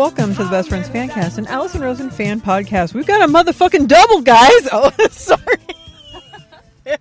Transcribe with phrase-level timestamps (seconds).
[0.00, 2.94] welcome to the Best Friends Fancast and Allison Rosen Fan Podcast.
[2.94, 4.66] We've got a motherfucking double, guys.
[4.72, 5.58] Oh, sorry.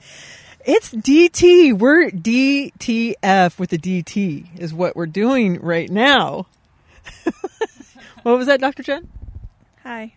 [0.65, 1.79] it's DT.
[1.79, 6.47] We're DTF with the DT is what we're doing right now.
[8.23, 8.83] what was that, Dr.
[8.83, 9.07] Jen?
[9.83, 10.11] Hi.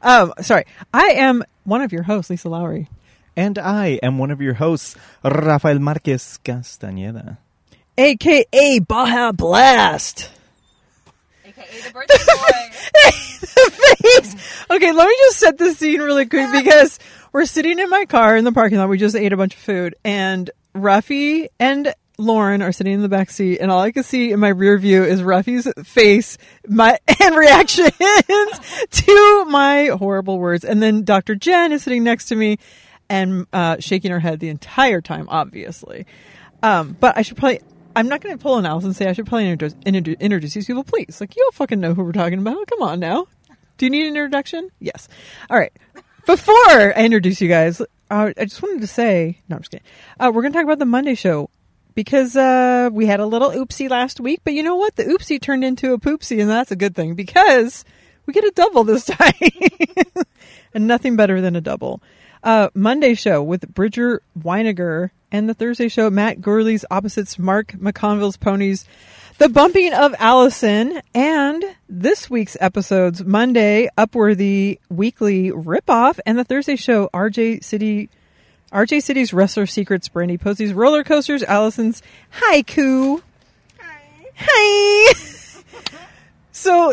[0.00, 0.66] Um, sorry.
[0.94, 2.88] I am one of your hosts, Lisa Lowry.
[3.36, 7.38] And I am one of your hosts, Rafael Marquez Castañeda.
[7.98, 10.30] AKA Baja Blast.
[11.70, 12.70] The birthday boy.
[13.40, 14.64] the face.
[14.70, 16.98] Okay, let me just set the scene really quick because
[17.32, 18.88] we're sitting in my car in the parking lot.
[18.88, 23.08] We just ate a bunch of food, and Ruffy and Lauren are sitting in the
[23.08, 26.38] back seat, and all I can see in my rear view is Ruffy's face,
[26.68, 27.90] my and reactions
[28.90, 31.34] to my horrible words, and then Dr.
[31.34, 32.58] Jen is sitting next to me
[33.08, 36.06] and uh, shaking her head the entire time, obviously.
[36.62, 37.60] Um, but I should probably.
[37.96, 40.66] I'm not going to pull an Alice and say I should probably introduce, introduce, these
[40.66, 41.20] people, please.
[41.20, 42.66] Like, you'll fucking know who we're talking about.
[42.66, 43.26] Come on now.
[43.78, 44.70] Do you need an introduction?
[44.78, 45.08] Yes.
[45.48, 45.72] All right.
[46.26, 46.54] Before
[46.96, 49.86] I introduce you guys, uh, I just wanted to say, no, I'm just kidding.
[50.18, 51.50] Uh, we're going to talk about the Monday show
[51.94, 54.96] because uh, we had a little oopsie last week, but you know what?
[54.96, 57.84] The oopsie turned into a poopsie, and that's a good thing because
[58.26, 59.32] we get a double this time,
[60.74, 62.02] and nothing better than a double.
[62.42, 68.36] Uh, Monday show with Bridger Winegar, and the Thursday show Matt Gourley's opposites Mark McConville's
[68.36, 68.84] ponies.
[69.38, 76.76] The bumping of Allison and this week's episodes Monday Upworthy weekly ripoff and the Thursday
[76.76, 78.10] show RJ City
[78.72, 82.02] RJ City's Wrestler Secrets Brandy Posey's roller coasters Allison's
[82.34, 83.22] haiku.
[83.80, 84.02] Hi.
[84.36, 85.12] Hi.
[86.52, 86.92] so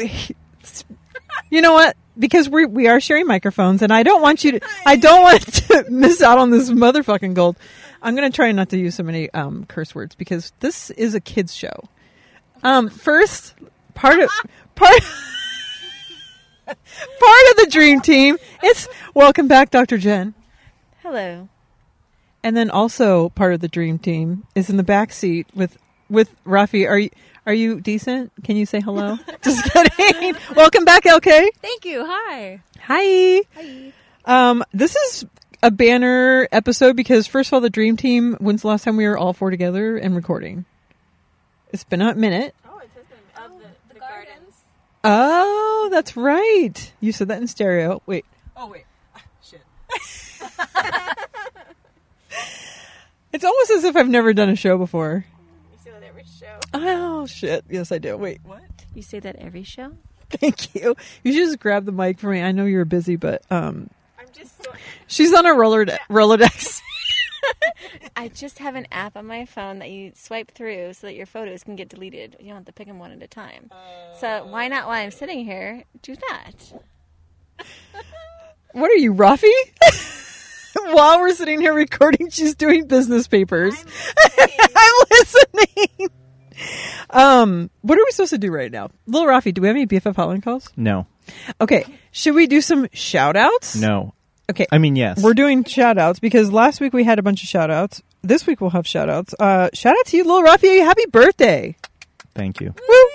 [1.49, 1.97] you know what?
[2.17, 5.41] Because we we are sharing microphones and I don't want you to I don't want
[5.41, 7.57] to miss out on this motherfucking gold.
[8.01, 11.15] I'm going to try not to use so many um, curse words because this is
[11.15, 11.83] a kids show.
[12.63, 13.53] Um, first,
[13.93, 14.29] part of
[14.75, 14.99] part
[16.65, 16.75] part
[17.51, 18.37] of the dream team.
[18.63, 19.97] It's welcome back, Dr.
[19.97, 20.33] Jen,
[21.01, 21.49] Hello.
[22.43, 25.77] and then also part of the dream team is in the back seat with
[26.09, 26.87] with Rafi.
[26.89, 27.09] Are you
[27.47, 28.31] are you decent?
[28.43, 29.17] Can you say hello?
[29.41, 30.35] Just kidding.
[30.55, 31.47] welcome back, LK.
[31.61, 32.05] Thank you.
[32.05, 32.61] Hi.
[32.81, 33.41] Hi.
[33.55, 33.93] Hi.
[34.25, 35.25] Um, this is
[35.63, 38.35] a banner episode because first of all, the dream team.
[38.39, 40.65] When's the last time we were all four together and recording?
[41.71, 42.53] It's been a minute.
[42.67, 44.55] Oh, it says the, of the, the, gardens.
[45.03, 46.93] Oh, that's right.
[46.99, 48.01] You said that in stereo.
[48.05, 48.25] Wait.
[48.55, 48.83] Oh, wait.
[49.41, 49.61] Shit.
[53.37, 55.23] It's almost as if I've never done a show before.
[55.71, 56.47] You say that every show.
[56.73, 57.65] Oh shit.
[57.69, 58.17] Yes, I do.
[58.17, 58.61] Wait, what?
[58.93, 59.93] You say that every show?
[60.29, 60.95] Thank you.
[61.23, 62.41] You should just grab the mic for me.
[62.41, 64.71] I know you're busy, but um, I'm just so.
[65.07, 66.81] she's on a roller Rolodex.
[68.17, 71.25] I just have an app on my phone that you swipe through so that your
[71.25, 72.35] photos can get deleted.
[72.39, 73.71] You don't have to pick them one at a time.
[74.19, 76.73] so why not, while I'm sitting here, do that?
[78.73, 79.51] what are you, Ruffy?
[80.89, 83.73] While we're sitting here recording, she's doing business papers.
[84.37, 86.09] I'm listening.
[87.09, 88.89] Um, what are we supposed to do right now?
[89.05, 90.69] Little Rafi, do we have any BFF hotline calls?
[90.75, 91.07] No.
[91.61, 91.85] Okay.
[92.11, 93.75] Should we do some shout outs?
[93.75, 94.13] No.
[94.49, 94.65] Okay.
[94.71, 95.21] I mean, yes.
[95.21, 98.01] We're doing shout outs because last week we had a bunch of shout outs.
[98.23, 99.35] This week we'll have shout outs.
[99.39, 100.79] Uh, shout out to you, Little Rafi.
[100.83, 101.75] Happy birthday.
[102.33, 102.73] Thank you.
[102.87, 103.05] Woo,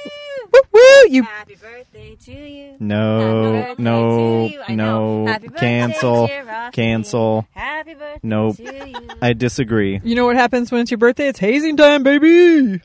[0.52, 0.80] woo, woo.
[1.08, 2.76] You, Happy birthday to you.
[2.80, 4.60] No, no, you.
[4.76, 5.26] No.
[5.26, 6.28] Happy Cancel.
[6.72, 7.46] Cancel.
[7.52, 8.56] Happy birthday Nope.
[8.56, 9.08] to you.
[9.22, 10.00] I disagree.
[10.04, 11.28] you know what happens when it's your birthday?
[11.28, 12.80] It's hazing time, baby.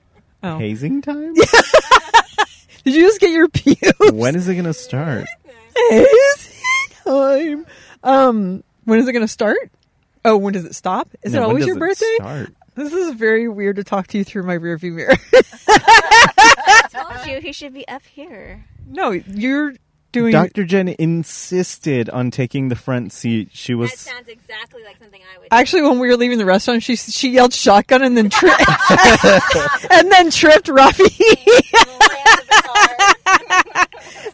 [0.55, 0.57] Oh.
[0.59, 1.33] Hazing time?
[2.83, 4.11] Did you just get your pubes?
[4.13, 5.25] when is it going to start?
[5.75, 6.53] hazing
[7.03, 7.65] time.
[8.03, 9.57] Um, when is it going to start?
[10.23, 11.09] Oh, when does it stop?
[11.23, 12.15] Is No, it when always does your it birthday?
[12.15, 12.53] start?
[12.75, 15.15] This is very weird to talk to you through my rearview mirror.
[15.67, 18.63] I told you he should be up here.
[18.87, 19.73] no, you're
[20.21, 20.31] doing.
[20.31, 20.65] Dr.
[20.65, 23.49] Jen insisted on taking the front seat.
[23.53, 23.93] She was.
[23.93, 25.47] sounds exactly like something I would.
[25.51, 28.59] Actually, when we were leaving the restaurant, she she yelled shotgun and then tripped
[29.91, 31.07] and then tripped Ruffy.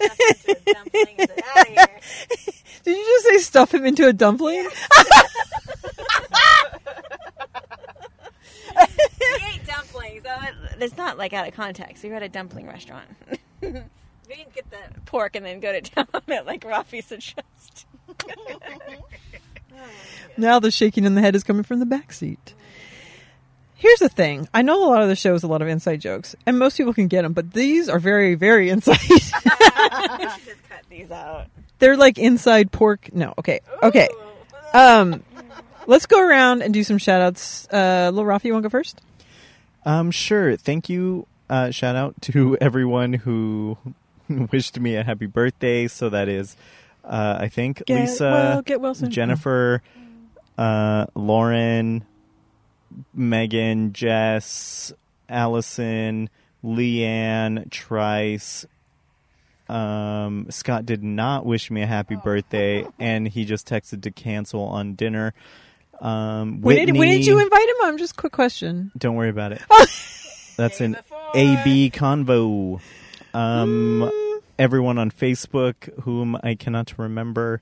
[2.83, 4.68] Did you just say stuff him into a dumpling?
[8.75, 10.24] we ate dumplings.
[10.24, 10.35] So
[10.80, 12.03] it's not like out of context.
[12.03, 13.07] We were at a dumpling restaurant.
[14.74, 17.86] We the pork and then go to town on it like Rafi suggested.
[20.36, 22.54] Now the shaking in the head is coming from the back seat.
[23.75, 24.48] Here's the thing.
[24.54, 26.78] I know a lot of the show is a lot of inside jokes, and most
[26.78, 28.98] people can get them, but these are very, very inside.
[29.00, 31.48] just cut these out.
[31.80, 33.14] They're like inside pork.
[33.14, 34.10] No, okay, okay.
[34.74, 35.24] Um,
[35.86, 37.68] let's go around and do some shout outs.
[37.72, 39.02] Uh, Lil Rafi, you want to go first?
[39.86, 40.56] Um, sure.
[40.56, 43.78] Thank you uh, shout out to everyone who
[44.51, 45.88] wished me a happy birthday.
[45.88, 46.56] So that is,
[47.03, 48.94] uh, I think, Get Lisa, well, get well.
[48.94, 49.81] Jennifer,
[50.57, 52.06] uh, Lauren,
[53.13, 54.94] Megan, Jess,
[55.30, 56.30] Allison,
[56.63, 58.65] Leanne, Trice.
[59.69, 64.62] Um, Scott did not wish me a happy birthday, and he just texted to cancel
[64.63, 65.33] on dinner.
[66.00, 67.75] Um, When did, when did you invite him?
[67.83, 68.91] I'm just a quick question.
[68.97, 69.62] Don't worry about it.
[70.57, 70.97] That's an
[71.33, 72.81] AB convo.
[73.33, 74.12] Um,
[74.59, 77.62] everyone on Facebook, whom I cannot remember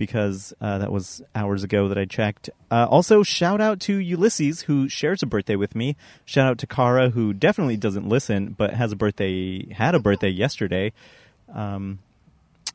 [0.00, 2.48] because uh, that was hours ago that I checked.
[2.70, 5.94] Uh, also, shout out to Ulysses, who shares a birthday with me.
[6.24, 10.30] Shout out to Kara, who definitely doesn't listen, but has a birthday, had a birthday
[10.30, 10.94] yesterday.
[11.54, 11.98] Um,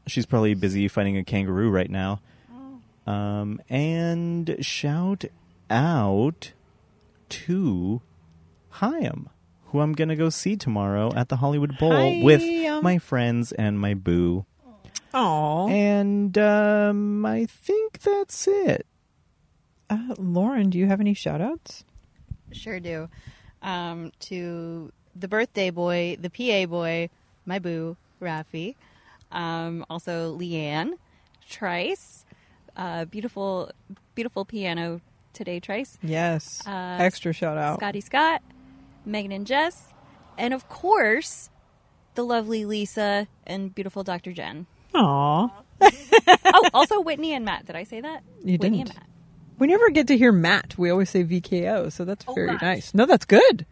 [0.05, 2.21] she's probably busy fighting a kangaroo right now.
[3.07, 5.25] Um, and shout
[5.69, 6.51] out
[7.29, 8.01] to
[8.73, 9.27] Hyam,
[9.65, 12.81] who I'm going to go see tomorrow at the Hollywood Bowl with Hyam.
[12.81, 14.45] my friends and my boo.
[15.13, 18.85] Oh, And um, I think that's it.
[19.89, 21.83] uh, Lauren, do you have any shout outs?
[22.51, 23.09] Sure do.
[23.61, 27.09] Um, to the birthday boy, the PA boy,
[27.45, 28.75] my boo, Rafi.
[29.31, 30.93] Um, also Leanne,
[31.49, 32.25] Trice,
[32.77, 33.71] uh, beautiful,
[34.15, 35.01] beautiful piano
[35.33, 35.97] today, Trice.
[36.03, 36.61] Yes.
[36.67, 37.79] Uh, Extra shout out.
[37.79, 38.41] Scotty Scott,
[39.05, 39.93] Megan and Jess,
[40.37, 41.49] and of course,
[42.15, 44.31] the lovely Lisa and beautiful Dr.
[44.33, 44.65] Jen.
[44.93, 45.49] Aw.
[45.81, 47.65] oh, also Whitney and Matt.
[47.65, 48.23] Did I say that?
[48.43, 48.89] You Whitney didn't.
[48.89, 49.07] and Matt.
[49.59, 50.77] We never get to hear Matt.
[50.77, 52.61] We always say VKO, so that's Oh, very gosh.
[52.61, 52.93] nice.
[52.93, 53.65] No, that's good.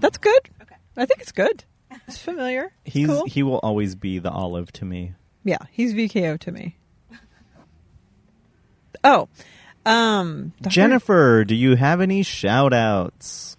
[0.00, 0.50] That's good.
[0.62, 0.74] Okay.
[0.96, 1.64] I think it's good.
[2.08, 2.72] It's familiar.
[2.84, 3.24] It's He's cool.
[3.26, 5.14] he will always be the olive to me.
[5.44, 6.76] Yeah, he's VKO to me.
[9.02, 9.28] Oh,
[9.84, 10.72] um, Dr.
[10.72, 13.56] Jennifer, do you have any shout outs?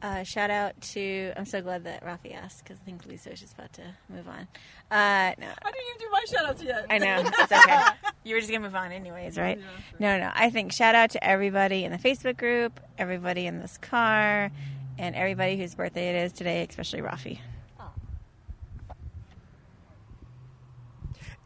[0.00, 1.32] Uh, shout out to.
[1.36, 4.28] I'm so glad that Rafi asked because I think Lisa was just about to move
[4.28, 4.46] on.
[4.92, 6.86] Uh, no, I didn't even do my shout outs yet.
[6.88, 7.82] I know it's okay.
[8.24, 9.58] You were just gonna move on anyways, right?
[9.98, 10.30] No, no.
[10.34, 14.50] I think shout out to everybody in the Facebook group, everybody in this car,
[14.98, 17.38] and everybody whose birthday it is today, especially Rafi.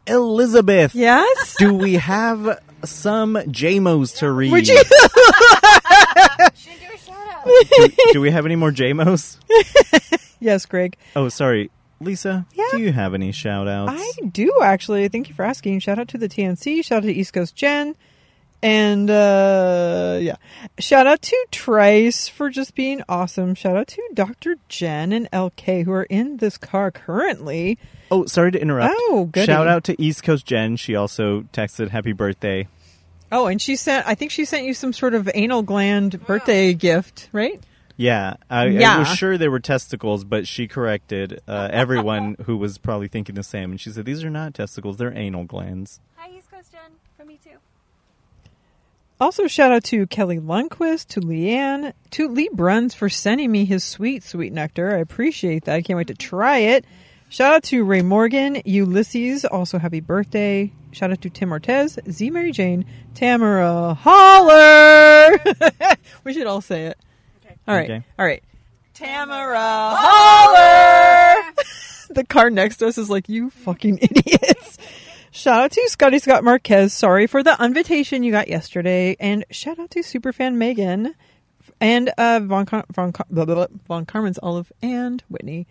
[0.05, 1.55] Elizabeth, Yes.
[1.57, 4.51] do we have some JMOs to read?
[4.51, 4.81] Would you?
[7.45, 8.13] Do a shout out.
[8.13, 9.37] do, we have any more JMOs?
[10.39, 10.97] yes, Greg.
[11.15, 11.69] Oh, sorry.
[11.99, 12.65] Lisa, Yeah.
[12.71, 13.93] do you have any shout outs?
[13.95, 15.07] I do actually.
[15.07, 15.79] Thank you for asking.
[15.79, 16.83] Shout out to the TNC.
[16.83, 17.95] Shout out to East Coast Jen.
[18.61, 20.35] And uh yeah.
[20.79, 23.55] Shout out to Trice for just being awesome.
[23.55, 24.55] Shout out to Dr.
[24.67, 27.77] Jen and LK who are in this car currently.
[28.11, 28.93] Oh, sorry to interrupt.
[28.97, 29.45] Oh, goody.
[29.45, 30.75] Shout out to East Coast Jen.
[30.75, 32.67] She also texted happy birthday.
[33.33, 36.73] Oh, and she sent I think she sent you some sort of anal gland birthday
[36.75, 37.59] gift, right?
[37.97, 42.77] Yeah, I, I was sure they were testicles, but she corrected uh, everyone who was
[42.77, 43.71] probably thinking the same.
[43.71, 45.99] And she said, These are not testicles, they're anal glands.
[46.15, 46.81] Hi, East Coast Jen.
[47.17, 47.57] From me too.
[49.19, 53.83] Also, shout out to Kelly Lundquist, to Leanne, to Lee Bruns for sending me his
[53.83, 54.95] sweet, sweet nectar.
[54.95, 55.75] I appreciate that.
[55.75, 56.85] I can't wait to try it.
[57.29, 60.71] Shout out to Ray Morgan, Ulysses, also happy birthday.
[60.93, 62.85] Shout out to Tim Ortez, Z Mary Jane,
[63.15, 65.37] Tamara Holler.
[66.23, 66.97] we should all say it.
[67.67, 67.89] All right.
[67.89, 68.03] Okay.
[68.19, 68.43] All right.
[68.93, 71.53] Tamara Holler.
[72.11, 74.77] the car next to us is like, you fucking idiots.
[75.31, 76.93] Shout out to Scotty Scott Marquez.
[76.93, 79.15] Sorry for the invitation you got yesterday.
[79.19, 81.15] And shout out to superfan Megan
[81.81, 85.65] and uh, Von, Car- Von, Car- blah, blah, blah, Von Carmen's Olive and Whitney.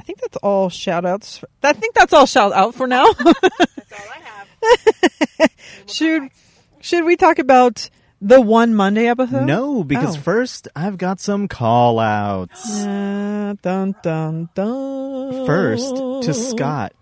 [0.00, 1.44] I think that's all shout outs.
[1.62, 3.12] I think that's all shout out for now.
[3.12, 4.18] That's all I
[5.42, 5.50] have.
[5.86, 6.30] should,
[6.80, 7.90] should we talk about
[8.22, 9.44] the one Monday episode?
[9.44, 10.20] No, because Oh.
[10.20, 12.80] first I've got some call outs.
[12.82, 15.44] Uh, dun, dun, dun.
[15.44, 16.94] First, to Scott,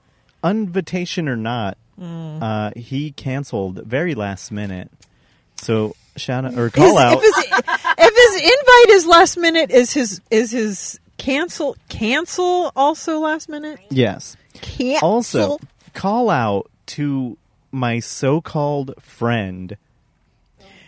[0.43, 2.43] invitation or not, Mm.
[2.43, 4.90] uh, he canceled very last minute.
[5.57, 7.12] So shout out or His- call out.
[7.14, 7.45] If his,
[7.99, 13.79] if his invite is last minute, is his is his cancel cancel also last minute?
[13.91, 14.37] Yes.
[14.55, 15.09] Cancel.
[15.09, 15.59] Also,
[15.95, 17.37] call out to
[17.71, 19.77] my so-called friend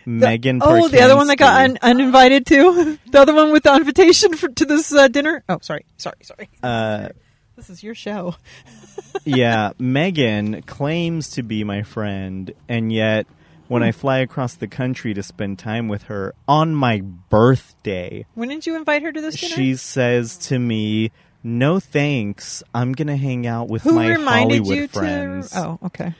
[0.05, 0.59] Megan.
[0.63, 4.33] Oh, the other one that got un- uninvited to the other one with the invitation
[4.35, 5.43] for, to this uh, dinner.
[5.47, 6.49] Oh, sorry, sorry, sorry.
[6.63, 7.09] Uh,
[7.55, 8.35] This is your show.
[9.25, 13.27] yeah, Megan claims to be my friend, and yet
[13.71, 18.49] when I fly across the country to spend time with her on my birthday, When
[18.49, 19.55] did you invite her to this dinner?
[19.55, 21.11] she says to me,
[21.43, 22.63] "No thanks.
[22.73, 25.59] I'm gonna hang out with Who my reminded Hollywood you friends." to?
[25.59, 26.13] Oh, okay.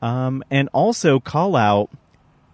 [0.00, 1.90] Um, and also call out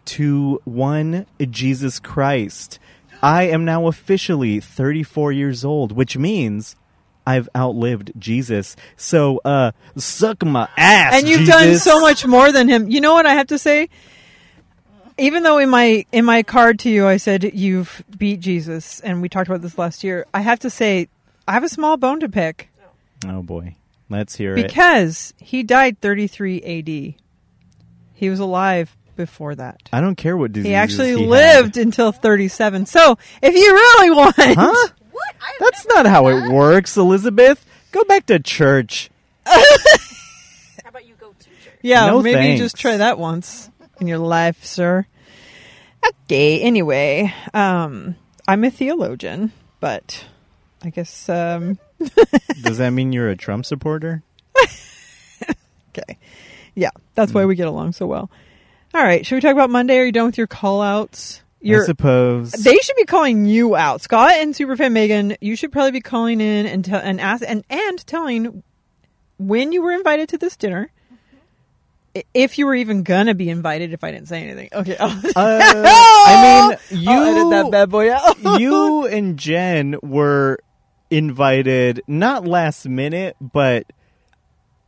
[0.06, 2.78] to one Jesus Christ
[3.22, 6.76] I am now officially 34 years old, which means
[7.26, 8.76] I've outlived Jesus.
[8.96, 11.14] So, uh, suck my ass.
[11.14, 11.54] and you've Jesus.
[11.54, 12.88] done so much more than him.
[12.88, 13.88] You know what I have to say?
[15.18, 19.20] Even though in my in my card to you I said you've beat Jesus and
[19.20, 21.08] we talked about this last year, I have to say
[21.46, 22.70] I have a small bone to pick
[23.26, 23.74] Oh boy,
[24.08, 24.66] let's hear it.
[24.66, 27.14] because he died 33 AD.
[28.14, 29.88] He was alive before that.
[29.92, 32.86] I don't care what disease He actually he lived until 37.
[32.86, 34.88] So, if you really want Huh?
[35.10, 35.34] What?
[35.58, 37.64] That's not how it works, Elizabeth.
[37.90, 39.10] Go back to church.
[39.44, 39.60] How
[40.86, 41.54] about you go to church?
[41.82, 42.60] Yeah, No maybe thanks.
[42.60, 43.68] just try that once
[44.00, 45.06] in your life, sir.
[46.06, 50.24] Okay, anyway, um, I'm a theologian, but
[50.82, 51.78] I guess, um,
[52.62, 54.22] Does that mean you're a Trump supporter?
[55.90, 56.18] okay.
[56.74, 58.30] Yeah, that's why we get along so well.
[58.94, 59.98] All right, should we talk about Monday?
[59.98, 61.42] Are you done with your call outs?
[61.82, 62.52] I suppose.
[62.52, 64.00] they should be calling you out.
[64.00, 67.64] Scott and Superfan Megan, you should probably be calling in and tell and ask and,
[67.68, 68.62] and telling
[69.38, 70.90] when you were invited to this dinner.
[72.18, 74.96] I- If you were even gonna be invited, if I didn't say anything, okay.
[75.00, 78.36] Uh, I mean, you I'll edit that bad boy out.
[78.60, 80.58] you and Jen were
[81.10, 83.86] invited not last minute, but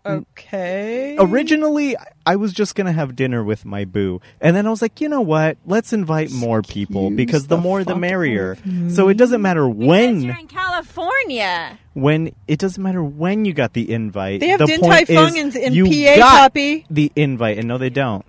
[0.05, 0.25] Mm.
[0.33, 1.17] okay.
[1.19, 5.01] originally I was just gonna have dinner with my boo, and then I was like,
[5.01, 5.59] you know what?
[5.67, 8.57] Let's invite more people because the the more the merrier.
[8.89, 11.79] So it doesn't matter Because when you're in California.
[11.93, 14.41] when it doesn't matter when you got the invite.
[14.41, 16.87] They have the Din point Tai Fung is in, in you PA got copy.
[16.89, 18.25] the invite, and no, they don't.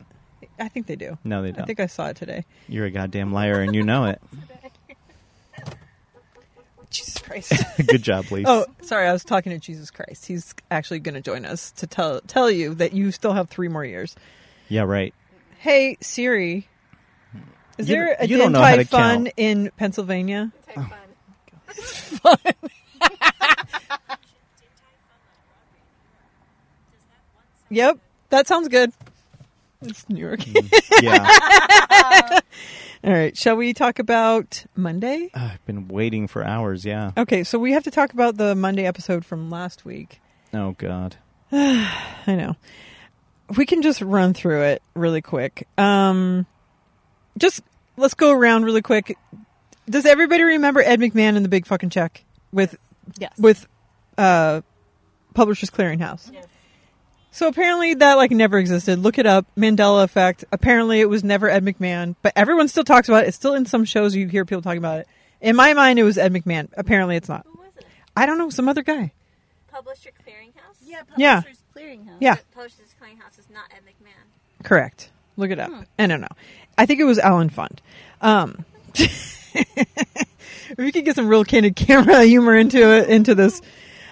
[0.60, 1.18] I think they do.
[1.24, 1.64] No, they don't.
[1.64, 2.46] I think I saw it today.
[2.68, 4.22] You're a goddamn liar, and you know it.
[7.34, 7.78] Jesus Christ.
[7.88, 8.50] Good job, Lisa.
[8.50, 9.08] oh, sorry.
[9.08, 10.26] I was talking to Jesus Christ.
[10.26, 13.68] He's actually going to join us to tell tell you that you still have three
[13.68, 14.16] more years.
[14.70, 15.14] Yeah, right.
[15.60, 16.68] Hey Siri,
[17.78, 19.34] is You there a you don't Din know how Tai to Fung count.
[19.38, 20.52] in Pennsylvania?
[27.70, 28.92] Yep, that sounds good.
[29.82, 30.42] It's New York.
[30.42, 32.40] Mm, yeah,
[33.04, 35.30] All right, shall we talk about Monday?
[35.34, 36.86] I've been waiting for hours.
[36.86, 37.12] Yeah.
[37.18, 40.22] Okay, so we have to talk about the Monday episode from last week.
[40.54, 41.16] Oh God.
[41.52, 41.90] I
[42.28, 42.56] know.
[43.58, 45.68] We can just run through it really quick.
[45.78, 46.46] Um,
[47.38, 47.62] just
[47.98, 49.18] let's go around really quick.
[49.90, 52.76] Does everybody remember Ed McMahon and the Big Fucking Check with
[53.18, 53.34] Yes.
[53.38, 53.68] with
[54.18, 54.62] uh,
[55.34, 56.32] Publishers Clearinghouse?
[56.32, 56.46] Yes.
[57.32, 59.00] So apparently that like never existed.
[59.00, 59.46] Look it up.
[59.58, 60.44] Mandela effect.
[60.52, 63.28] Apparently it was never Ed McMahon, but everyone still talks about it.
[63.30, 65.08] It's still in some shows you hear people talking about it.
[65.40, 66.68] In my mind, it was Ed McMahon.
[66.78, 67.46] Apparently, it's not.
[67.46, 67.86] Who was it?
[68.16, 68.50] I don't know.
[68.50, 69.12] Some other guy.
[69.72, 70.76] Publisher Clearinghouse?
[70.86, 71.36] yeah, Yeah.
[71.42, 72.18] Publishers Clearinghouse.
[72.20, 72.36] Yeah.
[72.54, 74.64] Publishers Clearinghouse is not Ed McMahon.
[74.66, 75.10] Correct.
[75.38, 75.72] Look it up.
[75.98, 76.28] I don't know.
[76.78, 77.80] I think it was Allen Funt.
[78.22, 83.62] Um, if we could get some real candid camera humor into it, into this.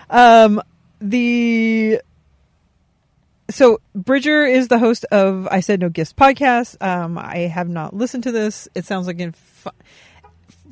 [0.10, 0.62] Um,
[1.02, 2.02] the
[3.50, 6.82] so Bridger is the host of I Said No Gifts podcast.
[6.86, 8.68] Um, I have not listened to this.
[8.76, 9.20] It sounds like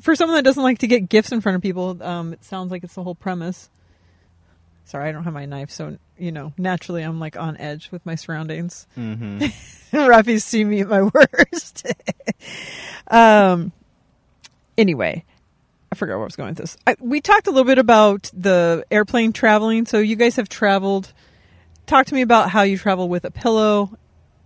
[0.00, 2.70] for someone that doesn't like to get gifts in front of people, um, it sounds
[2.70, 3.68] like it's the whole premise.
[4.84, 8.04] Sorry, I don't have my knife, so you know, naturally I'm like on edge with
[8.06, 8.86] my surroundings.
[8.94, 9.38] hmm
[9.92, 11.86] Rafi's seen me at my worst.
[13.08, 13.72] um.
[14.76, 15.24] Anyway,
[15.90, 16.76] I forgot where I was going with this.
[16.86, 19.86] I, we talked a little bit about the airplane traveling.
[19.86, 21.12] So you guys have traveled.
[21.88, 23.96] Talk to me about how you travel with a pillow,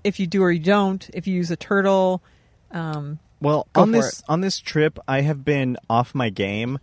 [0.04, 1.10] if you do or you don't.
[1.12, 2.22] If you use a turtle.
[2.70, 6.78] Um, Well, on this on this trip, I have been off my game.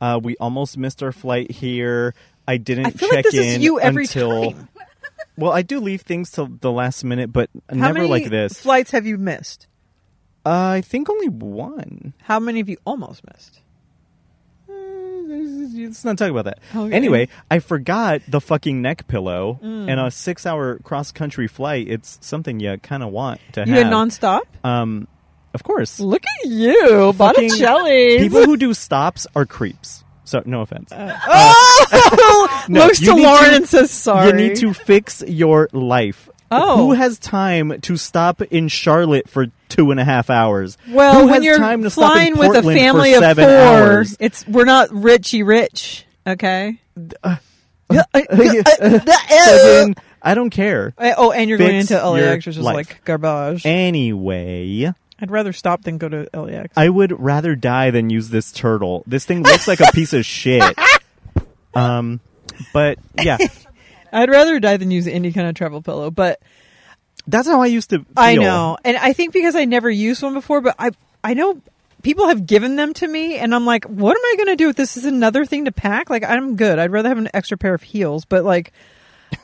[0.00, 2.12] Uh, we almost missed our flight here.
[2.48, 4.54] I didn't I feel check like this in is you every until.
[5.36, 8.60] Well, I do leave things till the last minute, but How never like this.
[8.60, 9.68] flights have you missed?
[10.44, 12.12] Uh, I think only one.
[12.22, 13.59] How many have you almost missed?
[15.30, 16.58] Uh, Let's not talk about that.
[16.74, 16.94] Okay.
[16.94, 19.88] Anyway, I forgot the fucking neck pillow Mm.
[19.90, 21.88] and a six-hour cross-country flight.
[21.88, 23.84] It's something you kind of want to You have.
[23.84, 24.40] had nonstop.
[24.64, 25.06] um,
[25.54, 25.98] of course.
[26.00, 28.18] Look at you, Botticelli.
[28.18, 30.04] People who do stops are creeps.
[30.24, 30.90] So no offense.
[30.92, 34.28] oh, No, looks you to Lauren to- and says sorry.
[34.28, 36.28] You need to fix your life.
[36.52, 36.76] Oh.
[36.78, 40.76] Who has time to stop in Charlotte for two and a half hours?
[40.88, 44.14] Well, Who when you're time to flying with a family of four, hours?
[44.20, 46.78] it's we're not richy rich, okay?
[47.90, 50.94] Seven, I don't care.
[50.98, 52.74] Uh, oh, and you're going Fix into LAX, which is life.
[52.74, 53.64] like garbage.
[53.64, 56.72] Anyway, I'd rather stop than go to LAX.
[56.76, 59.02] I would rather die than use this turtle.
[59.06, 60.78] This thing looks like a piece of shit.
[61.72, 62.18] Um,
[62.72, 63.38] but yeah,
[64.12, 66.10] I'd rather die than use any kind of travel pillow.
[66.10, 66.40] But
[67.26, 67.98] that's how I used to.
[67.98, 68.06] Feel.
[68.16, 70.90] I know, and I think because I never used one before, but I
[71.22, 71.60] I know
[72.02, 74.66] people have given them to me, and I'm like, what am I going to do
[74.68, 74.96] with this?
[74.96, 76.08] Is another thing to pack?
[76.10, 76.78] Like, I'm good.
[76.78, 78.72] I'd rather have an extra pair of heels, but like,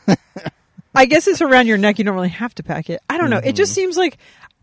[0.95, 1.99] I guess it's around your neck.
[1.99, 3.01] You don't really have to pack it.
[3.11, 3.41] I don't know.
[3.45, 4.17] It just seems like,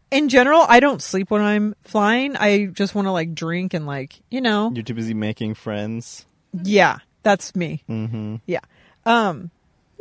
[0.10, 2.36] in general, I don't sleep when I'm flying.
[2.36, 6.25] I just want to like drink and like, you know, You're too busy making friends.
[6.63, 7.84] yeah, that's me.
[7.88, 8.38] Mm-hmm.
[8.48, 8.62] Yeah.
[9.05, 9.51] Um,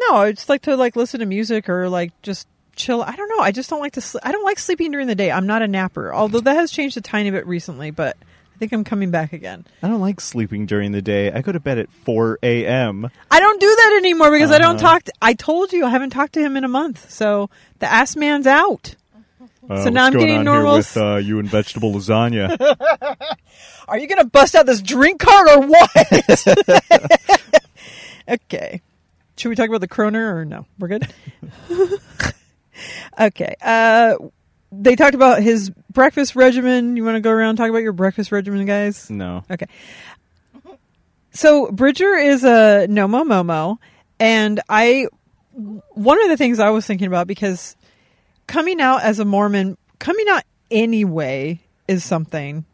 [0.01, 3.03] no, I just like to like listen to music or like just chill.
[3.03, 3.41] I don't know.
[3.43, 4.01] I just don't like to.
[4.01, 5.31] Sl- I don't like sleeping during the day.
[5.31, 7.91] I'm not a napper, although that has changed a tiny bit recently.
[7.91, 8.17] But
[8.55, 9.65] I think I'm coming back again.
[9.83, 11.33] I don't like sleeping during the day.
[11.33, 13.11] I go to bed at 4 a.m.
[13.31, 14.93] I don't do that anymore because I don't Uh-huh.
[14.93, 15.03] talk.
[15.05, 18.15] To, I told you I haven't talked to him in a month, so the ass
[18.17, 18.95] man's out.
[19.69, 22.57] Uh, So now I'm going getting on normal here with uh, you and vegetable lasagna.
[23.89, 25.91] Are you gonna bust out this drink card or what?
[28.29, 28.81] okay.
[29.37, 30.67] Should we talk about the Kroner or no?
[30.79, 31.09] We're good.
[33.19, 33.55] okay.
[33.61, 34.17] Uh,
[34.71, 36.97] they talked about his breakfast regimen.
[36.97, 39.11] You want to go around and talk about your breakfast regimen, guys?
[39.11, 39.45] no.
[39.51, 39.67] Okay.
[41.35, 43.79] So Bridger is a Nomo Momo,
[44.21, 45.07] and I.
[45.55, 47.77] One of the things I was thinking about because
[48.47, 52.65] coming out as a Mormon, coming out anyway is something.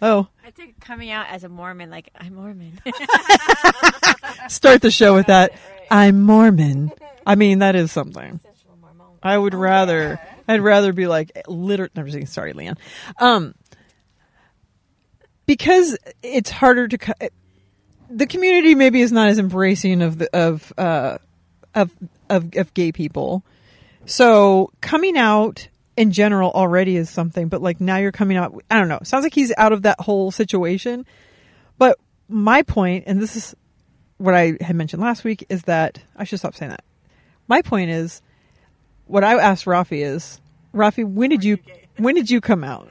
[0.00, 2.80] Oh, I think coming out as a Mormon, like I'm Mormon.
[4.48, 5.52] start the show with that.
[5.90, 6.92] I'm Mormon.
[7.28, 8.40] I mean, that is something.
[9.22, 11.90] I would rather, I'd rather be like literally.
[11.94, 12.26] Never seen.
[12.26, 12.78] Sorry, Leanne.
[13.18, 13.54] Um,
[15.46, 16.98] because it's harder to.
[16.98, 17.28] co-
[18.10, 21.18] The community maybe is not as embracing of the of uh
[21.74, 21.90] of
[22.30, 23.44] of of gay people.
[24.06, 28.54] So coming out in general already is something, but like now you're coming out.
[28.70, 29.00] I don't know.
[29.02, 31.04] Sounds like he's out of that whole situation.
[31.76, 33.54] But my point, and this is
[34.16, 36.84] what I had mentioned last week, is that I should stop saying that.
[37.48, 38.20] My point is,
[39.06, 40.40] what I asked Rafi is,
[40.74, 41.58] Rafi, when did you
[41.96, 42.88] when did you come out?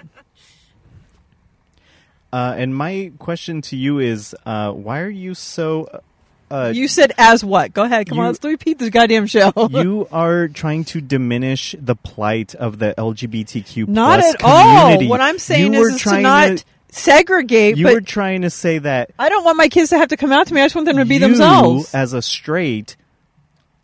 [2.34, 6.02] Uh, and my question to you is, uh, why are you so?
[6.50, 7.74] Uh, you said as what?
[7.74, 8.08] Go ahead.
[8.08, 9.52] Come on, you- let's repeat this goddamn show.
[9.70, 14.82] you are trying to diminish the plight of the LGBTQ not at all.
[14.82, 15.08] community.
[15.08, 17.78] What I'm saying You is, is to not segregate.
[17.78, 20.17] you but were trying to say that I don't want my kids to have to
[20.17, 20.62] come out to me.
[20.62, 21.93] I just want them to be themselves.
[21.93, 22.96] as a straight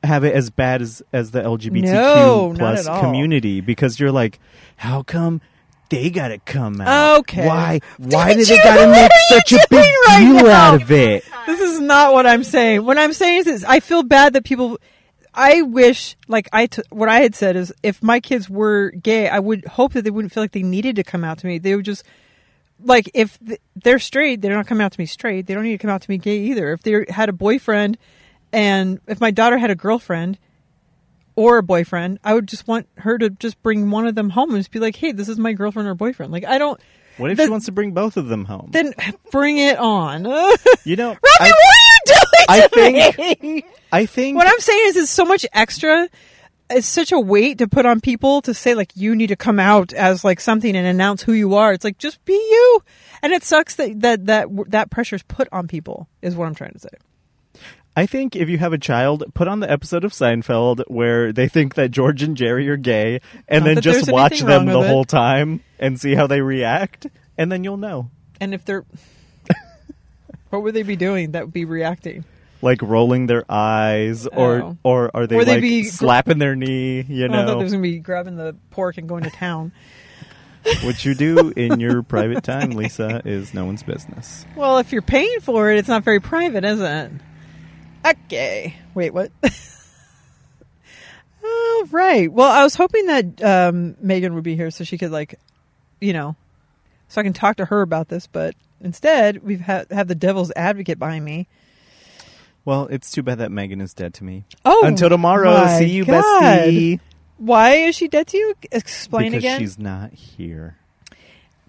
[0.03, 3.01] have it as bad as as the LGBTQ No, not plus at all.
[3.01, 4.39] community because you're like,
[4.77, 5.41] how come
[5.89, 7.19] they gotta come out?
[7.19, 7.45] Okay.
[7.47, 7.79] Why?
[7.97, 10.51] Why Did they gotta what make are you such a big doing right deal now?
[10.73, 11.23] out of it?
[11.45, 12.85] This is not what I'm saying.
[12.85, 14.77] What I'm saying is, is I feel bad that people.
[15.35, 19.27] I wish, like I, t- what I had said is, if my kids were gay,
[19.29, 21.57] I would hope that they wouldn't feel like they needed to come out to me.
[21.57, 22.03] They would just,
[22.83, 25.47] like, if th- they're straight, they're not coming out to me straight.
[25.47, 26.71] They don't need to come out to me gay either.
[26.73, 27.97] If they had a boyfriend,
[28.53, 30.37] and if my daughter had a girlfriend
[31.35, 34.51] or a boyfriend, I would just want her to just bring one of them home
[34.51, 36.79] and just be like, "Hey, this is my girlfriend or boyfriend." Like, I don't.
[37.17, 38.69] What if The- she wants to bring both of them home?
[38.71, 38.93] Then
[39.31, 40.23] bring it on.
[40.85, 42.45] you know, Robbie, I, what are you doing?
[42.49, 43.65] I to think- me?
[43.91, 46.07] I think what I'm saying is, it's so much extra.
[46.69, 49.59] It's such a weight to put on people to say like you need to come
[49.59, 51.73] out as like something and announce who you are.
[51.73, 52.81] It's like just be you,
[53.21, 56.07] and it sucks that that that that pressure's put on people.
[56.21, 56.89] Is what I'm trying to say.
[57.95, 61.47] I think if you have a child, put on the episode of Seinfeld where they
[61.47, 64.87] think that George and Jerry are gay, and Not then just watch them the it.
[64.87, 67.05] whole time and see how they react,
[67.37, 68.09] and then you'll know.
[68.41, 68.83] And if they're,
[70.49, 71.31] what would they be doing?
[71.31, 72.25] That would be reacting.
[72.63, 74.77] Like rolling their eyes, or Oh.
[74.83, 77.01] or are they Or they'd like be slapping their knee?
[77.07, 79.71] You I thought know they was gonna be grabbing the pork and going to town.
[80.83, 84.45] what you do in your private time, Lisa, is no one's business.
[84.55, 87.11] Well, if you're paying for it, it's not very private, is it?
[88.05, 88.75] Okay.
[88.93, 89.31] Wait, what?
[91.43, 92.31] oh, right.
[92.31, 95.39] Well, I was hoping that um, Megan would be here so she could, like,
[96.01, 96.35] you know,
[97.07, 98.27] so I can talk to her about this.
[98.27, 101.47] But instead, we've ha- have the devil's advocate by me.
[102.65, 104.45] Well, it's too bad that Megan is dead to me.
[104.63, 106.23] Oh, Until tomorrow, see you, God.
[106.41, 106.99] bestie.
[107.37, 108.55] Why is she dead to you?
[108.71, 109.59] Explain because again.
[109.59, 110.77] she's not here.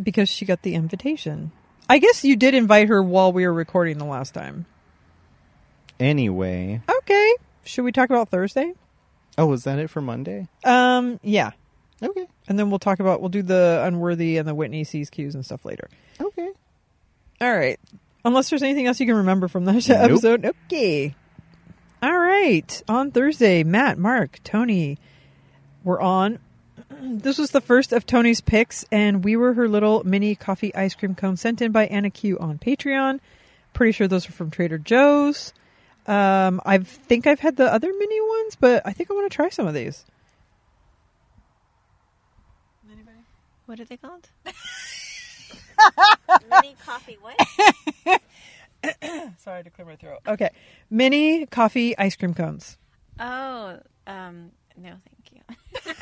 [0.00, 1.50] Because she got the invitation.
[1.88, 4.66] I guess you did invite her while we were recording the last time.
[6.00, 7.34] Anyway, Okay.
[7.64, 8.72] Should we talk about Thursday?
[9.38, 10.46] oh, is that it for Monday?
[10.64, 11.52] Um, yeah.
[12.02, 15.34] Okay, And then we'll talk about we'll do the unworthy and the Whitney C's cues
[15.34, 15.88] and stuff later.
[16.20, 16.50] okay.
[17.40, 17.78] All right.
[18.24, 19.98] Unless there's anything else you can remember from that Nope.
[20.10, 20.44] episode.
[20.66, 21.14] Okay.
[22.02, 22.82] All right.
[22.88, 24.98] On Thursday, Matt, Mark, Tony
[25.84, 26.38] were on.
[27.00, 30.94] This was the first of Tony's picks, and we were her little mini coffee ice
[30.94, 33.20] cream cone sent in by Anna Q on Patreon.
[33.72, 35.52] Pretty sure those are from Trader Joe's.
[36.06, 39.34] Um, I think I've had the other mini ones, but I think I want to
[39.34, 40.04] try some of these.
[42.90, 43.18] Anybody?
[43.66, 44.28] what are they called?
[46.50, 47.36] Mini coffee what?
[49.38, 50.18] Sorry to clear my throat.
[50.26, 50.50] Okay,
[50.90, 52.76] mini coffee ice cream cones.
[53.18, 55.40] Oh, um, no, thank you.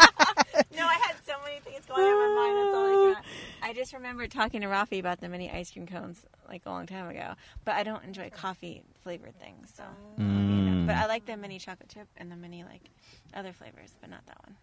[0.18, 2.56] no, I had so many things going on in my mind.
[2.56, 3.24] That's all I got.
[3.62, 6.86] I just remember talking to Rafi about the mini ice cream cones like a long
[6.86, 9.72] time ago, but I don't enjoy coffee flavored things.
[9.76, 9.84] So,
[10.18, 10.86] you know.
[10.86, 12.82] but I like the mini chocolate chip and the mini like
[13.34, 14.56] other flavors, but not that one.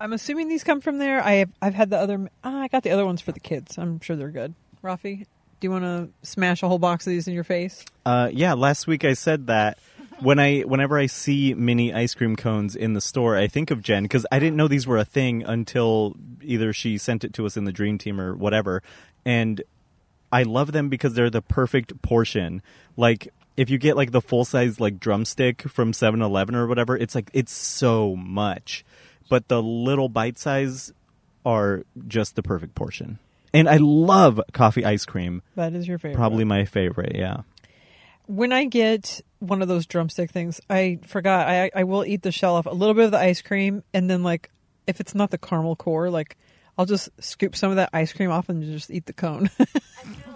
[0.00, 1.22] I'm assuming these come from there.
[1.22, 2.28] I have I've had the other.
[2.44, 3.78] ah, I got the other ones for the kids.
[3.78, 4.54] I'm sure they're good.
[4.84, 5.26] Rafi, do
[5.62, 7.84] you want to smash a whole box of these in your face?
[8.04, 9.78] Uh, yeah, last week I said that
[10.20, 13.82] when I whenever I see mini ice cream cones in the store, I think of
[13.82, 17.46] Jen because I didn't know these were a thing until either she sent it to
[17.46, 18.82] us in the Dream Team or whatever,
[19.24, 19.62] and
[20.32, 22.62] I love them because they're the perfect portion.
[22.96, 27.14] Like if you get like the full size like drumstick from 7-Eleven or whatever, it's
[27.14, 28.84] like it's so much,
[29.28, 30.92] but the little bite size
[31.44, 33.18] are just the perfect portion.
[33.54, 35.40] And I love coffee ice cream.
[35.54, 36.16] That is your favorite.
[36.16, 37.14] Probably my favorite.
[37.14, 37.42] Yeah.
[38.26, 42.32] When I get one of those drumstick things, I forgot I I will eat the
[42.32, 44.50] shell off a little bit of the ice cream, and then like
[44.86, 46.36] if it's not the caramel core, like
[46.78, 49.50] I'll just scoop some of that ice cream off and just eat the cone.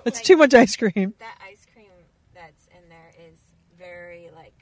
[0.06, 1.12] It's too much ice cream.
[1.18, 1.90] That ice cream
[2.34, 3.38] that's in there is
[3.78, 4.54] very like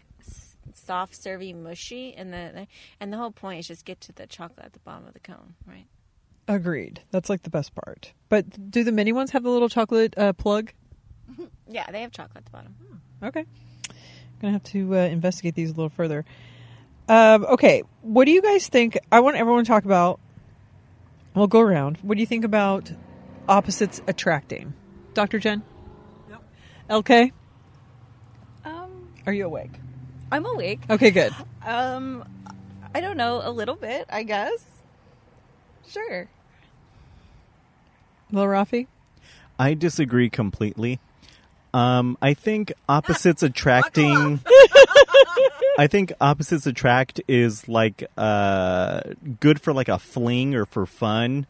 [0.75, 2.67] soft, servy, mushy, and the
[2.99, 5.21] and the whole point is just get to the chocolate at the bottom of the
[5.21, 5.87] cone, right?
[6.49, 7.03] Agreed.
[7.11, 8.13] That's like the best part.
[8.29, 10.73] But do the mini ones have the little chocolate uh, plug?
[11.69, 12.75] Yeah, they have chocolate at the bottom.
[13.23, 13.41] Okay.
[13.91, 13.97] I'm
[14.41, 16.25] Gonna have to uh, investigate these a little further.
[17.09, 18.99] Um, okay, what do you guys think?
[19.11, 20.21] I want everyone to talk about.
[21.35, 21.99] We'll go around.
[22.03, 22.91] What do you think about
[23.49, 24.75] opposites attracting,
[25.15, 25.63] Doctor Jen?
[26.31, 26.43] Yep.
[26.91, 27.33] LK,
[28.65, 29.71] Um, are you awake?
[30.31, 30.81] I'm awake.
[30.91, 31.33] Okay, good.
[31.65, 32.29] Um,
[32.95, 34.65] I don't know, a little bit, I guess.
[35.89, 36.29] Sure.
[38.31, 38.87] Lil Rafi,
[39.59, 41.01] I disagree completely.
[41.75, 44.41] Um, I think opposites attracting.
[45.79, 49.03] I think opposites attract is like uh,
[49.41, 51.47] good for like a fling or for fun,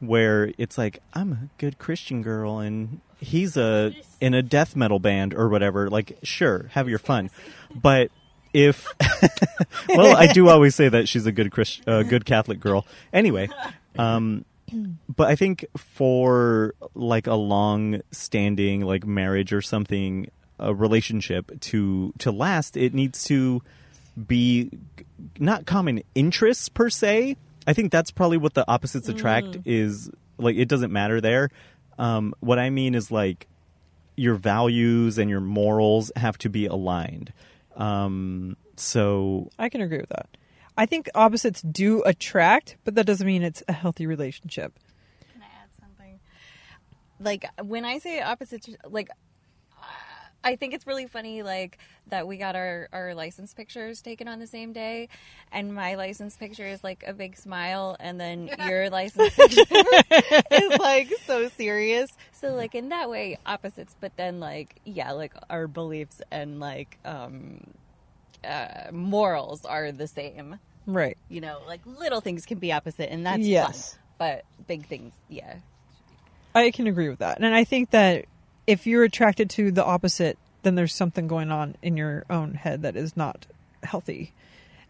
[0.00, 4.98] where it's like I'm a good Christian girl and he's a in a death metal
[4.98, 5.90] band or whatever.
[5.90, 7.30] Like, sure, have your fun,
[7.74, 8.10] but
[8.52, 8.86] if
[9.88, 12.86] well, I do always say that she's a good Christ, uh, good Catholic girl.
[13.12, 13.48] Anyway,
[13.98, 14.44] um,
[15.16, 22.12] but I think for like a long standing like marriage or something, a relationship to
[22.18, 23.62] to last, it needs to
[24.26, 24.70] be
[25.38, 27.36] not common interests per se.
[27.66, 31.50] I think that's probably what the opposites attract is like it doesn't matter there.
[31.98, 33.46] Um, what I mean is like
[34.16, 37.32] your values and your morals have to be aligned.
[37.76, 40.28] Um, so I can agree with that.
[40.76, 44.78] I think opposites do attract, but that doesn't mean it's a healthy relationship.
[45.32, 46.20] Can I add something?
[47.20, 49.10] Like when I say opposites, like
[50.44, 54.38] I think it's really funny, like that we got our our license pictures taken on
[54.38, 55.08] the same day,
[55.52, 59.62] and my license picture is like a big smile, and then your license picture
[60.50, 62.10] is like so serious.
[62.32, 63.94] So like in that way, opposites.
[64.00, 67.60] But then like yeah, like our beliefs and like um
[68.44, 70.58] uh, morals are the same.
[70.86, 71.16] Right.
[71.28, 73.92] You know, like little things can be opposite, and that's Yes.
[73.92, 73.98] fun.
[74.18, 75.56] But big things, yeah.
[76.54, 77.38] I can agree with that.
[77.40, 78.26] And I think that
[78.66, 82.82] if you're attracted to the opposite, then there's something going on in your own head
[82.82, 83.46] that is not
[83.82, 84.32] healthy.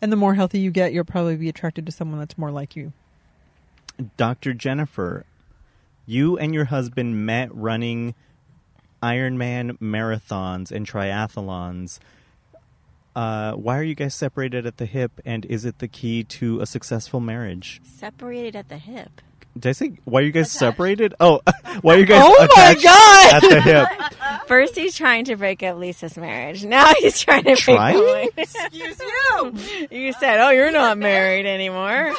[0.02, 2.74] And the more healthy you get, you'll probably be attracted to someone that's more like
[2.76, 2.92] you.
[4.16, 4.52] Dr.
[4.52, 5.24] Jennifer,
[6.06, 8.14] you and your husband met running
[9.02, 11.98] Ironman marathons and triathlons.
[13.14, 16.60] Uh, why are you guys separated at the hip, and is it the key to
[16.60, 17.80] a successful marriage?
[17.84, 19.20] Separated at the hip.
[19.58, 21.12] Did I say why are you guys separated?
[21.20, 21.42] Oh,
[21.82, 23.34] why are you guys Oh my God!
[23.34, 23.88] at the hip?
[24.46, 26.64] First, he's trying to break up Lisa's marriage.
[26.64, 27.98] Now he's trying to Trying?
[27.98, 28.44] break mine.
[28.46, 29.54] Excuse you.
[29.90, 32.14] You said, "Oh, you're not married anymore."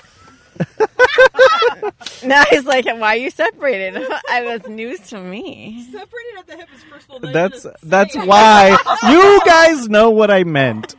[2.24, 5.88] now he's like, "Why are you separated?" it was news to me.
[5.92, 7.32] Separated at the hip is first of all.
[7.32, 8.78] That's that's why
[9.10, 10.96] you guys know what I meant.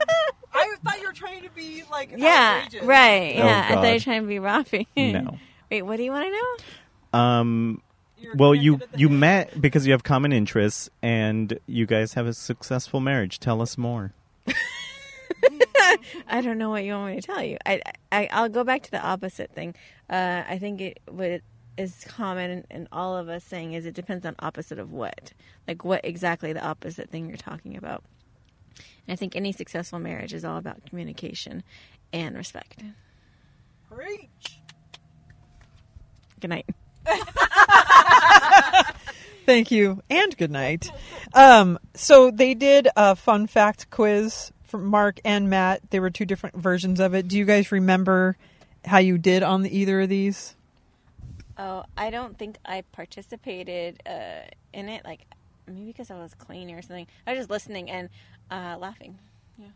[0.52, 2.12] I thought you were trying to be like.
[2.16, 3.34] Yeah, right.
[3.36, 4.00] Oh, Yeah, I thought you were God.
[4.02, 4.86] trying to be Rafi.
[4.96, 5.38] No.
[5.70, 6.30] Wait, what do you want to
[7.12, 7.18] know?
[7.18, 7.82] Um,
[8.36, 13.00] well, you you met because you have common interests, and you guys have a successful
[13.00, 13.38] marriage.
[13.40, 14.12] Tell us more.
[16.28, 17.56] I don't know what you want me to tell you.
[17.64, 19.74] I, I I'll go back to the opposite thing.
[20.08, 21.42] Uh, I think it what
[21.76, 25.32] is common in, in all of us saying is it depends on opposite of what,
[25.66, 28.04] like what exactly the opposite thing you're talking about.
[29.06, 31.62] And I think any successful marriage is all about communication
[32.12, 32.82] and respect.
[33.90, 34.60] Preach.
[36.40, 36.66] Good night.
[39.46, 40.90] Thank you and good night.
[41.34, 45.90] Um, so they did a fun fact quiz Mark and Matt.
[45.90, 47.28] There were two different versions of it.
[47.28, 48.36] Do you guys remember
[48.84, 50.54] how you did on the, either of these?
[51.56, 55.04] Oh, I don't think I participated uh, in it.
[55.04, 55.20] Like
[55.66, 57.06] maybe because I was cleaning or something.
[57.26, 58.08] I was just listening and
[58.50, 59.18] uh, laughing.
[59.58, 59.68] Yeah.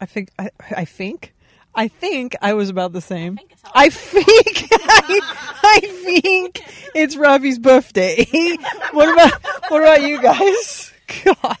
[0.00, 1.34] I think I, I think
[1.74, 3.36] I think I was about the same.
[3.36, 5.20] think it's all- I think I,
[5.64, 6.62] I think
[6.94, 8.26] it's Robbie's birthday.
[8.92, 10.92] what about what about you guys?
[11.24, 11.56] God,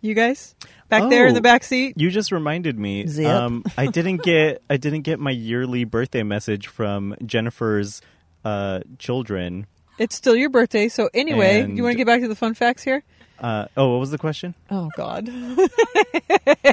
[0.00, 0.54] you guys
[0.88, 1.42] back there in the Oh.
[1.42, 1.94] back seat.
[1.96, 3.06] You just reminded me.
[3.06, 3.26] Zip.
[3.26, 8.00] Um, I didn't get I didn't get my yearly birthday message from Jennifer's
[8.44, 9.66] uh, children.
[9.98, 12.54] It's still your birthday, so anyway, And- you want to get back to the fun
[12.54, 13.02] facts here?
[13.40, 14.54] Uh, oh, what was the question?
[14.70, 15.26] Oh God.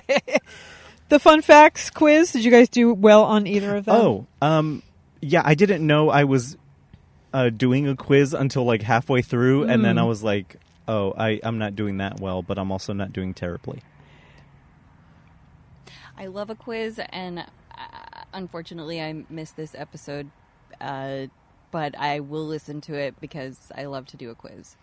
[1.09, 2.31] the fun facts quiz.
[2.31, 3.95] Did you guys do well on either of them?
[3.95, 4.81] Oh, um,
[5.21, 6.57] yeah, I didn't know I was
[7.33, 10.07] uh, doing a quiz until like halfway through, and then I Mm.
[10.07, 10.55] was like,
[10.87, 13.81] "Oh, I I'm not doing that well, but I'm also not doing terribly."
[16.17, 17.43] I love a quiz, and uh,
[18.33, 20.29] unfortunately, I missed this episode.
[20.79, 21.27] Uh,
[21.71, 24.77] but I will listen to it because I love to do a quiz.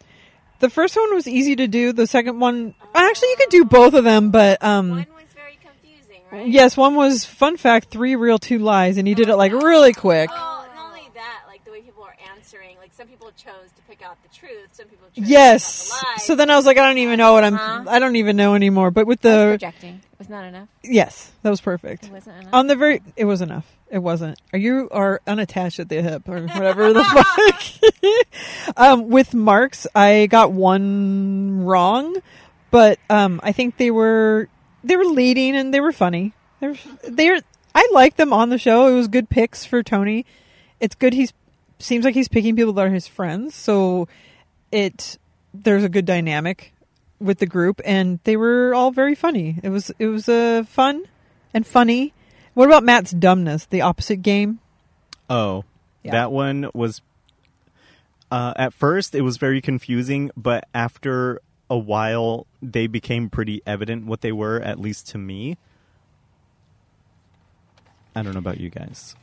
[0.59, 1.95] The first one was easy to do.
[1.95, 5.59] The second one, actually, you could do both of them, but um, One was very
[5.63, 6.47] confusing, right?
[6.47, 9.95] yes, one was fun fact, three real, two lies, and he did it like really
[9.95, 10.29] quick.
[10.31, 12.77] Oh, not only that, like the way people are answering.
[12.77, 14.69] Like some people chose to pick out the truth.
[14.73, 15.89] Some people chose Yes.
[15.89, 16.27] to pick out the lies.
[16.27, 17.55] So then I was like, I don't even know what I'm.
[17.55, 17.85] Uh-huh.
[17.89, 18.91] I don't even know anymore.
[18.91, 19.95] But with I was the projecting.
[19.97, 20.69] It was not enough.
[20.83, 22.05] yes, that was perfect.
[22.05, 22.55] It wasn't enough.
[22.55, 23.67] On the very, it was enough.
[23.91, 24.41] It wasn't.
[24.55, 27.05] Are you are unattached at the hip or whatever the
[28.71, 28.77] fuck?
[28.77, 32.17] um, with marks, I got one wrong,
[32.71, 34.49] but um, I think they were
[34.83, 36.33] they were leading and they were funny.
[36.61, 36.77] They're
[37.07, 37.41] they're
[37.75, 38.87] I like them on the show.
[38.87, 40.25] It was good picks for Tony.
[40.81, 41.13] It's good.
[41.13, 41.33] He's
[41.83, 44.09] seems like he's picking people that are his friends, so
[44.71, 45.19] it
[45.55, 46.73] there's a good dynamic
[47.21, 49.59] with the group, and they were all very funny.
[49.63, 51.05] It was it was uh, fun
[51.55, 52.13] and funny.
[52.55, 53.67] What about Matt's dumbness?
[53.67, 54.59] The opposite game.
[55.31, 55.65] Oh,
[56.03, 56.13] Yeah.
[56.13, 57.01] that one was.
[58.31, 64.07] Uh, at first, it was very confusing, but after a while, they became pretty evident
[64.07, 65.57] what they were, at least to me.
[68.15, 69.17] I don't know about you guys.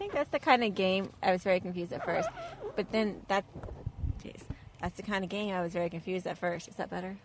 [0.00, 2.26] I think that's the kind of game I was very confused at first,
[2.74, 3.44] but then that,
[4.24, 4.40] jeez,
[4.80, 6.68] that's the kind of game I was very confused at first.
[6.68, 7.18] Is that better?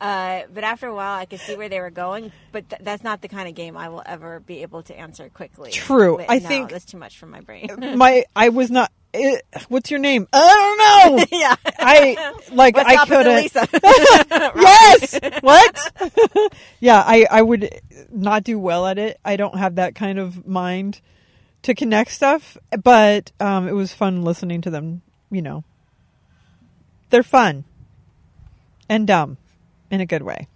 [0.00, 2.30] Uh, but after a while, I could see where they were going.
[2.52, 5.28] But th- that's not the kind of game I will ever be able to answer
[5.30, 5.72] quickly.
[5.72, 6.18] True.
[6.18, 7.70] Wait, I no, think- that's too much for my brain.
[7.96, 8.92] My I was not.
[9.12, 9.38] eh,
[9.68, 10.28] what's your name?
[10.32, 11.24] I don't know.
[11.40, 11.56] yeah.
[11.80, 13.68] I like What's I could Lisa?
[14.54, 15.42] yes.
[15.42, 16.52] What?
[16.78, 17.68] yeah, I I would
[18.12, 19.18] not do well at it.
[19.24, 21.00] I don't have that kind of mind
[21.66, 25.02] to connect stuff, but um, it was fun listening to them.
[25.30, 25.64] You know,
[27.10, 27.64] they're fun
[28.88, 29.36] and dumb
[29.90, 30.48] in a good way.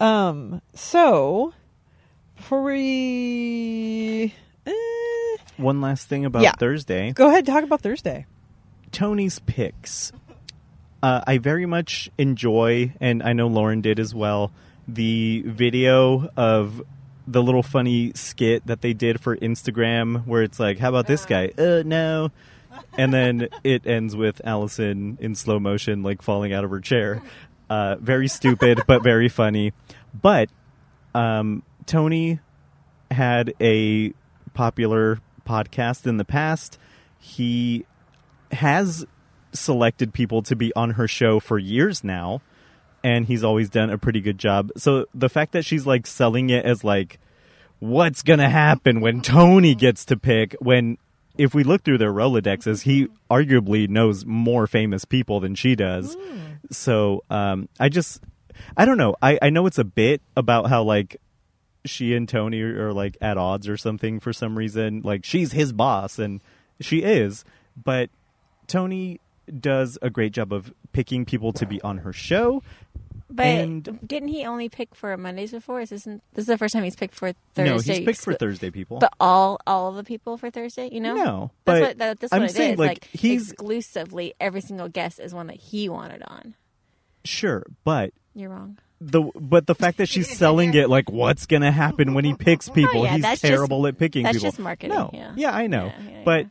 [0.00, 0.60] Um.
[0.74, 1.54] So
[2.36, 4.34] before we.
[4.66, 4.72] eh,
[5.56, 6.52] One last thing about Yeah.
[6.58, 7.12] Thursday.
[7.12, 8.26] Go ahead, talk about Thursday.
[8.90, 10.12] Tony's picks.
[11.02, 14.52] Uh, I very much enjoy, and I know Lauren did as well,
[14.86, 16.82] the video of
[17.26, 21.24] the little funny skit that they did for Instagram where it's like, how about this
[21.24, 21.52] guy?
[21.56, 22.30] Uh, no.
[22.96, 27.22] And then it ends with Allison in slow motion, like falling out of her chair.
[27.68, 29.72] Uh, very stupid, but very funny.
[30.20, 30.50] But
[31.14, 32.40] um, Tony
[33.10, 34.12] had a
[34.54, 36.78] popular podcast in the past.
[37.18, 37.84] He
[38.50, 39.06] has
[39.52, 42.40] selected people to be on her show for years now
[43.02, 44.70] and he's always done a pretty good job.
[44.76, 47.18] So the fact that she's like selling it as like
[47.78, 50.98] what's going to happen when Tony gets to pick when
[51.36, 56.16] if we look through their Rolodexes, he arguably knows more famous people than she does.
[56.70, 58.22] So um, I just,
[58.76, 59.16] I don't know.
[59.22, 61.20] I, I know it's a bit about how like
[61.84, 65.00] she and Tony are, are like at odds or something for some reason.
[65.02, 66.42] Like she's his boss and
[66.80, 67.44] she is,
[67.82, 68.10] but
[68.66, 69.20] Tony
[69.60, 72.62] does a great job of picking people to be on her show.
[73.34, 75.80] But And- didn't he only pick for Mondays before?
[75.80, 77.70] Is this, this is the first time he's picked for Thursday?
[77.70, 78.98] No, he's picked for Thursday people.
[78.98, 81.14] But all all the people for Thursday, you know?
[81.14, 82.56] No, that's but what that, that's I'm what it is.
[82.56, 86.54] saying, like, Like, he's- exclusively every single guest is one that he wanted on.
[87.24, 88.78] sure, but You're wrong.
[89.00, 92.34] the but the fact that she's selling it like what's going to happen when he
[92.34, 94.48] picks oh, people, yeah, he's that's just- terrible at picking that's people.
[94.50, 95.54] just marketing, No, yeah.
[95.56, 96.46] I know, Yeah, yeah, but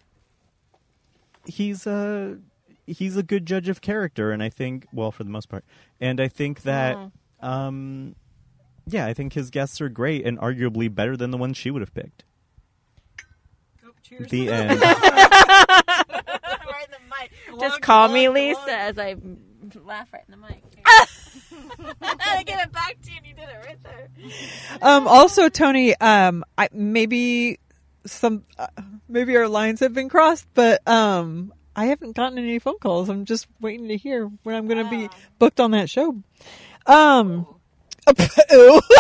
[1.45, 2.37] he's a
[2.91, 5.63] he's a good judge of character, and I think well for the most part,
[5.99, 7.11] and I think that Oh.
[7.41, 8.15] um
[8.87, 11.81] yeah, I think his guests are great and arguably better than the ones she would
[11.81, 12.23] have picked.
[14.29, 14.81] The end.
[14.81, 14.97] right
[16.85, 17.31] in the mic.
[17.61, 19.15] Just call me Lisa as I
[19.85, 20.61] laugh right in the mic.
[22.01, 24.09] I give it back to you, and you did it right there.
[24.81, 27.59] Um, also, Tony, um, I, maybe
[28.05, 28.67] some, uh,
[29.07, 33.09] maybe our lines have been crossed, but um, I haven't gotten any phone calls.
[33.09, 36.21] I'm just waiting to hear when I'm going to be booked on that show.
[36.85, 37.47] Um,
[38.09, 38.81] ooh.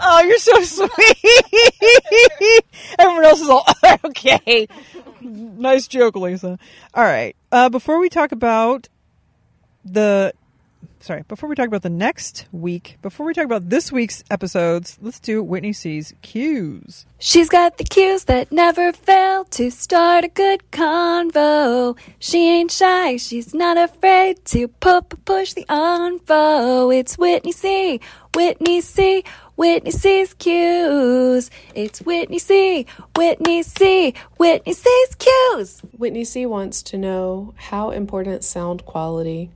[0.00, 2.64] oh, you're so sweet.
[2.98, 3.66] Everyone else is all
[4.04, 4.68] okay.
[5.20, 6.58] Nice joke, Lisa.
[6.94, 7.34] All right.
[7.50, 8.88] Uh, before we talk about
[9.84, 10.32] the
[11.06, 14.98] sorry, before we talk about the next week, before we talk about this week's episodes,
[15.00, 17.06] let's do Whitney C's cues.
[17.20, 21.96] She's got the cues that never fail to start a good convo.
[22.18, 26.92] She ain't shy, she's not afraid to pu- pu- push the envo.
[26.92, 28.00] It's Whitney C,
[28.34, 29.22] Whitney C,
[29.54, 31.50] Whitney C's cues.
[31.76, 35.80] It's Whitney C, Whitney C, Whitney C's cues.
[35.96, 39.50] Whitney C wants to know how important sound quality,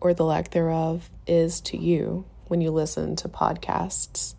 [0.00, 4.34] or the lack thereof, is to you when you listen to podcasts.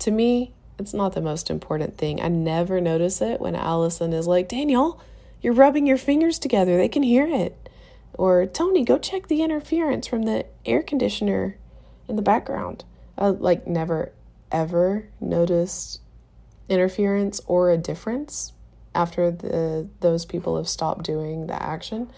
[0.00, 2.20] To me, it's not the most important thing.
[2.22, 5.00] I never notice it when Allison is like, Daniel,
[5.42, 6.76] you're rubbing your fingers together.
[6.76, 7.68] They can hear it.
[8.14, 11.56] Or, Tony, go check the interference from the air conditioner
[12.08, 12.84] in the background.
[13.18, 14.12] I, like, never,
[14.50, 16.00] ever noticed
[16.68, 18.52] interference or a difference
[18.94, 22.10] after the those people have stopped doing the action.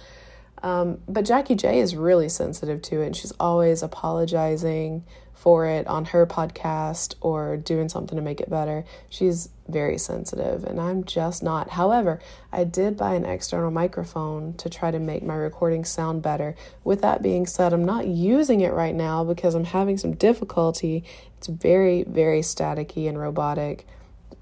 [0.63, 5.89] Um, but Jackie J is really sensitive to it, and she's always apologizing for it
[5.89, 8.85] on her podcast or doing something to make it better.
[9.09, 11.71] She's very sensitive, and I'm just not.
[11.71, 12.21] However,
[12.53, 16.55] I did buy an external microphone to try to make my recording sound better.
[16.85, 21.03] With that being said, I'm not using it right now because I'm having some difficulty.
[21.39, 23.85] It's very, very staticky and robotic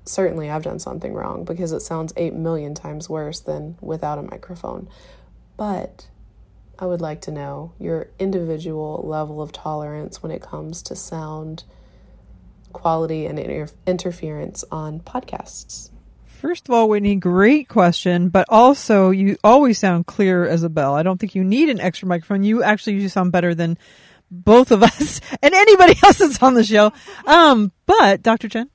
[0.04, 4.22] certainly I've done something wrong because it sounds 8 million times worse than without a
[4.22, 4.88] microphone.
[5.60, 6.08] But
[6.78, 11.64] I would like to know your individual level of tolerance when it comes to sound
[12.72, 15.90] quality and inter- interference on podcasts.
[16.24, 20.94] First of all, Whitney, great question, but also you always sound clear as a bell.
[20.94, 22.42] I don't think you need an extra microphone.
[22.42, 23.76] You actually usually sound better than
[24.30, 26.90] both of us and anybody else that's on the show.
[27.26, 28.48] Um, but Dr.
[28.48, 28.70] Jen,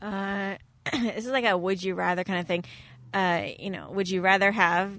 [0.00, 0.54] Uh,
[0.92, 2.64] this is like a would you rather kind of thing.
[3.12, 4.92] Uh, you know, would you rather have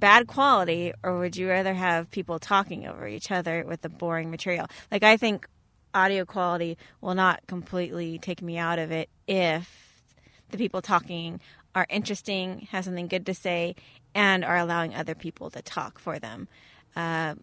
[0.00, 4.30] bad quality or would you rather have people talking over each other with the boring
[4.30, 4.66] material?
[4.90, 5.46] Like, I think
[5.94, 10.04] audio quality will not completely take me out of it if
[10.50, 11.40] the people talking
[11.74, 13.76] are interesting, have something good to say,
[14.14, 16.48] and are allowing other people to talk for them.
[16.96, 17.34] Uh,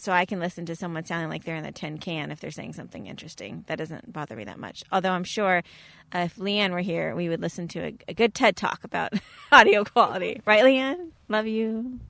[0.00, 2.50] so I can listen to someone sounding like they're in the tin can if they're
[2.50, 3.64] saying something interesting.
[3.66, 4.82] That doesn't bother me that much.
[4.92, 5.62] Although I'm sure
[6.14, 9.12] uh, if Leanne were here, we would listen to a, a good TED talk about
[9.52, 10.40] audio quality.
[10.44, 11.10] Right, Leanne?
[11.28, 12.00] Love you.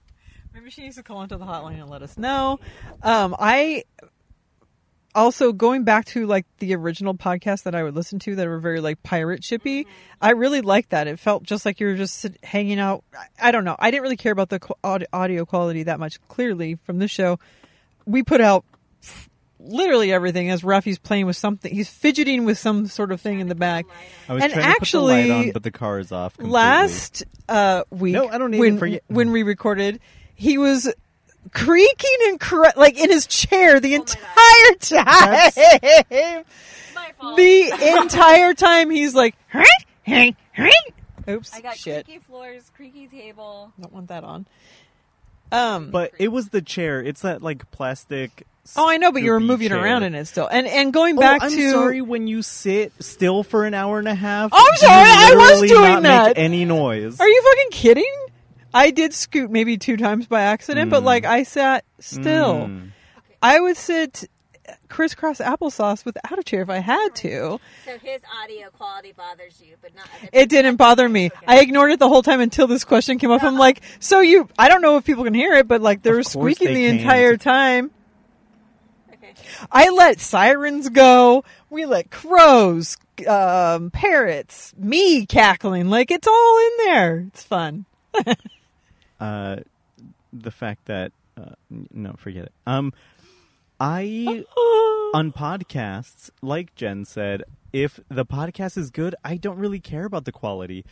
[0.55, 2.59] maybe she needs to call into the hotline and let us know.
[3.03, 3.85] Um, I
[5.14, 8.59] also going back to like the original podcast that I would listen to that were
[8.59, 9.87] very like pirate shippy.
[10.21, 11.07] I really liked that.
[11.07, 13.05] It felt just like you were just hanging out.
[13.41, 13.77] I, don't know.
[13.79, 14.61] I didn't really care about the
[15.12, 16.21] audio quality that much.
[16.29, 17.39] Clearly, from this show,
[18.07, 18.64] we put out
[19.59, 21.72] literally everything as Rafi's playing with something.
[21.72, 23.86] He's fidgeting with some sort of thing in the back.
[24.28, 26.36] I was And trying to put the light on, but the car is off.
[26.36, 26.53] Completely.
[26.53, 30.01] Last uh, week, No, I don't need it when, for when we recorded,
[30.34, 30.92] he was
[31.53, 36.44] creaking and cr- like in his chair Oh the entire time.
[37.36, 39.64] The entire time he's like, "Huh?
[40.07, 40.32] Huh?
[40.55, 40.70] Huh?"
[41.28, 43.72] oops, I got shit, creaky floors, creaky table.
[43.80, 44.46] don't want that on.
[45.53, 47.03] Um, But it was the chair.
[47.03, 48.46] It's that like plastic.
[48.76, 49.82] oh, I know, but you were moving chair.
[49.82, 52.92] around in it still, and and going Oh, back I'm to sorry when you sit
[53.01, 54.51] still for an hour and a half.
[54.53, 56.36] I'm sorry, I was doing that.
[56.36, 57.18] Make any noise?
[57.20, 58.14] Are you fucking kidding?
[58.72, 61.07] I did scoot maybe two times by accident, but Mm.
[61.07, 62.66] like I sat still.
[62.68, 62.90] Mm.
[63.42, 64.28] I would sit
[64.91, 67.59] crisscross applesauce without a chair if I had to.
[67.86, 71.30] So his audio quality bothers you, but not other It didn't bother me.
[71.47, 73.43] I ignored it the whole time until this question came up.
[73.43, 76.11] I'm like, so you, I don't know if people can hear it, but like they
[76.11, 77.01] Of were squeaking they the can't.
[77.01, 77.91] entire time.
[79.14, 79.32] Okay.
[79.72, 81.45] I let sirens go.
[81.70, 82.97] We let crows,
[83.28, 85.88] um, parrots, me cackling.
[85.88, 87.24] Like it's all in there.
[87.28, 87.86] It's fun.
[89.20, 89.57] Uh,
[90.32, 91.51] the fact that uh,
[91.93, 92.53] no, forget it.
[92.66, 92.93] Um,
[93.81, 94.45] I
[95.14, 100.24] on podcasts, like Jen said, if the podcast is good, I don't really care about
[100.24, 100.85] the quality.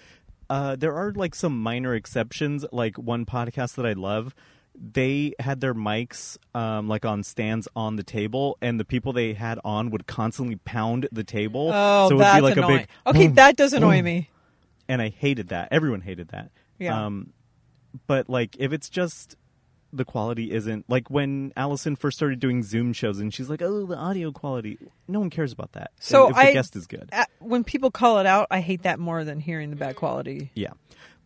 [0.50, 4.34] Uh, there are like some minor exceptions, like one podcast that I love.
[4.80, 9.34] they had their mics um, like on stands on the table, and the people they
[9.34, 11.70] had on would constantly pound the table.
[11.74, 12.74] Oh, so it would that's be like annoying.
[12.74, 12.88] a big.
[13.06, 14.04] okay, boom, that does annoy boom.
[14.04, 14.30] me.
[14.88, 15.68] and I hated that.
[15.72, 16.50] Everyone hated that.
[16.78, 17.06] Yeah.
[17.06, 17.32] Um,
[18.06, 19.36] but like, if it's just
[19.92, 23.86] the quality isn't like when Allison first started doing Zoom shows, and she's like, "Oh,
[23.86, 25.92] the audio quality." No one cares about that.
[25.98, 27.10] So if the I- guest is good.
[27.40, 30.50] When people call it out, I hate that more than hearing the bad quality.
[30.54, 30.72] Yeah.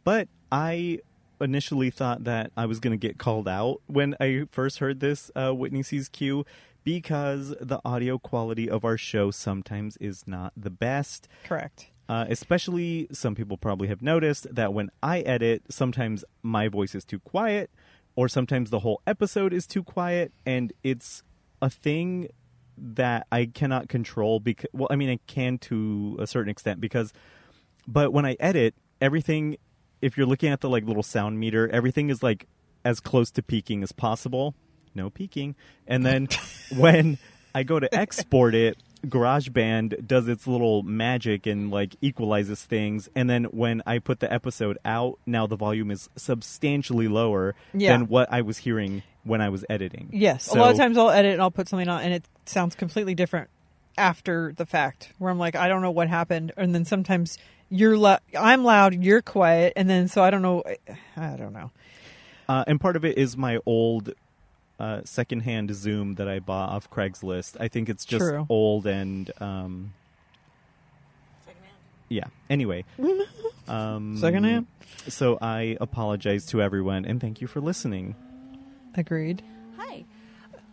[0.04, 1.00] But I
[1.40, 5.30] initially thought that I was going to get called out when I first heard this
[5.34, 6.44] uh, Whitney Sees Q
[6.84, 11.28] because the audio quality of our show sometimes is not the best.
[11.44, 11.88] Correct.
[12.08, 17.04] Uh, especially, some people probably have noticed that when I edit, sometimes my voice is
[17.04, 17.70] too quiet,
[18.16, 21.22] or sometimes the whole episode is too quiet, and it's
[21.60, 22.28] a thing
[22.76, 24.40] that I cannot control.
[24.40, 27.12] Because, well, I mean, I can to a certain extent because,
[27.86, 29.56] but when I edit, everything,
[30.00, 32.46] if you're looking at the like little sound meter, everything is like
[32.84, 34.54] as close to peaking as possible.
[34.94, 35.54] No peaking,
[35.86, 36.28] and then
[36.76, 37.18] when
[37.54, 38.76] I go to export it,
[39.06, 43.08] GarageBand does its little magic and like equalizes things.
[43.14, 47.92] And then when I put the episode out, now the volume is substantially lower Yeah.
[47.92, 50.08] than what I was hearing when I was editing.
[50.12, 52.24] Yes, So- a lot of times I'll edit and I'll put something on, and it
[52.44, 53.48] sounds completely different
[53.96, 55.12] after the fact.
[55.18, 57.38] Where I'm like, I don't know what happened, and then sometimes
[57.70, 60.62] you're loud, I'm loud, you're quiet, and then so I don't know.
[61.16, 61.70] I don't know.
[62.48, 64.12] Uh, and part of it is my old
[64.82, 67.56] uh, secondhand Zoom that I bought off Craigslist.
[67.60, 68.46] I think it's just True.
[68.48, 69.94] old and um,
[72.08, 72.24] yeah.
[72.50, 72.84] Anyway,
[73.68, 74.66] um, Secondhand?
[75.06, 78.16] So I apologize to everyone and thank you for listening.
[78.96, 79.42] Agreed.
[79.78, 80.04] Hi.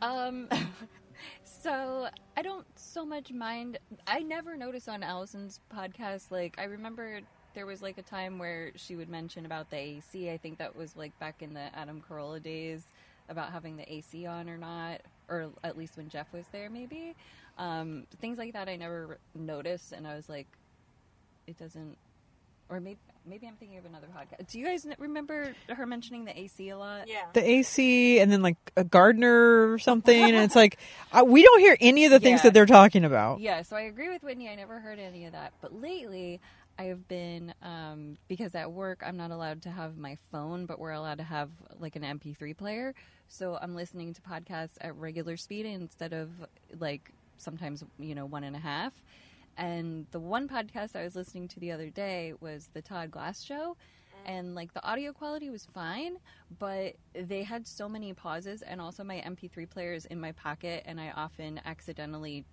[0.01, 0.49] Um,
[1.43, 3.77] so I don't so much mind.
[4.07, 6.31] I never notice on Allison's podcast.
[6.31, 7.19] Like I remember
[7.53, 10.31] there was like a time where she would mention about the AC.
[10.31, 12.81] I think that was like back in the Adam Carolla days
[13.29, 17.15] about having the AC on or not, or at least when Jeff was there, maybe.
[17.57, 20.47] Um, things like that I never noticed, and I was like,
[21.47, 21.97] it doesn't.
[22.69, 24.47] Or maybe maybe I'm thinking of another podcast.
[24.51, 27.07] Do you guys n- remember her mentioning the AC a lot?
[27.07, 27.23] Yeah.
[27.33, 30.77] The AC, and then like a gardener or something, and it's like
[31.11, 32.43] uh, we don't hear any of the things Yeah.
[32.43, 33.39] that they're talking about.
[33.39, 34.49] Yeah, so I agree with Whitney.
[34.49, 35.53] I never heard any of that.
[35.61, 36.39] But lately,
[36.77, 40.79] I have been, um, because at work, I'm not allowed to have my phone, but
[40.79, 41.49] we're allowed to have
[41.79, 42.93] like an MP3 player.
[43.29, 46.29] So I'm listening to podcasts at regular speed instead of
[46.79, 48.93] like sometimes, you know, one and a half.
[49.55, 53.41] And the one podcast I was listening to the other day was the Todd Glass
[53.43, 53.77] show.
[54.25, 56.17] And like the audio quality was fine,
[56.59, 60.83] but they had so many pauses, and also my MP3 player is in my pocket,
[60.85, 62.45] and I often accidentally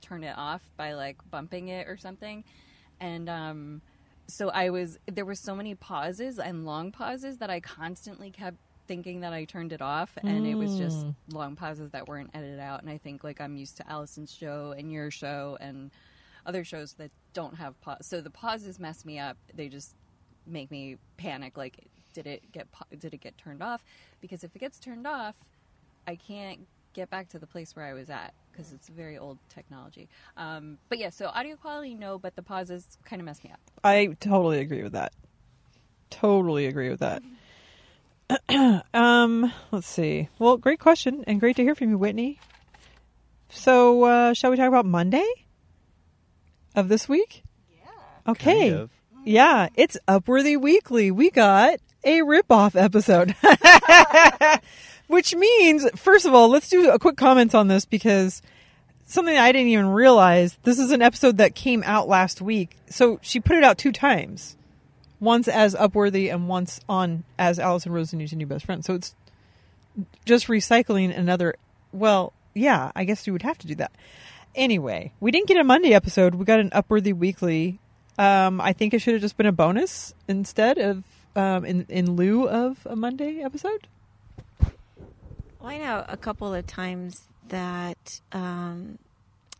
[0.00, 2.44] turn it off by like bumping it or something.
[3.00, 3.82] And um,
[4.26, 8.58] so I was, there were so many pauses and long pauses that I constantly kept
[8.86, 12.60] thinking that I turned it off, and it was just long pauses that weren't edited
[12.60, 12.82] out.
[12.82, 15.90] And I think like I'm used to Allison's show and your show and
[16.46, 18.06] other shows that don't have pause.
[18.06, 19.36] So the pauses mess me up.
[19.54, 19.94] They just
[20.46, 21.56] make me panic.
[21.56, 21.78] Like,
[22.12, 22.66] did it get
[22.98, 23.84] did it get turned off?
[24.20, 25.34] Because if it gets turned off,
[26.06, 26.60] I can't
[26.92, 30.08] get back to the place where I was at because it's very old technology.
[30.36, 33.60] Um, but yeah, so audio quality, no, but the pauses kind of mess me up.
[33.82, 35.12] I totally agree with that.
[36.10, 37.22] Totally agree with that.
[38.94, 40.28] um, let's see.
[40.38, 42.38] Well, great question and great to hear from you, Whitney.
[43.50, 45.28] So, uh, shall we talk about Monday
[46.74, 47.42] of this week?
[47.70, 48.32] Yeah.
[48.32, 48.70] Okay.
[48.70, 48.90] Kind of.
[49.24, 51.10] Yeah, it's Upworthy Weekly.
[51.10, 53.34] We got a ripoff episode.
[55.06, 58.42] Which means, first of all, let's do a quick comment on this because
[59.06, 60.58] something I didn't even realize.
[60.62, 62.76] This is an episode that came out last week.
[62.88, 64.56] So she put it out two times.
[65.24, 68.84] Once as Upworthy and once on as Allison Rosen needs a new best friend.
[68.84, 69.14] So it's
[70.24, 71.54] just recycling another
[71.92, 73.92] well, yeah, I guess you would have to do that.
[74.54, 76.34] Anyway, we didn't get a Monday episode.
[76.34, 77.78] We got an Upworthy Weekly.
[78.18, 81.04] Um, I think it should have just been a bonus instead of
[81.34, 83.88] um, in in lieu of a Monday episode.
[84.60, 88.98] Well, I know a couple of times that um,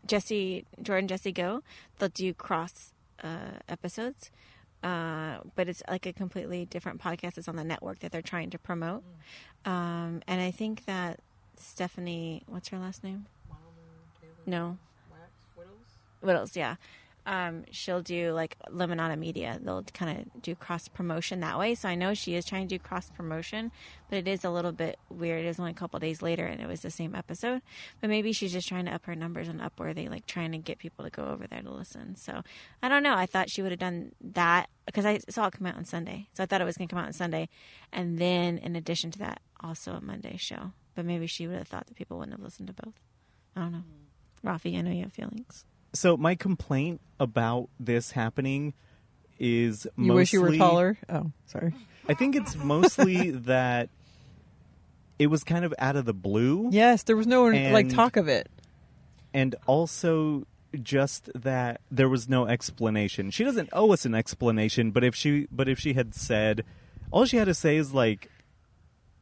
[0.05, 1.63] Jesse, Jordan, Jesse Go,
[1.97, 2.93] they'll do cross
[3.23, 4.31] uh, episodes,
[4.85, 7.39] uh, but it's like a completely different podcast.
[7.39, 9.03] It's on the network that they're trying to promote.
[9.65, 11.19] Um, and I think that
[11.57, 13.25] Stephanie, what's her last name?
[14.45, 14.77] No.
[16.23, 16.75] Wittels, yeah.
[17.25, 19.59] Um, she'll do like Lemonada Media.
[19.61, 21.73] They'll kind of do cross promotion that way.
[21.75, 23.71] So I know she is trying to do cross promotion,
[24.09, 25.45] but it is a little bit weird.
[25.45, 27.61] It is only a couple days later, and it was the same episode.
[27.99, 30.77] But maybe she's just trying to up her numbers on Upworthy, like trying to get
[30.77, 32.15] people to go over there to listen.
[32.15, 32.43] So
[32.83, 33.15] I don't know.
[33.15, 36.27] I thought she would have done that because I saw it come out on Sunday.
[36.33, 37.49] So I thought it was going to come out on Sunday,
[37.91, 40.73] and then in addition to that, also a Monday show.
[40.93, 43.01] But maybe she would have thought that people wouldn't have listened to both.
[43.55, 43.83] I don't know.
[44.45, 45.65] Rafi, I know you have feelings.
[45.95, 48.73] So my complaint about this happening
[49.39, 50.97] is You mostly, wish you were taller.
[51.09, 51.73] Oh, sorry.
[52.07, 53.89] I think it's mostly that
[55.17, 56.69] it was kind of out of the blue.
[56.71, 58.49] Yes, there was no like talk of it.
[59.33, 60.45] and also
[60.83, 63.31] just that there was no explanation.
[63.31, 66.63] She doesn't owe us an explanation, but if she but if she had said
[67.11, 68.29] all she had to say is like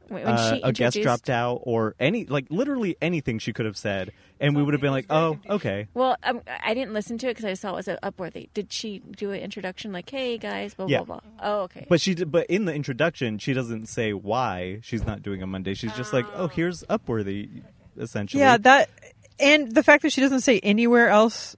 [0.08, 3.76] When uh, she a guest dropped out or any like literally anything she could have
[3.76, 7.28] said and we would have been like, "Oh, okay." Well, um, I didn't listen to
[7.28, 8.48] it because I saw it was Upworthy.
[8.52, 10.98] Did she do an introduction like, "Hey guys," blah Yeah.
[11.02, 11.30] blah blah?
[11.42, 11.86] Oh, okay.
[11.88, 15.46] But she did, but in the introduction, she doesn't say why she's not doing a
[15.46, 15.74] Monday.
[15.74, 17.62] She's just like, "Oh, here's Upworthy."
[17.96, 18.42] Essentially.
[18.42, 18.90] Yeah, that
[19.38, 21.56] and the fact that she doesn't say anywhere else,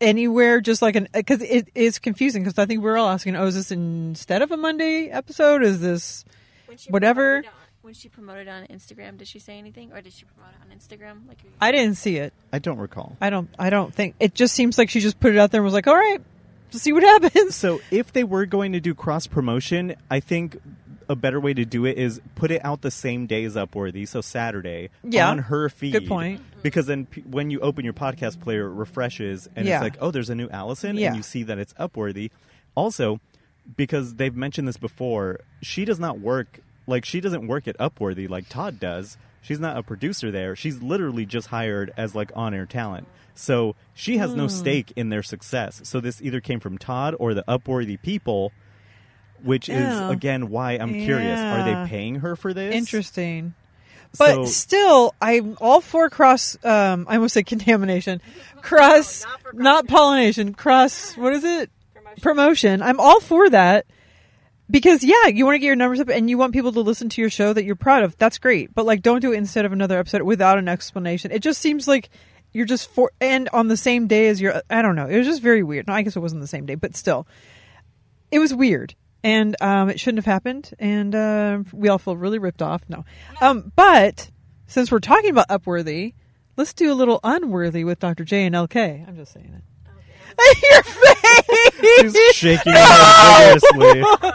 [0.00, 3.46] anywhere, just like an because it is confusing because I think we're all asking, oh,
[3.46, 5.62] is this instead of a Monday episode?
[5.62, 6.24] Is this
[6.66, 7.44] When she whatever.
[7.86, 10.52] Promoted on- when she promoted on Instagram, did she say anything, or did she promote
[10.52, 11.28] it on Instagram?
[11.28, 12.32] Like, I didn't see it.
[12.52, 13.16] I don't recall.
[13.20, 13.48] I don't.
[13.58, 15.74] I don't think it just seems like she just put it out there and was
[15.74, 16.20] like, all right,
[16.72, 17.54] to see what happens.
[17.54, 20.58] So if they were going to do cross promotion, I think
[21.08, 24.08] a better way to do it is put it out the same day as Upworthy,
[24.08, 25.30] so Saturday Yeah.
[25.30, 25.92] on her feed.
[25.92, 26.40] Good point.
[26.40, 26.60] Mm-hmm.
[26.62, 29.76] Because then p- when you open your podcast player, it refreshes and Yeah.
[29.76, 31.08] it's like, oh, there's a new Allison, Yeah.
[31.08, 32.30] and you see that it's Upworthy.
[32.74, 33.20] Also,
[33.76, 38.28] because they've mentioned this before, she does not work like she doesn't work at Upworthy
[38.28, 39.16] like Todd does.
[39.42, 40.56] She's not a producer there.
[40.56, 43.06] She's literally just hired as like on-air talent.
[43.34, 44.38] So she has Hmm.
[44.38, 45.80] no stake in their success.
[45.84, 48.52] So this either came from Todd or the Upworthy people,
[49.42, 50.06] which Yeah.
[50.06, 51.38] is again why I'm curious.
[51.38, 51.84] Are Yeah.
[51.84, 52.74] they paying her for this?
[52.74, 53.54] Interesting.
[54.18, 56.56] But So- still, I'm all for cross.
[56.64, 58.22] Um, I almost say contamination,
[58.62, 61.14] cross, not, pollination, cross.
[61.16, 61.70] What is it?
[62.22, 62.80] Promotion.
[62.80, 63.84] I'm all for that
[64.70, 67.08] because yeah, you want to get your numbers up and you want people to listen
[67.10, 68.16] to your show that you're proud of.
[68.18, 68.74] That's great.
[68.74, 71.30] But like, don't do it instead of another episode without an explanation.
[71.30, 72.10] It just seems like
[72.52, 74.62] you're just for and on the same day as your.
[74.70, 75.06] I don't know.
[75.06, 75.86] It was just very weird.
[75.86, 77.26] No, I guess it wasn't the same day, but still,
[78.30, 78.94] it was weird
[79.26, 83.04] and um, it shouldn't have happened and uh, we all feel really ripped off no
[83.40, 84.30] um, but
[84.66, 86.14] since we're talking about upworthy
[86.56, 89.75] let's do a little unworthy with dr j and lk i'm just saying it
[90.70, 94.02] your face She's shaking her head vigorously.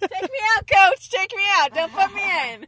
[0.00, 1.10] Take me out, coach.
[1.10, 1.74] Take me out.
[1.74, 2.66] Don't put me in.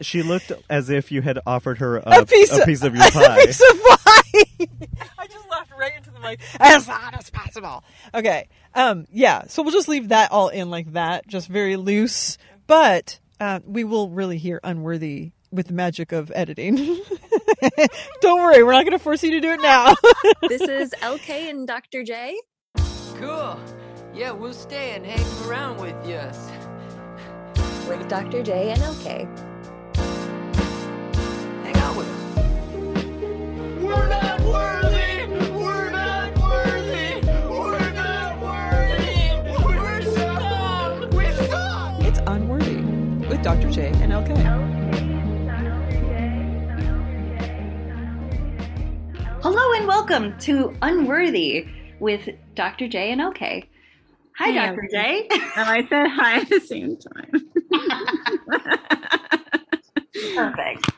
[0.00, 2.94] She looked as if you had offered her a, a piece, a of, piece of
[2.96, 3.36] your pie.
[3.36, 4.00] a piece of pie
[5.18, 9.62] i just laughed right into the mic as loud as possible okay um yeah so
[9.62, 12.36] we'll just leave that all in like that just very loose
[12.66, 16.76] but uh, we will really hear unworthy with the magic of editing
[18.20, 19.94] don't worry we're not going to force you to do it now
[20.48, 22.02] This is LK and Dr.
[22.04, 22.36] J.
[23.16, 23.58] Cool.
[24.14, 26.20] Yeah, we'll stay and hang around with you.
[27.88, 28.42] with Dr.
[28.42, 29.06] J and LK.
[31.64, 32.20] Hang out with us.
[33.82, 35.26] We're not worthy!
[35.52, 37.20] We're not worthy!
[37.48, 39.30] We're not worthy!
[39.64, 41.10] We're scum!
[41.10, 42.02] We're scum!
[42.06, 42.76] it's unworthy
[43.28, 44.83] with dr j and lk
[49.44, 51.66] Hello and welcome to Unworthy
[52.00, 52.88] with Dr.
[52.88, 53.68] J and LK.
[54.38, 54.88] Hi, Hey, Dr.
[54.90, 55.28] J.
[55.30, 57.30] And I said hi at the same time.
[60.34, 60.90] Perfect.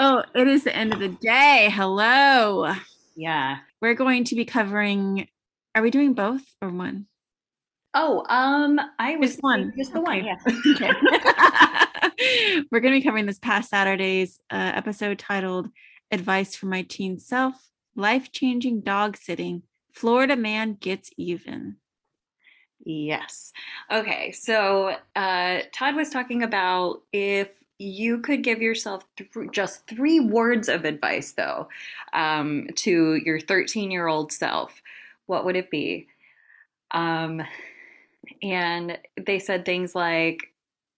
[0.00, 1.70] oh, it is the end of the day.
[1.72, 2.74] Hello.
[3.14, 3.58] Yeah.
[3.80, 5.28] We're going to be covering.
[5.76, 7.06] Are we doing both or one?
[7.94, 9.72] Oh, um, I was Just one.
[9.78, 10.24] Just the one.
[10.24, 10.38] Yeah.
[10.74, 10.90] Okay.
[12.72, 15.68] We're going to be covering this past Saturday's uh, episode titled
[16.10, 17.54] Advice for My Teen Self
[17.96, 19.62] Life Changing Dog Sitting.
[19.92, 21.76] Florida Man Gets Even.
[22.84, 23.52] Yes.
[23.90, 24.32] Okay.
[24.32, 30.68] So, uh, Todd was talking about if you could give yourself th- just three words
[30.68, 31.68] of advice, though,
[32.12, 34.82] um, to your 13 year old self,
[35.26, 36.08] what would it be?
[36.90, 37.42] Um,
[38.42, 40.52] and they said things like,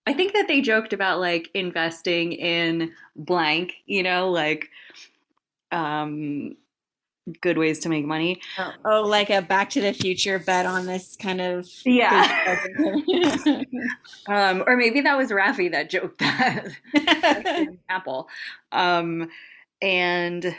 [0.06, 4.70] I think that they joked about like investing in blank, you know, like
[5.72, 6.56] um,
[7.40, 8.40] good ways to make money.
[8.58, 11.68] Oh, oh, like a Back to the Future bet on this kind of.
[11.84, 12.58] Yeah.
[14.28, 16.68] um, or maybe that was Rafi that joked that.
[17.88, 18.28] Apple.
[18.72, 19.28] Um,
[19.82, 20.54] and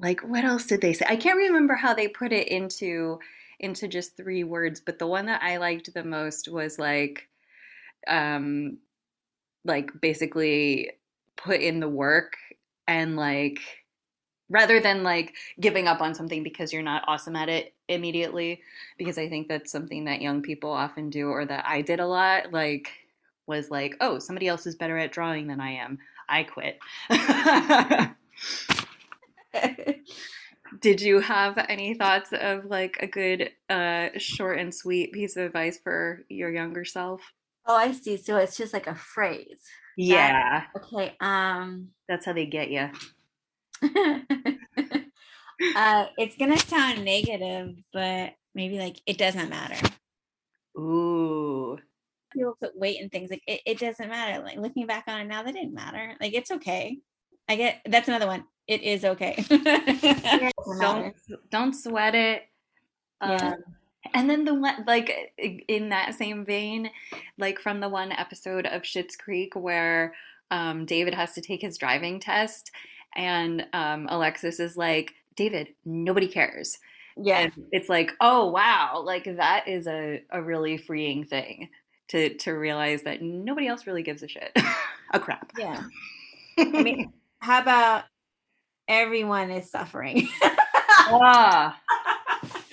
[0.00, 1.06] like what else did they say?
[1.08, 3.18] I can't remember how they put it into
[3.58, 7.28] into just three words, but the one that I liked the most was like
[8.08, 8.78] um
[9.64, 10.92] like basically
[11.36, 12.36] put in the work
[12.88, 13.60] and like
[14.50, 18.60] rather than like giving up on something because you're not awesome at it immediately
[18.98, 22.06] because I think that's something that young people often do or that I did a
[22.06, 22.90] lot like
[23.46, 25.98] was like oh somebody else is better at drawing than I am
[26.28, 26.78] I quit
[30.80, 35.44] Did you have any thoughts of like a good uh short and sweet piece of
[35.46, 37.20] advice for your younger self?
[37.66, 38.16] Oh, I see.
[38.16, 39.60] So it's just like a phrase.
[39.96, 41.16] Yeah, Okay.
[41.20, 41.88] Um.
[42.08, 42.88] that's how they get you.
[45.76, 49.88] uh, it's gonna sound negative, but maybe like it doesn't matter.
[50.76, 51.78] Ooh.
[52.32, 54.42] People put weight in things like it, it doesn't matter.
[54.42, 56.14] Like looking back on it now, that didn't matter.
[56.20, 56.98] Like it's okay.
[57.48, 58.44] I get that's another one.
[58.68, 59.44] It is okay.
[60.80, 61.14] Don't
[61.50, 62.42] don't sweat it.
[63.20, 63.54] Yeah.
[63.54, 63.54] Um,
[64.14, 65.34] and then the one like
[65.68, 66.90] in that same vein,
[67.36, 70.14] like from the one episode of Schitt's Creek where
[70.50, 72.70] um, David has to take his driving test,
[73.16, 76.78] and um, Alexis is like, "David, nobody cares."
[77.16, 77.40] Yeah.
[77.40, 81.68] And it's like, oh wow, like that is a, a really freeing thing
[82.08, 84.56] to to realize that nobody else really gives a shit.
[85.12, 85.52] a crap.
[85.58, 85.82] Yeah.
[86.58, 88.04] I mean, how about
[88.88, 90.28] everyone is suffering?
[90.42, 91.78] ah,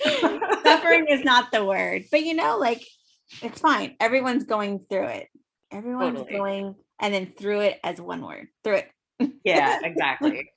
[0.62, 2.82] suffering is not the word, but you know, like
[3.42, 3.96] it's fine.
[4.00, 5.28] Everyone's going through it.
[5.70, 6.36] Everyone's Totally.
[6.36, 8.48] going and then through it as one word.
[8.64, 8.90] Through it.
[9.44, 10.50] Yeah, exactly.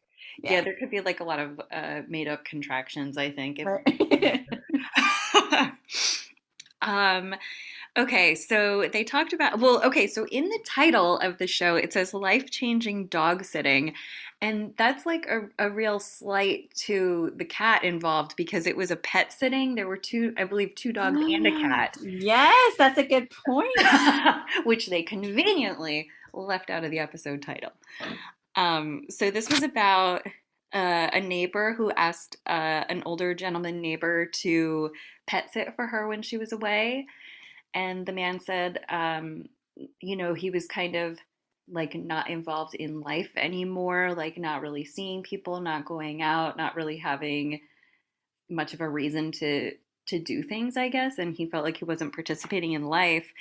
[0.43, 0.53] yeah.
[0.53, 0.61] Yeah.
[0.61, 3.59] there could be like a lot of uh, made up contractions, I think.
[3.59, 4.45] if- Right.
[6.81, 7.35] um
[7.97, 11.93] okay so they talked about well okay so in the title of the show it
[11.93, 13.93] says life-changing dog sitting
[14.41, 18.95] and that's like a, a real slight to the cat involved because it was a
[18.95, 23.03] pet sitting there were two i believe two dogs and a cat yes, that's a
[23.03, 23.69] good point.
[24.63, 27.71] which they conveniently left out of the episode title.
[28.55, 30.25] Um, so this was about
[30.73, 34.91] uh, a neighbor who asked uh, an older gentleman neighbor to
[35.27, 37.07] pet sit for her when she was away,
[37.73, 39.45] and the man said, um,
[40.01, 41.17] you know, he was kind of
[41.69, 46.75] like not involved in life anymore, like not really seeing people, not going out, not
[46.75, 47.61] really having
[48.49, 49.71] much of a reason to
[50.07, 53.31] to do things, I guess, and he felt like he wasn't participating in life.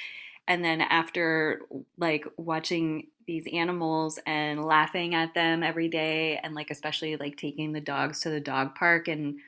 [0.50, 1.60] And then after
[1.96, 7.70] like watching these animals and laughing at them every day and like especially like taking
[7.70, 9.38] the dogs to the dog park and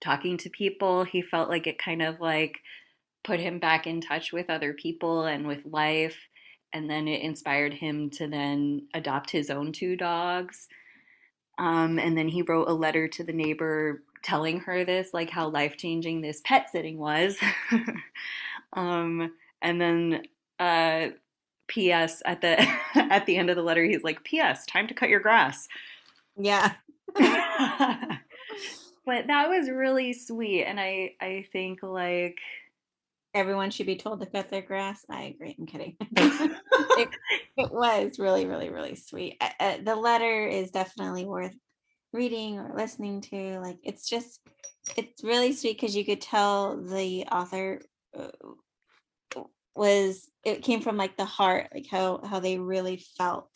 [0.00, 2.60] talking to people, he felt like it kind of like
[3.22, 6.16] put him back in touch with other people and with life.
[6.72, 10.68] And then it inspired him to then adopt his own two dogs.
[11.58, 15.50] Um, and then he wrote a letter to the neighbor telling her this, like how
[15.50, 17.36] life changing this pet sitting was.
[18.72, 20.22] um, and then
[20.58, 21.08] uh,
[21.68, 22.22] P.S.
[22.24, 22.60] at the
[22.94, 24.66] at the end of the letter, he's like, "P.S.
[24.66, 25.68] Time to cut your grass."
[26.36, 26.74] yeah.
[27.16, 28.18] but
[29.26, 32.38] that was really sweet, and I I think like
[33.36, 35.04] Everyone should be told to cut their grass.
[35.10, 35.54] I agree.
[35.58, 35.94] I'm kidding.
[36.00, 37.10] it,
[37.58, 39.36] it was really, really, really sweet.
[39.42, 41.54] Uh, uh, the letter is definitely worth
[42.14, 43.60] reading or listening to.
[43.60, 44.40] Like, it's just,
[44.96, 47.82] it's really sweet because you could tell the author
[48.18, 48.28] uh,
[49.76, 53.50] was, it came from like the heart, like how how they really felt,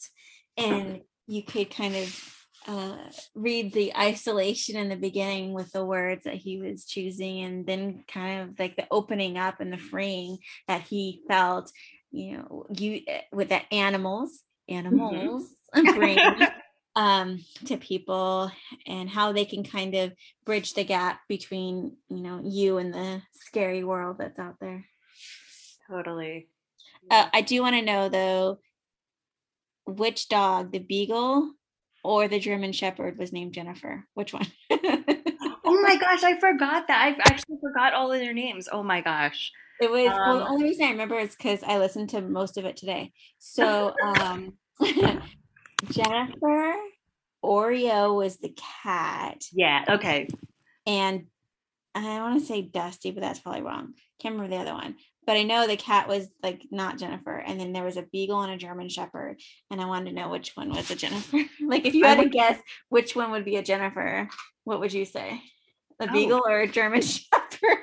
[0.56, 2.34] and you could kind of
[2.66, 2.96] uh,
[3.34, 8.04] read the isolation in the beginning with the words that he was choosing, and then
[8.06, 11.70] kind of like the opening up and the freeing that he felt.
[12.10, 15.48] You know, you uh, with the animals, animals
[15.94, 16.18] bring
[16.96, 18.50] um, to people,
[18.86, 20.12] and how they can kind of
[20.44, 24.84] bridge the gap between you know you and the scary world that's out there.
[25.90, 26.48] Totally.
[27.10, 28.58] Uh, I do want to know though,
[29.86, 31.52] which dog, the beagle
[32.04, 34.06] or the German Shepherd, was named Jennifer?
[34.14, 34.46] Which one?
[35.72, 37.00] Oh my gosh, I forgot that.
[37.00, 38.68] I actually forgot all of their names.
[38.72, 39.52] Oh my gosh.
[39.80, 42.58] It was well, the Um, only reason I remember is because I listened to most
[42.58, 43.12] of it today.
[43.38, 44.54] So um
[45.90, 46.74] Jennifer,
[47.44, 49.84] Oreo was the cat, Yeah.
[49.88, 50.28] Okay.
[50.86, 51.26] and
[51.94, 53.94] I want to say Dusty, but that's probably wrong.
[54.20, 54.96] Can't remember the other one.
[55.30, 58.42] But I know the cat was like not Jennifer, and then there was a beagle
[58.42, 61.36] and a German Shepherd, and I wanted to know which one was a Jennifer.
[61.64, 62.58] like if you had to guess
[62.88, 64.28] which one would be a Jennifer,
[64.64, 65.40] what would you say?
[66.00, 66.12] A Oh.
[66.12, 67.78] beagle or a German Shepherd?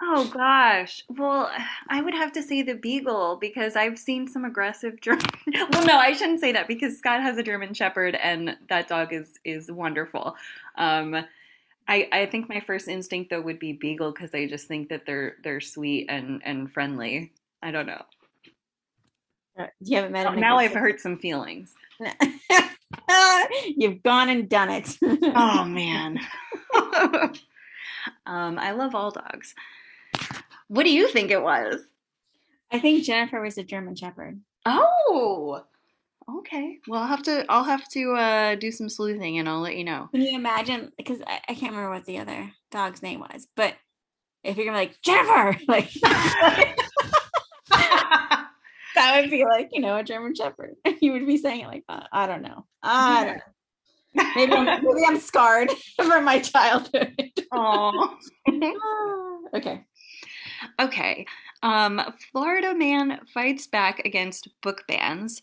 [0.00, 1.02] Oh gosh.
[1.08, 1.50] Well,
[1.88, 5.24] I would have to say the beagle because I've seen some aggressive German.
[5.72, 9.12] well, no, I shouldn't say that because Scott has a German Shepherd and that dog
[9.12, 10.36] is is wonderful.
[10.78, 11.16] Um,
[11.88, 15.06] I I think my first instinct though would be beagle because I just think that
[15.06, 17.32] they're they're sweet and and friendly.
[17.62, 18.02] I don't know.
[19.58, 20.40] Uh, You haven't met him.
[20.40, 21.74] now I've hurt some feelings.
[23.76, 24.96] You've gone and done it.
[25.02, 26.18] Oh man.
[28.26, 29.54] um, I love all dogs.
[30.68, 31.80] What do you think it was?
[32.70, 34.40] I think Jennifer was a German Shepherd.
[34.64, 35.64] Oh,
[36.38, 36.78] okay.
[36.88, 37.44] Well, I'll have to.
[37.48, 40.08] I'll have to uh, do some sleuthing, and I'll let you know.
[40.12, 40.92] Can you imagine?
[40.96, 43.74] Because I, I can't remember what the other dog's name was, but
[44.42, 45.92] if you're gonna be like Jennifer, like
[48.94, 50.76] that would be like you know a German Shepherd.
[51.00, 52.08] You would be saying it like that.
[52.12, 52.66] I don't know.
[52.82, 53.42] I don't know.
[54.36, 57.32] Maybe I'm, maybe I'm scarred from my childhood.
[57.52, 58.18] Oh.
[59.54, 59.84] okay.
[60.78, 61.26] Okay.
[61.62, 62.00] Um,
[62.32, 65.40] Florida man fights back against book bans,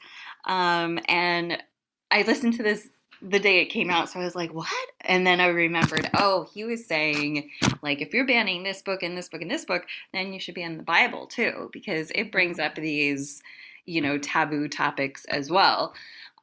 [0.48, 1.62] um, and
[2.10, 2.88] I listened to this
[3.22, 4.68] the day it came out, so I was like, "What?"
[5.02, 7.50] And then I remembered, oh, he was saying
[7.82, 10.56] like, if you're banning this book and this book and this book, then you should
[10.56, 13.42] ban the Bible too, because it brings up these,
[13.86, 15.94] you know, taboo topics as well.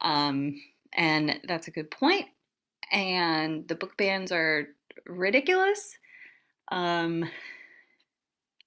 [0.01, 0.61] Um,
[0.93, 2.25] and that's a good point.
[2.91, 4.67] And the book bans are
[5.05, 5.97] ridiculous.
[6.71, 7.29] Um,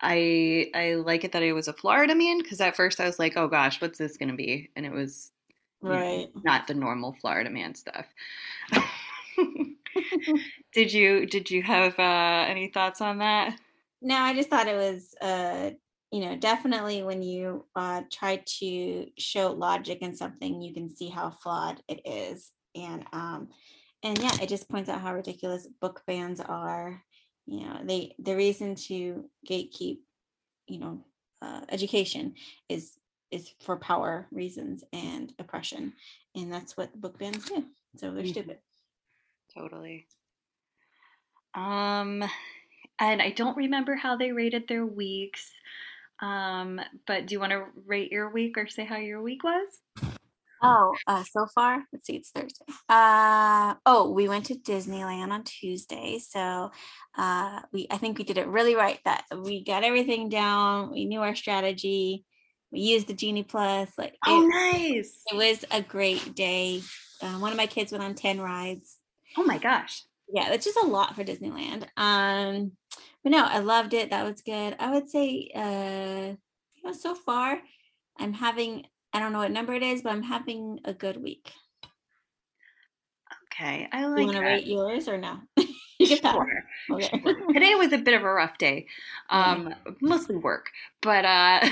[0.01, 3.19] I I like it that it was a Florida man because at first I was
[3.19, 4.71] like, oh gosh, what's this gonna be?
[4.77, 5.33] And it was
[5.87, 6.33] you know, Right.
[6.45, 8.07] not the normal Florida man stuff.
[10.73, 13.59] did you did you have uh, any thoughts on that?
[14.01, 15.73] No, I just thought it was, uh,
[16.13, 21.09] you know, definitely when you uh, try to show logic in something, you can see
[21.09, 23.49] how flawed it is, and um,
[24.03, 27.03] and yeah, it just points out how ridiculous book bans are.
[27.49, 30.01] You know, they the reason to gatekeep,
[30.67, 31.05] you know,
[31.41, 32.35] uh, education
[32.69, 32.99] is
[33.31, 35.95] is for power reasons and oppression,
[36.35, 37.65] and that's what book bans do.
[37.97, 38.31] So they're Mhm.
[38.31, 38.59] stupid.
[39.55, 40.07] Totally.
[41.55, 42.23] Um,
[43.01, 45.51] and I don't remember how they rated their weeks.
[46.21, 49.81] Um, but do you want to rate your week or say how your week was?
[50.63, 52.65] Oh, uh, so far, let's see, it's Thursday.
[52.89, 56.71] Uh, oh, we went to Disneyland on Tuesday, so
[57.17, 58.99] uh, we I think we did it really right.
[59.05, 60.91] That we got everything down.
[60.91, 62.25] We knew our strategy.
[62.73, 63.91] We used the Genie Plus.
[63.97, 65.23] Like, Oh, it, nice.
[65.33, 66.83] it was a great day.
[67.23, 68.99] Uh, one of my kids went on ten rides.
[69.37, 70.03] Oh my gosh.
[70.31, 71.85] Yeah, that's just a lot for Disneyland.
[71.97, 72.73] Um,
[73.23, 74.11] but no, I loved it.
[74.11, 74.77] That was good.
[74.79, 76.35] I would say, uh,
[76.75, 77.59] you know, so far,
[78.19, 78.85] I'm having.
[79.13, 81.53] I don't know what number it is, but I'm having a good week.
[83.53, 85.39] Okay, I like you want to rate yours or no?
[85.99, 86.37] you can pass.
[86.87, 87.53] Sure.
[87.53, 88.87] Today was a bit of a rough day.
[89.31, 90.71] Um, mostly work,
[91.03, 91.59] but uh,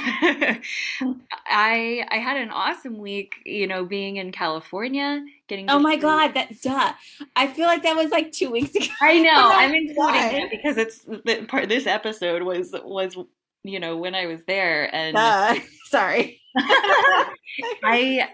[1.46, 3.36] I I had an awesome week.
[3.44, 5.70] You know, being in California, getting.
[5.70, 6.92] Oh my see- god, that duh.
[7.36, 8.86] I feel like that was like two weeks ago.
[9.00, 9.30] I know.
[9.32, 11.68] Oh, I'm including it because it's the part.
[11.68, 13.16] This episode was was
[13.62, 15.54] you know when I was there and Duh.
[15.96, 16.40] Sorry.
[17.84, 18.28] I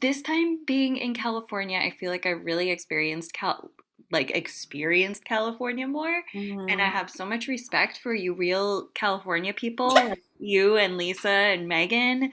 [0.00, 3.70] this time being in California, I feel like I really experienced Cal
[4.10, 6.22] like experienced California more.
[6.34, 6.68] Mm-hmm.
[6.68, 11.28] And I have so much respect for you real California people, like you and Lisa
[11.28, 12.30] and Megan.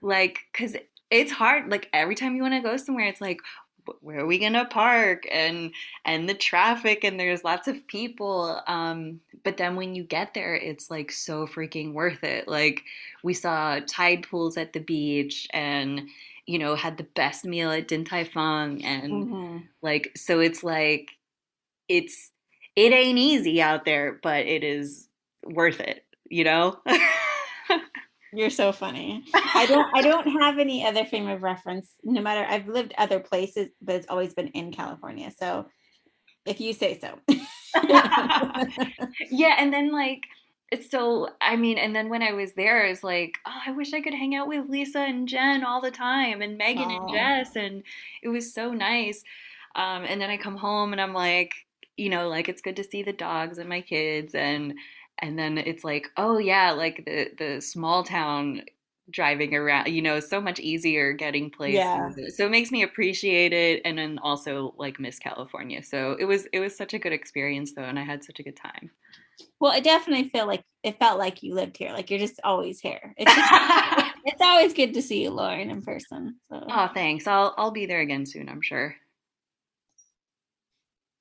[0.00, 0.76] Like, cause
[1.10, 1.70] it's hard.
[1.70, 3.67] Like every time you want to go somewhere, it's like, "Wh-
[4.00, 5.24] where are we gonna park?
[5.30, 5.72] And
[6.04, 8.60] and the traffic, and there's lots of people.
[8.66, 12.48] Um, but then when you get there, it's like so freaking worth it.
[12.48, 12.82] Like
[13.22, 16.08] we saw tide pools at the beach, and
[16.46, 19.68] you know had the best meal at Din Tai Fung, and Mhm.
[19.82, 21.10] like so it's like
[21.88, 22.30] it's
[22.76, 25.08] it ain't easy out there, but it is
[25.44, 26.78] worth it, you know?
[28.32, 29.24] You're so funny.
[29.34, 31.90] I don't I don't have any other frame of reference.
[32.04, 35.32] No matter I've lived other places, but it's always been in California.
[35.38, 35.66] So
[36.46, 37.18] if you say so.
[39.30, 40.22] yeah, and then like
[40.70, 43.94] it's so I mean, and then when I was there, it's like, oh, I wish
[43.94, 47.56] I could hang out with Lisa and Jen all the time and Megan and Jess
[47.56, 47.82] and
[48.22, 49.22] it was so nice.
[49.74, 51.54] Um, and then I come home and I'm like,
[51.96, 54.74] you know, like it's good to see the dogs and my kids and
[55.20, 58.62] and then it's like, oh yeah, like the the small town
[59.10, 61.74] driving around, you know, so much easier getting places.
[61.74, 62.10] Yeah.
[62.34, 65.82] So it makes me appreciate it and then also like miss California.
[65.82, 68.42] So it was it was such a good experience though and I had such a
[68.42, 68.90] good time.
[69.60, 71.92] Well, i definitely feel like it felt like you lived here.
[71.92, 73.14] Like you're just always here.
[73.16, 76.36] It's just, it's always good to see you, Lauren, in person.
[76.50, 77.26] So Oh, thanks.
[77.26, 78.94] I'll I'll be there again soon, I'm sure.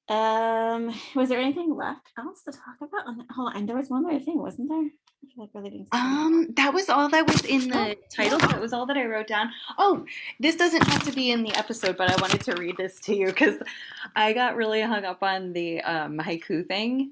[0.10, 3.08] Um, was there anything left else to talk about?
[3.08, 3.28] On that?
[3.36, 4.90] Hold on, there was one more thing, wasn't there?
[5.36, 5.86] Like really didn't.
[5.86, 6.02] see it.
[6.02, 8.40] Um, that was all that was in the Oh, title.
[8.40, 9.50] That was all that I wrote down.
[9.78, 10.06] Oh,
[10.40, 13.16] this doesn't have to be in the episode, but I wanted to read this to
[13.16, 13.56] you because
[14.16, 17.12] I got really hung up on the um, haiku thing.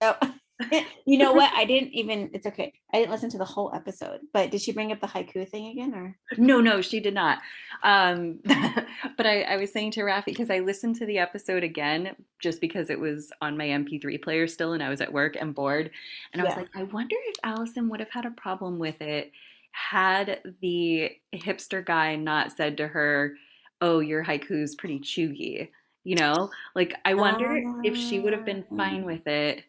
[0.00, 0.16] Oh.
[1.06, 1.52] you know what?
[1.56, 2.30] I didn't even.
[2.32, 2.72] It's okay.
[2.92, 4.20] I didn't listen to the whole episode.
[4.32, 6.16] But did she bring up the haiku thing again, or?
[6.36, 7.38] No, no, she did not.
[7.82, 8.40] Um,
[9.16, 12.60] but I, I was saying to Rafi because I listened to the episode again just
[12.60, 15.90] because it was on my MP3 player still, and I was at work and bored,
[16.32, 19.32] and I was like, I wonder if Allison would have had a problem with it
[19.72, 23.34] had the hipster guy not said to her,
[23.80, 25.68] "Oh, your haiku's pretty chuggy."
[26.04, 29.64] You know, like I wonder if she would have been fine with it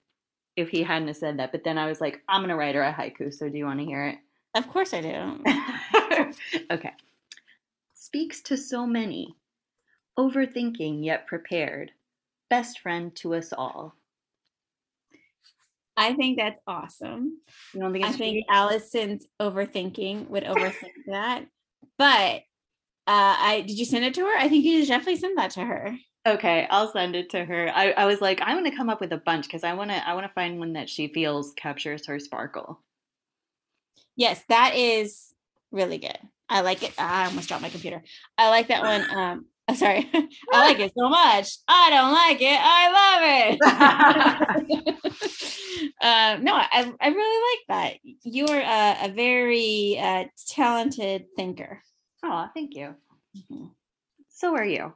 [0.59, 1.51] if he hadn't have said that.
[1.51, 3.33] But then I was like, I'm gonna write her a haiku.
[3.33, 4.17] So do you want to hear it?
[4.55, 5.43] Of course I do.
[6.71, 6.93] okay.
[7.93, 9.35] Speaks to so many.
[10.17, 11.91] Overthinking yet prepared.
[12.49, 13.95] Best friend to us all.
[15.95, 17.39] I think that's awesome.
[17.73, 18.45] You don't think I think?
[18.49, 21.45] Allison's overthinking would overthink that.
[21.97, 22.43] But
[23.05, 24.37] uh, I did you send it to her?
[24.37, 25.97] I think you should definitely send that to her.
[26.33, 27.71] Okay, I'll send it to her.
[27.73, 30.13] I, I was like, I'm gonna come up with a bunch because I wanna I
[30.13, 32.81] wanna find one that she feels captures her sparkle.
[34.15, 35.33] Yes, that is
[35.71, 36.17] really good.
[36.49, 36.93] I like it.
[36.97, 38.01] I almost dropped my computer.
[38.37, 39.05] I like that one.
[39.15, 40.09] Um, sorry,
[40.51, 41.57] I like it so much.
[41.67, 42.59] I don't like it.
[42.59, 45.03] I love it.
[46.01, 47.99] uh, no, I I really like that.
[48.23, 51.83] You are a, a very uh, talented thinker.
[52.23, 52.95] Oh, thank you.
[53.37, 53.71] Mhm.
[54.29, 54.93] So are you.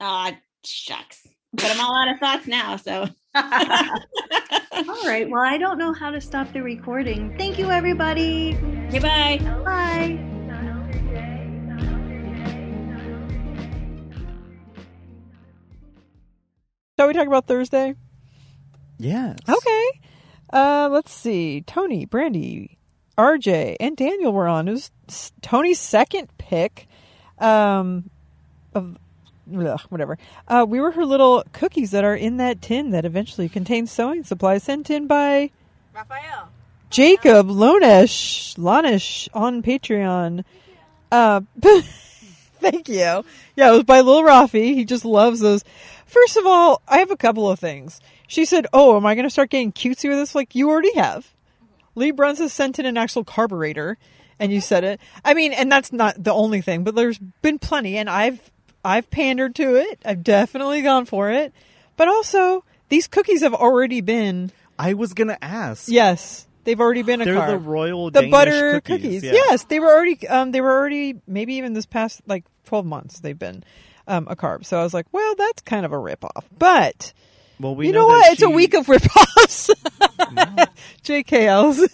[0.00, 0.32] Ah,
[0.64, 1.26] shucks.
[1.52, 2.76] But I'm all out of thoughts now.
[2.76, 3.08] So.
[3.34, 5.28] All right.
[5.30, 7.36] Well, I don't know how to stop the recording.
[7.38, 8.54] Thank you, everybody.
[8.90, 9.38] Goodbye.
[9.64, 10.18] Bye.
[16.98, 17.94] Shall we talk about Thursday?
[18.98, 19.38] Yes.
[19.48, 20.00] Okay.
[20.52, 21.62] Uh, let's see.
[21.62, 22.78] Tony, Brandy,
[23.18, 24.68] RJ, and Daniel were on.
[24.68, 26.86] It was Tony's second pick.
[27.38, 28.10] Um,
[28.74, 28.96] of
[29.56, 30.18] ugh, whatever.
[30.48, 34.24] Uh, we were her little cookies that are in that tin that eventually contains sewing
[34.24, 35.50] supplies sent in by
[35.94, 36.48] Raphael.
[36.90, 40.44] Jacob Lonesh Lonish on Patreon.
[41.10, 43.24] Uh, thank you.
[43.56, 44.74] Yeah, it was by Lil Rafi.
[44.74, 45.64] He just loves those.
[46.06, 48.00] First of all, I have a couple of things.
[48.26, 50.94] She said, "Oh, am I going to start getting cutesy with this?" Like you already
[50.94, 51.32] have.
[51.94, 53.96] Lee Bruns has sent in an actual carburetor,
[54.38, 55.00] and you said it.
[55.24, 58.50] I mean, and that's not the only thing, but there's been plenty, and I've
[58.84, 60.00] I've pandered to it.
[60.04, 61.52] I've definitely gone for it.
[61.96, 65.88] But also, these cookies have already been I was gonna ask.
[65.88, 69.02] yes, they've already been a They're carb the royal the Danish butter cookies.
[69.02, 69.22] cookies.
[69.24, 69.32] yeah.
[69.32, 70.26] Yes, they were already.
[70.28, 73.62] Um, they were already maybe even this past like twelve months they've been
[74.06, 74.64] um, a carb.
[74.64, 76.44] So I was like, well, that's kind of a ripoff.
[76.58, 77.12] But
[77.60, 78.32] Well, we you know, that what?
[78.32, 79.70] It's a week of ripoffs.
[81.02, 81.46] J.K.
[81.48, 81.88] Allison.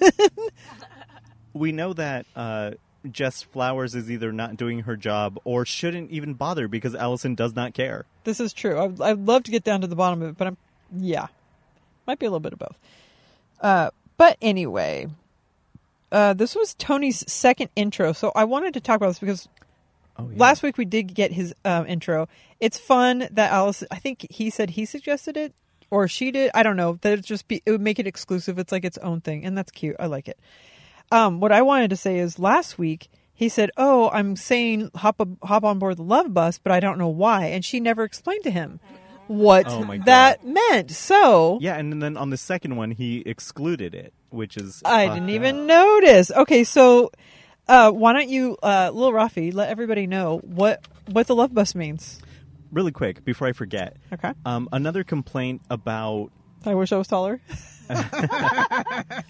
[1.53, 2.72] we know that uh,
[3.11, 7.55] Jess Flowers is either not doing her job or shouldn't even bother because Allison does
[7.55, 8.05] not care.
[8.24, 8.78] this is true.
[8.78, 10.57] I'd, I'd love to get down to the bottom of it, but I'm
[10.98, 11.28] yeah,
[12.07, 12.76] might be a little bit of both.
[13.61, 15.07] Uh, but anyway,
[16.12, 19.48] uh, this was Tony's second intro, so I wanted to talk about this because
[20.18, 20.38] Oh, yeah.
[20.38, 22.28] last week we did get his um, intro.
[22.59, 23.88] It's fun that Allison.
[23.90, 25.55] I think he said he suggested it,
[25.90, 26.51] or she did.
[26.55, 26.98] I don't know.
[27.01, 28.59] That it just be it would make it exclusive.
[28.59, 29.96] It's like its own thing, and that's cute.
[29.98, 30.38] I like it.
[31.11, 35.20] Um, what I wanted to say is last week he said, "Oh, I'm saying hop
[35.20, 38.04] a, hop on board the love bus, but I don't know why," and she never
[38.04, 38.80] explained to him
[39.26, 40.90] what Oh that meant.
[40.90, 45.24] So Yeah, and then on the second one, he excluded it, which is I didn't
[45.24, 45.30] up.
[45.30, 46.30] even notice.
[46.30, 47.11] Okay, so
[47.66, 51.74] uh, why don't you, uh, Lil Rafi, let everybody know what what the love bus
[51.74, 52.20] means?
[52.72, 53.96] Really quick before I forget.
[54.12, 54.32] Okay.
[54.44, 56.30] Um, another complaint about
[56.64, 57.40] I wish I was taller.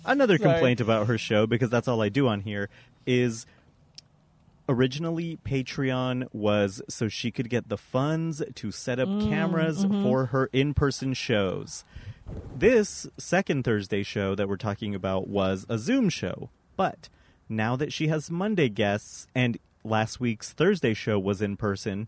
[0.04, 0.50] another Sorry.
[0.50, 2.68] complaint about her show because that's all I do on here
[3.06, 3.46] is
[4.68, 10.02] originally Patreon was so she could get the funds to set up Mm, cameras mm-hmm.
[10.02, 11.84] for her in-person shows.
[12.56, 17.08] This second Thursday show that we're talking about was a Zoom show, but
[17.48, 22.06] now that she has Monday guests and last week's Thursday show was in person,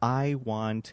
[0.00, 0.92] I want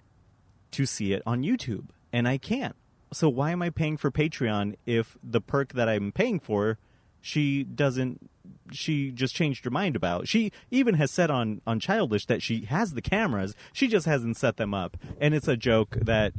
[0.71, 2.75] to see it on YouTube, and I can't.
[3.11, 6.77] So why am I paying for Patreon if the perk that I'm paying for,
[7.21, 8.29] she doesn't?
[8.71, 10.27] She just changed her mind about.
[10.27, 13.55] She even has said on on Childish that she has the cameras.
[13.73, 16.33] She just hasn't set them up, and it's a joke that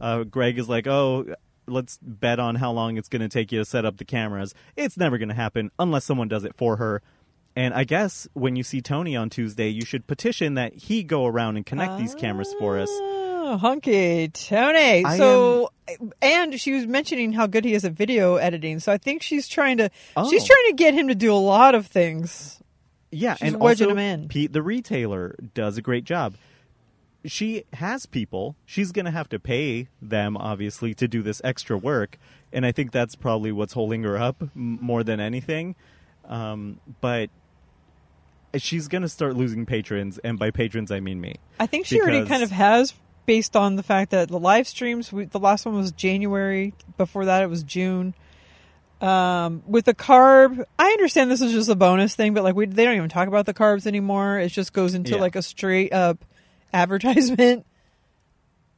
[0.00, 1.34] uh, Greg is like, "Oh,
[1.66, 4.54] let's bet on how long it's going to take you to set up the cameras."
[4.76, 7.02] It's never going to happen unless someone does it for her.
[7.56, 11.24] And I guess when you see Tony on Tuesday, you should petition that he go
[11.24, 12.90] around and connect these cameras for us.
[13.48, 15.04] Oh, hunky Tony.
[15.04, 15.70] I So,
[16.20, 18.80] and she was mentioning how good he is at video editing.
[18.80, 19.88] So I think she's trying to
[20.28, 20.46] she's Oh.
[20.46, 22.60] trying to get him to do a lot of things.
[23.12, 24.28] Yeah, She's and wedging also him in.
[24.28, 26.34] Pete the retailer does a great job.
[27.24, 28.56] She has people.
[28.66, 32.18] She's going to have to pay them obviously to do this extra work,
[32.52, 35.76] and I think that's probably what's holding her up more than anything.
[36.24, 37.30] Um, but
[38.56, 41.36] she's going to start losing patrons, and by patrons I mean me.
[41.60, 42.92] I think she already kind of has,
[43.26, 45.12] based on the fact that the live streams.
[45.12, 46.72] We, the last one was January.
[46.96, 48.14] Before that, it was June.
[49.00, 52.64] Um, with the carb, I understand this is just a bonus thing, but like we
[52.66, 54.38] they don't even talk about the carbs anymore.
[54.38, 55.20] It just goes into Yeah.
[55.20, 56.24] like a straight up
[56.72, 57.66] advertisement.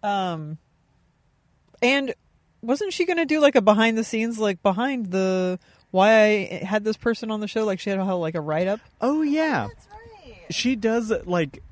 [0.03, 0.59] Um,
[1.83, 2.15] and
[2.63, 5.59] wasn't she going to do like a behind the scenes, like behind the
[5.93, 6.11] why
[6.51, 7.65] I had this person on the show?
[7.65, 8.81] Like she had like a write up.
[9.01, 9.69] Oh yeah,
[10.51, 11.63] she does like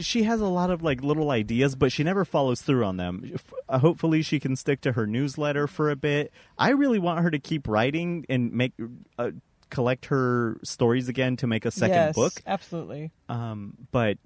[0.00, 3.30] she has a lot of like little ideas, but she never follows through on them.
[3.34, 6.32] F- uh, hopefully, she can stick to her newsletter for a bit.
[6.58, 8.72] I really want her to keep writing and make
[9.18, 9.30] uh,
[9.70, 12.32] collect her stories again to make a second yes, book.
[12.46, 13.10] absolutely.
[13.28, 14.18] Um, but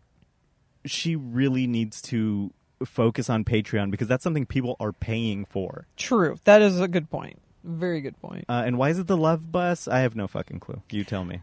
[0.85, 2.53] she really needs to
[2.85, 5.87] focus on Patreon because that's something people are paying for.
[5.97, 6.37] True.
[6.45, 7.41] That is a good point.
[7.65, 8.45] Very good point.
[8.49, 9.87] Uh, and why is it the Love Bus?
[9.87, 10.83] I have no fucking clue.
[10.91, 11.41] You tell me.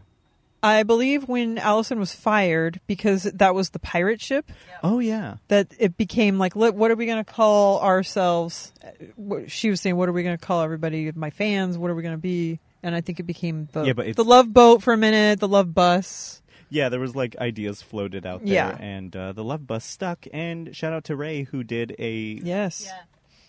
[0.62, 4.50] I believe when Alison was fired because that was the pirate ship
[4.82, 5.36] Oh yeah.
[5.48, 8.72] that it became like "Look, what are we going to call ourselves?
[8.84, 11.10] Uh, she was saying what are we going to call everybody?
[11.12, 11.78] My fans?
[11.78, 12.60] What are we going to be?
[12.82, 15.40] And I think it became the Yeah, but it's- the love boat for a minute
[15.40, 16.42] the love bus.
[16.72, 18.76] Yeah, there was like ideas floated out there, Yeah.
[18.78, 20.26] and uh, the Love Bus stuck.
[20.32, 22.12] And shout out to Ray who did a
[22.44, 22.88] yes.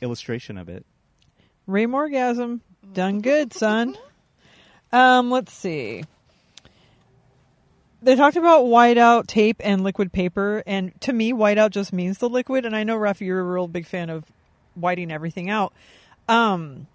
[0.02, 0.88] Illustration of it.
[1.68, 2.62] Ray Morgasm.
[2.94, 3.96] Done good son.
[4.92, 6.04] Um let's see
[8.02, 12.30] they talked about whiteout tape and liquid paper, and to me, whiteout just means the
[12.30, 12.66] liquid.
[12.66, 14.26] And I know, Rafi, you're a real big fan of
[14.76, 15.74] whiting everything out.
[16.28, 16.88] Um,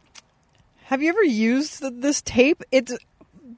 [0.84, 2.62] have you ever used th- this tape?
[2.72, 2.96] It's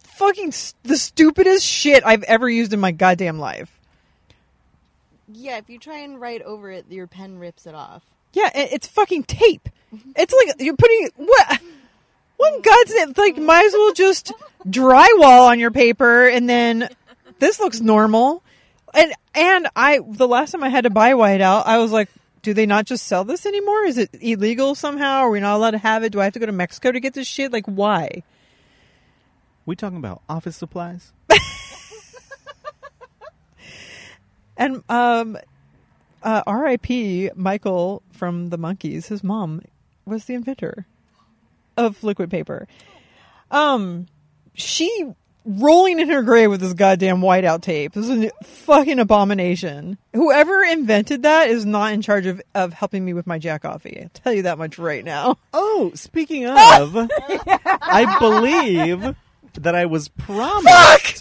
[0.03, 3.78] fucking the stupidest shit I've ever used in my goddamn life.
[5.32, 8.03] Yeah, if you try and write over it, your pen rips it off.
[8.32, 9.68] Yeah, it- it's fucking tape.
[10.16, 11.61] It's like you're putting what?
[12.36, 13.14] What in God's name?
[13.16, 14.32] Like, might as well just
[14.66, 16.88] drywall on your paper, and then
[17.39, 18.43] this looks normal.
[18.95, 22.09] And and I, the last time I had to buy whiteout, I was like,
[22.43, 23.84] do they not just sell this anymore?
[23.84, 25.18] Is it illegal somehow?
[25.20, 26.12] Are we not allowed to have it?
[26.12, 27.53] Do I have to go to Mexico to get this shit?
[27.53, 28.22] Like, why?
[29.66, 31.12] We talking about office supplies?
[34.59, 35.39] And um,
[36.22, 37.30] uh, R.I.P.
[37.36, 39.07] Michael from the Monkees.
[39.07, 39.62] His mom
[40.05, 40.84] was the inventor
[41.76, 42.66] of liquid paper.
[43.53, 44.09] Um,
[44.55, 45.12] she
[45.49, 47.92] rolling in her grave with this goddamn whiteout tape.
[47.94, 49.96] This is a fucking abomination.
[50.12, 54.01] Whoever invented that is not in charge of, of helping me with my jack coffee.
[54.03, 55.38] I'll tell you that much right now.
[55.55, 59.14] Oh, speaking of, I believe
[59.55, 60.68] that I was promised.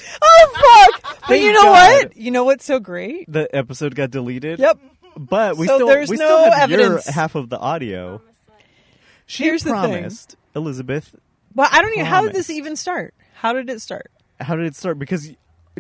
[0.04, 0.20] Fuck!
[0.22, 1.02] Oh fuck!
[1.22, 2.04] But Thank you know God.
[2.04, 2.18] what?
[2.18, 3.32] You know what's so great?
[3.32, 4.60] The episode got deleted.
[4.60, 4.80] Yep.
[5.18, 7.06] But we So still there's we no still have evidence.
[7.06, 8.22] your half of the audio.
[9.26, 9.92] She Here's the thing.
[9.92, 11.16] promised Elizabeth.
[11.56, 12.06] But I don't even.
[12.06, 12.58] How did this Promise.
[12.58, 13.14] even start?
[13.34, 14.12] How did it start?
[14.40, 15.00] How did it start?
[15.00, 15.32] Because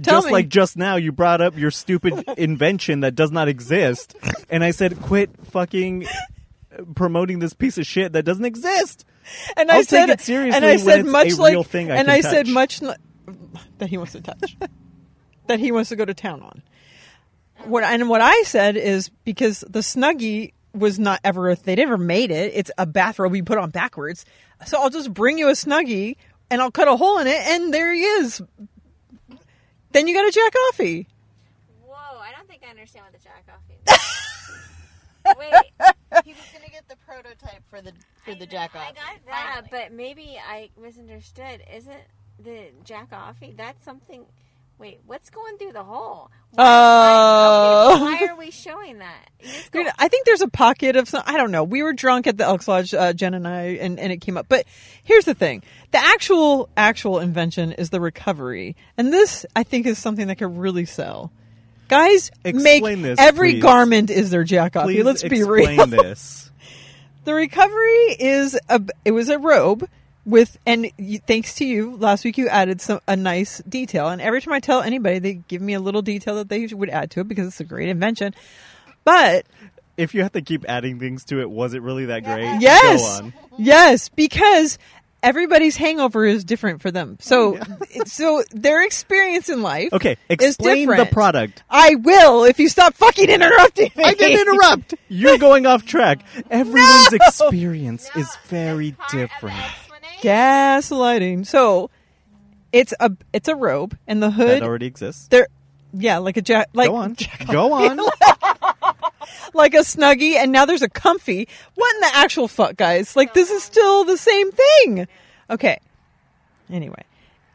[0.02, 0.34] Tell just me.
[0.34, 4.16] like just now, you brought up your stupid invention that does not exist,
[4.50, 6.08] and I said, "Quit fucking
[6.96, 9.06] promoting this piece of shit that doesn't exist."
[9.56, 12.22] And I'll I said, it seriously and I said much like, thing I and I
[12.22, 12.96] said much li-
[13.80, 14.56] that he wants to touch,
[15.48, 16.62] that he wants to go to town on.
[17.66, 22.32] What and what I said is because the snuggie was not ever they never made
[22.32, 22.52] it.
[22.54, 24.26] It's a bathrobe you put on backwards.
[24.66, 26.16] So I'll just bring you a snuggie
[26.50, 28.42] and I'll cut a hole in it, and there he is.
[29.92, 31.06] Then you got a jack offie.
[31.86, 33.84] Whoa, I don't think I understand what the jack off means.
[35.38, 37.92] Wait, He was gonna get the prototype for the
[38.24, 38.96] for the jack I off.
[38.96, 41.64] got that, but maybe I misunderstood.
[41.74, 42.02] Isn't
[42.40, 43.56] the jack offy?
[43.56, 44.26] That's something.
[44.80, 46.30] Wait, what's going through the hole?
[46.52, 48.00] Why, Oh.
[48.00, 49.30] why, why are we showing that?
[49.72, 51.24] Go- Dude, I think there's a pocket of some.
[51.26, 51.64] I don't know.
[51.64, 54.38] We were drunk at the Elks Lodge, uh, Jen and I, and, and it came
[54.38, 54.46] up.
[54.48, 54.66] But
[55.04, 59.98] here's the thing: the actual actual invention is the recovery, and this I think is
[59.98, 61.32] something that could really sell.
[61.88, 63.62] Guys, make Explain this, every please.
[63.64, 64.88] garment is their jack off.
[64.90, 65.88] Let's be explain real.
[65.88, 66.52] this.
[67.24, 69.90] The recovery is a it was a robe
[70.28, 74.22] with and y- thanks to you last week you added some a nice detail and
[74.22, 77.10] every time I tell anybody they give me a little detail that they would add
[77.12, 78.36] to it because it's a great invention.
[79.06, 79.46] But
[79.96, 82.60] If you have to keep adding things to it, was it really that great?
[82.62, 83.02] Yes.
[83.02, 83.34] Go on.
[83.58, 84.78] Yes, because
[85.24, 87.18] everybody's hangover is different for them.
[87.22, 89.92] So, oh, so their experience in life.
[89.94, 91.64] Okay, is explain the product.
[91.70, 94.04] I will if you stop fucking interrupting me.
[94.04, 94.94] I didn't interrupt.
[95.08, 96.20] You're going off track.
[96.52, 99.56] Everyone's experience is very different.
[100.22, 101.46] Gaslighting.
[101.46, 101.90] So,
[102.72, 104.62] it's a it's a robe and the hood.
[104.62, 105.28] That already exists.
[105.28, 105.48] There,
[105.94, 106.70] yeah, like a jack.
[106.74, 107.16] Like Go on.
[107.50, 107.98] Go on.
[109.54, 111.48] like a snuggie, and now there's a comfy.
[111.76, 113.16] What in the actual fuck, guys?
[113.16, 115.08] Like this is still the same thing.
[115.50, 115.80] Okay.
[116.70, 117.04] Anyway,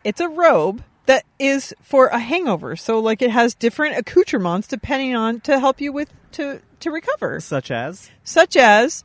[0.05, 2.77] it's a robe that is for a hangover.
[2.77, 7.39] So like it has different accoutrements depending on to help you with to to recover.
[7.41, 9.05] Such as Such as,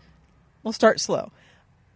[0.63, 1.31] we'll start slow.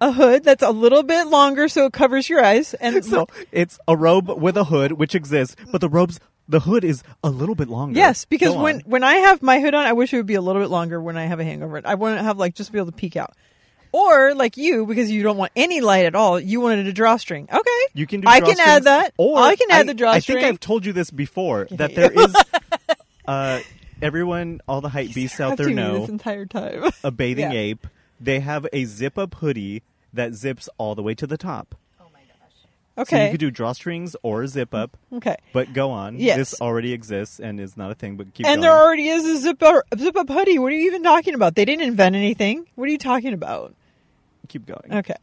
[0.01, 3.77] A hood that's a little bit longer so it covers your eyes, and so it's
[3.87, 7.53] a robe with a hood which exists, but the robe's the hood is a little
[7.55, 7.97] bit longer.
[7.97, 8.81] Yes, because Go when on.
[8.81, 10.99] when I have my hood on, I wish it would be a little bit longer
[10.99, 11.79] when I have a hangover.
[11.85, 13.35] I want to have like just be able to peek out.
[13.93, 17.47] Or like you, because you don't want any light at all, you wanted a drawstring.
[17.53, 19.13] Okay, you can do I can add that.
[19.17, 20.37] Or I can add the drawstring.
[20.37, 22.33] I think I've told you this before that there is
[23.27, 23.59] uh
[24.01, 26.89] everyone all the hype beasts out there know this entire time.
[27.03, 27.59] a bathing Yeah.
[27.59, 27.87] ape.
[28.19, 29.83] They have a zip up hoodie
[30.13, 31.75] that zips all the way to the top.
[31.99, 32.27] Oh my gosh.
[32.97, 33.09] Okay.
[33.09, 34.97] So you okay, could do drawstrings or a zip up.
[35.13, 35.37] okay.
[35.53, 36.19] But go on.
[36.19, 36.37] Yes.
[36.37, 38.53] This already exists and is not a thing, but keep going.
[38.53, 38.69] And going.
[38.69, 40.59] there already is a zip up, zip up hoodie.
[40.59, 41.55] What are you even talking about?
[41.55, 42.67] They didn't invent anything.
[42.75, 43.73] What are you talking about?
[44.51, 44.93] keep going.
[44.93, 45.15] Okay.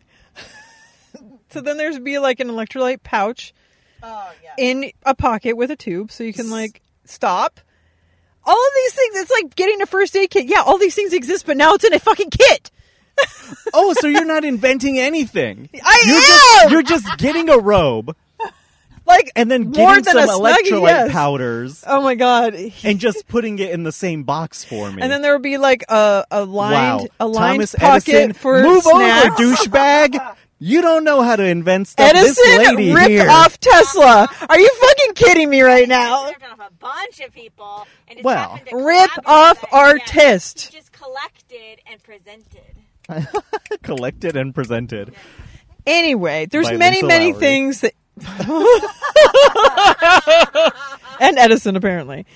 [1.51, 3.53] so then there's be like an electrolyte pouch
[4.03, 7.61] oh, in a pocket with a tube so you can like stop.
[8.45, 10.47] All of these things, it's like getting a first aid kit.
[10.47, 12.71] Yeah, all these things exist, but now it's in a fucking kit.
[13.75, 15.69] Oh, so you're not inventing anything.
[15.85, 16.23] I you're am!
[16.23, 18.17] Just, you're just getting a robe
[19.07, 21.13] Like and then more getting than some a snuggie, electrolyte yes.
[21.13, 22.55] powders Oh my god!
[22.85, 25.01] and just putting it in the same box for me.
[25.03, 27.07] And then there would be like a a lined wow.
[27.19, 29.41] a lined Thomas pocket Edison, for move snacks.
[29.41, 30.37] over, douchebag.
[30.61, 32.11] You don't know how to invent stuff.
[32.11, 33.31] Edison this lady ripped here.
[33.31, 34.29] off Tesla.
[34.49, 36.27] Are you fucking kidding me right now?
[36.27, 39.69] ripped off a bunch of people and just Well, to Rip off with it.
[39.73, 40.61] Yeah, artist.
[40.73, 42.75] he just collected and presented.
[43.83, 45.15] collected and presented.
[45.87, 47.41] Anyway, there's By many, Lisa many Lowry.
[47.41, 47.95] things that.
[51.21, 52.27] and Edison, apparently.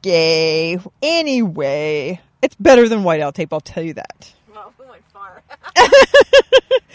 [0.00, 0.78] Okay.
[1.02, 4.32] Anyway, it's better than whiteout tape, I'll tell you that.
[4.52, 5.42] Well, we went far.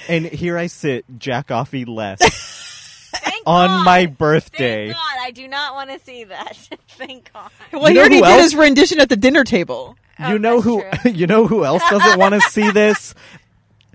[0.10, 2.20] And here I sit, jack offy less
[3.16, 3.86] Thank on God.
[3.86, 4.88] my birthday.
[4.88, 6.58] Thank God, I do not want to see that.
[6.90, 7.50] Thank God.
[7.72, 9.96] Well, You he know already who did else- his rendition at the dinner table.
[10.20, 13.16] Oh, you know who you know who else doesn't want to see this?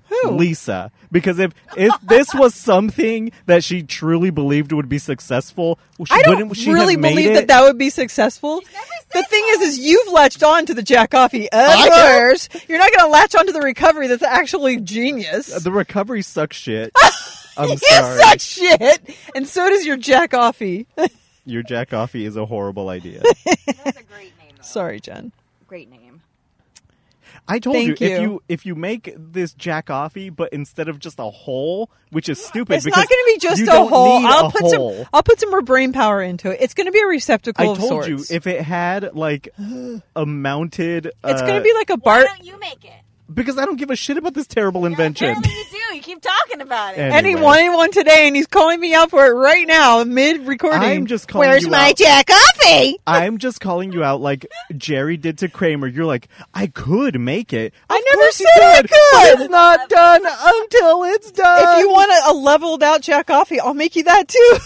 [0.08, 0.30] Who?
[0.32, 0.90] Lisa.
[1.12, 6.22] Because if if this was something that she truly believed would be successful, she, I
[6.22, 7.34] don't wouldn't she really have made believe it?
[7.34, 8.62] that that would be successful.
[9.12, 11.44] The thing is, is you've latched on to the Jack Coffee.
[11.50, 14.06] Of I course, you're not going to latch onto the recovery.
[14.06, 15.46] That's actually genius.
[15.62, 16.92] the recovery sucks shit.
[17.56, 18.18] I'm you sorry.
[18.20, 20.86] suck shit, and so does your Jack Offie.
[21.44, 23.22] Your jack offy is a horrible idea.
[23.44, 24.52] That's a great name.
[24.56, 24.62] Though.
[24.62, 25.32] Sorry, Jen.
[25.66, 26.07] Great name.
[27.50, 28.20] I told Thank you, if you.
[28.20, 32.44] you if you make this jack offy, but instead of just a hole, which is
[32.44, 34.26] stupid, It's because not going to be just a hole.
[34.26, 34.94] I'll a put hole.
[34.98, 35.06] some.
[35.14, 36.58] I'll put some more brain power into it.
[36.60, 38.08] It's going to be a receptacle I of told sorts.
[38.30, 39.48] you if it had like
[40.14, 41.06] a mounted.
[41.06, 42.92] it's uh, going to be like a Why don't you make it?
[43.32, 45.28] Because I don't give a shit about this terrible invention.
[45.28, 45.96] Apparently you do.
[45.96, 46.98] You keep talking about it.
[47.00, 50.04] And- And he wanted one today, and he's calling me out for it right now,
[50.04, 50.80] mid recording.
[50.82, 51.96] I'm just calling Where's you my out.
[51.96, 52.98] Jack Coffee?
[53.06, 54.46] I'm just calling you out like
[54.76, 55.86] Jerry did to Kramer.
[55.86, 57.72] You're like, I could make it.
[57.90, 59.40] I Of never course you said I could.
[59.40, 61.74] It's not done until it's done.
[61.78, 64.58] If you want a, a leveled out Jack Coffee, I'll make you that too.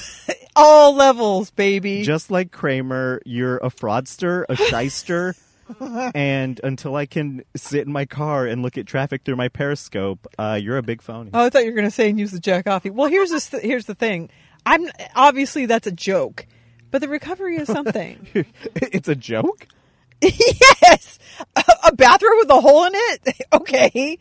[0.57, 2.03] All levels, baby.
[2.03, 5.35] just like Kramer, you're a fraudster, a shyster.
[6.15, 10.27] and until I can sit in my car and look at traffic through my periscope,
[10.39, 11.31] uh, you're a big phony.
[11.33, 12.91] Oh, I thought you were going to say and use the Jack Coffee.
[12.91, 13.51] Well, here's this.
[13.51, 14.31] Th- here's the thing.
[14.65, 16.47] I'm obviously that's a joke,
[16.91, 18.27] but the recovery is something.
[18.77, 19.67] it's a joke.
[20.21, 21.19] yes,
[21.57, 23.47] a, a bathroom with a hole in it.
[23.53, 24.19] Okay,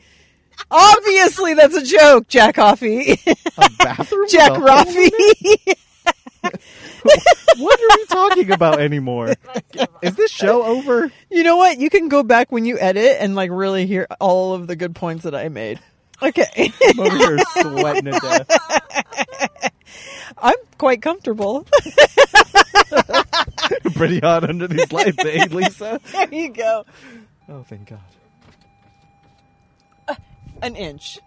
[0.69, 3.19] obviously that's a joke, Jack Coffee.
[3.57, 4.27] A bathroom.
[4.29, 5.75] Jack a
[7.57, 9.33] What are we talking about anymore?
[10.01, 11.11] Is this show over?
[11.29, 11.79] you know what?
[11.79, 14.95] You can go back when you edit and like really hear all of the good
[14.95, 15.79] points that I made.
[16.21, 19.71] Okay, I'm over here sweating to death.
[20.37, 21.65] I'm quite comfortable.
[23.95, 25.99] Pretty hot under these lights, eh, Lisa?
[26.11, 26.85] there you go.
[27.49, 27.99] Oh, thank God.
[30.61, 31.19] An inch.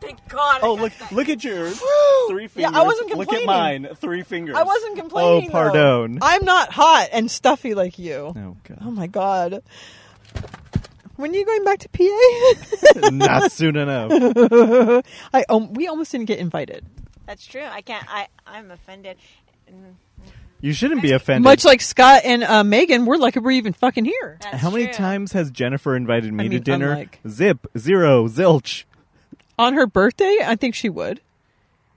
[0.00, 0.60] Thank God.
[0.62, 0.92] I Oh, got look!
[0.98, 1.12] that.
[1.12, 1.80] Look at yours.
[2.28, 2.56] Three fingers.
[2.56, 2.80] Yeah, fingers.
[2.80, 3.48] I wasn't Look complaining.
[3.48, 3.56] at
[3.90, 3.96] mine.
[3.96, 4.54] Three fingers.
[4.56, 5.48] I wasn't complaining.
[5.48, 5.72] Oh, pardon.
[6.18, 6.18] though.
[6.26, 8.34] I'm not hot and stuffy like you.
[8.36, 8.78] Oh God.
[8.82, 9.62] Oh my god.
[11.16, 13.10] When are you going back to PA?
[13.10, 14.10] Not soon enough.
[15.34, 16.84] I um, we almost didn't get invited.
[17.26, 17.62] That's true.
[17.64, 18.04] I can't.
[18.08, 19.18] I I'm offended.
[19.70, 19.94] Mm,
[20.62, 21.42] You shouldn't be offended.
[21.42, 24.38] Much like Scott and uh, Megan, we're lucky we're even fucking here.
[24.40, 24.94] That's How many true.
[24.94, 26.92] times has Jennifer invited me I to dinner?
[26.92, 28.84] unlike- Zip, zero, zilch.
[29.58, 31.20] On her birthday, I think she would.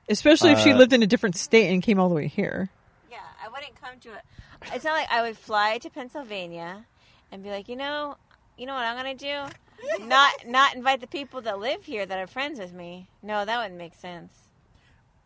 [0.10, 2.70] Especially if she Uh, lived in a different state and came all the way here.
[3.10, 4.22] Yeah, I wouldn't come to it.
[4.74, 6.86] It's not like I would fly to Pennsylvania
[7.32, 8.18] and be like, you know,
[8.58, 9.44] you know what I'm gonna do?
[10.06, 13.08] Not not invite the people that live here that are friends with me.
[13.22, 14.34] No, that wouldn't make sense.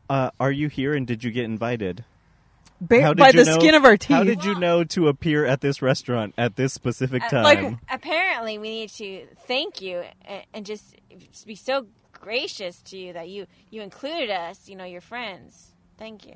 [0.09, 2.03] Uh, are you here and did you get invited?
[2.81, 4.15] Ba- by you the know- skin of our teeth.
[4.15, 7.43] How did you know to appear at this restaurant at this specific Uh, time?
[7.43, 10.95] like- Apparently, we need to thank you and, and just
[11.45, 14.67] be so gracious to you that you you included us.
[14.69, 15.71] You know, your friends.
[15.97, 16.35] Thank you.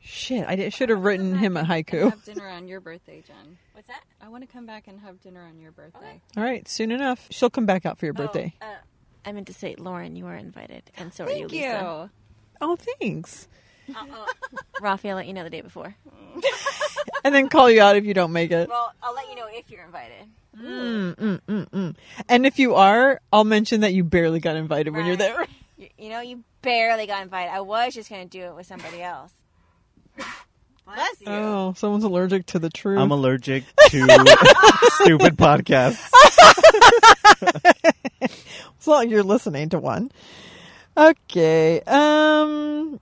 [0.00, 2.10] Shit, I should have written him a And haiku.
[2.10, 3.56] have dinner on your birthday, Jen.
[3.72, 4.02] What's that?
[4.20, 6.20] I want to come back and have dinner on your birthday.
[6.36, 7.26] All right, soon enough.
[7.30, 8.54] She'll come back out for your birthday.
[8.60, 8.74] Oh, uh,
[9.24, 11.64] I meant to say, Lauren, you are invited, and so are Thank you, you.
[11.66, 12.10] Lisa.
[12.60, 13.48] Oh, thanks.
[14.80, 15.94] Rafi, I'll let you know the day before.
[17.22, 18.68] And then call you out if you don't make it.
[18.68, 20.26] Well, I'll let you know if you're invited.
[20.60, 21.96] Mm, mm, mm, mm.
[22.28, 25.46] And if you are, I'll mention that you barely got invited when you're there.
[25.76, 27.52] You, you know, you barely got invited.
[27.52, 29.32] I was just going to do it with somebody else.
[30.84, 31.26] Bless you.
[31.28, 32.98] Oh, someone's allergic to the truth.
[32.98, 33.98] I'm allergic to
[35.02, 36.08] stupid podcasts.
[38.20, 40.12] It's not like you're listening to one.
[40.96, 41.80] Okay.
[41.86, 43.00] Um,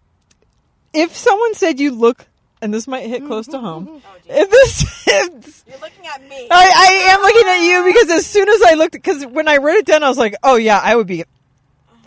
[0.92, 2.26] if someone said you look,
[2.60, 4.02] and this might hit close to home.
[4.26, 6.46] If this, if, You're looking at me.
[6.50, 9.56] I, I am looking at you because as soon as I looked, because when I
[9.56, 11.24] wrote it down, I was like, oh yeah, I would be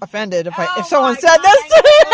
[0.02, 1.98] offended if I if someone said this to me.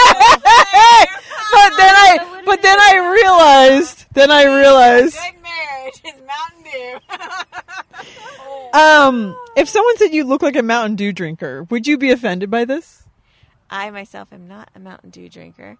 [1.51, 5.15] but then I, but then I realized, then I realized.
[5.15, 6.99] Good marriage is Mountain Dew.
[8.73, 12.49] Um, if someone said you look like a Mountain Dew drinker, would you be offended
[12.49, 13.03] by this?
[13.69, 15.77] I myself am not a Mountain Dew drinker.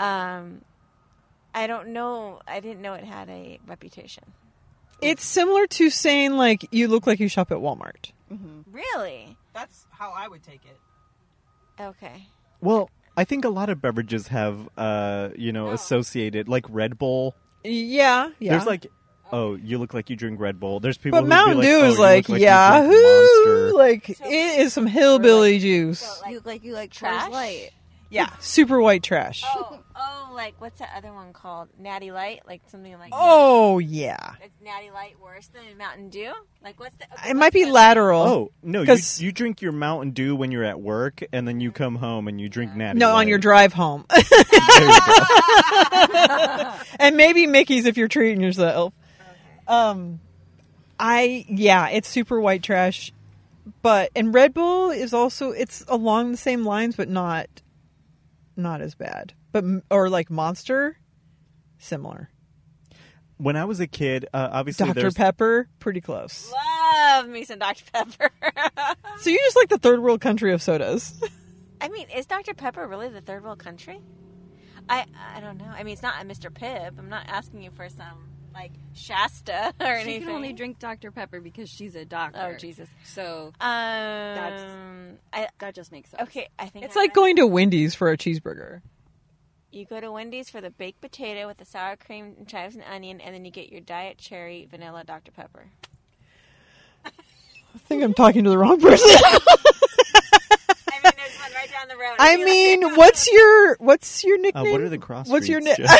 [0.00, 0.62] Um,
[1.54, 2.40] I don't know.
[2.46, 4.24] I didn't know it had a reputation.
[5.00, 8.12] It's similar to saying like you look like you shop at Walmart.
[8.70, 9.36] Really?
[9.54, 11.82] That's how I would take it.
[11.82, 12.26] Okay.
[12.60, 17.34] Well, I think a lot of beverages have, uh, you know, associated like Red Bull.
[17.64, 18.52] Yeah, yeah.
[18.52, 18.86] There's like,
[19.32, 20.80] oh, you look like you drink Red Bull.
[20.80, 21.18] There's people.
[21.18, 23.02] but who'd Mountain be Dew like, oh, is you like, look like you drink Yahoo!
[23.02, 23.72] Monster.
[23.72, 26.22] Like it is some hillbilly juice.
[26.28, 27.22] you look like you like Trash?
[27.22, 27.70] Trash Light.
[28.10, 29.42] Yeah, super white trash.
[29.46, 31.68] Oh, oh, like what's that other one called?
[31.78, 33.12] Natty Light, like something like.
[33.14, 36.32] Oh yeah, Is Natty Light worse than Mountain Dew?
[36.62, 37.04] Like what's the?
[37.14, 38.22] okay, it might be the- lateral.
[38.22, 38.80] Oh no!
[38.80, 41.96] You, 'Cause- you drink your Mountain Dew when you're at work, and then you come
[41.96, 42.98] home and you drink Natty.
[42.98, 43.28] no, on Light.
[43.28, 46.74] your drive home, There you go.
[46.98, 48.92] and maybe Mickey's if you're treating yourself.
[49.68, 50.20] Um,
[50.98, 53.12] I yeah, it's super white trash,
[53.82, 57.46] but and Red Bull is also it's along the same lines, but not
[58.56, 59.32] not as bad.
[59.52, 60.96] But or like Monster,
[61.78, 62.30] similar.
[63.38, 66.52] When I was a kid, uh, obviously Dr there's Pepper, pretty close.
[66.52, 68.30] Love me some Dr Pepper.
[69.20, 71.22] So you just like the third world country of sodas.
[71.80, 74.00] I mean, is Dr Pepper really the third world country?
[74.88, 75.04] I
[75.36, 75.66] I don't know.
[75.66, 76.98] I mean, it's not a Mr Pibb.
[76.98, 80.22] I'm not asking you for some like Shasta or She anything.
[80.22, 81.10] can only drink Dr.
[81.10, 82.52] Pepper because she's a doctor.
[82.54, 82.88] Oh Jesus.
[83.04, 86.22] So Um, I that just makes sense.
[86.24, 86.48] okay.
[86.58, 88.82] I think It's I like going to Wendy's for a cheeseburger.
[89.72, 92.82] You go to Wendy's for the baked potato with the sour cream and chives and
[92.84, 95.66] onion, and then you get your diet cherry vanilla Dr Pepper.
[97.04, 99.06] I think I'm talking to the wrong person.
[99.08, 99.38] I
[101.04, 102.16] mean, there's one right down the road.
[102.18, 104.72] I mean, what's your what's your uh, nickname?
[104.72, 105.28] what are the cross?
[105.28, 105.78] What's your streets,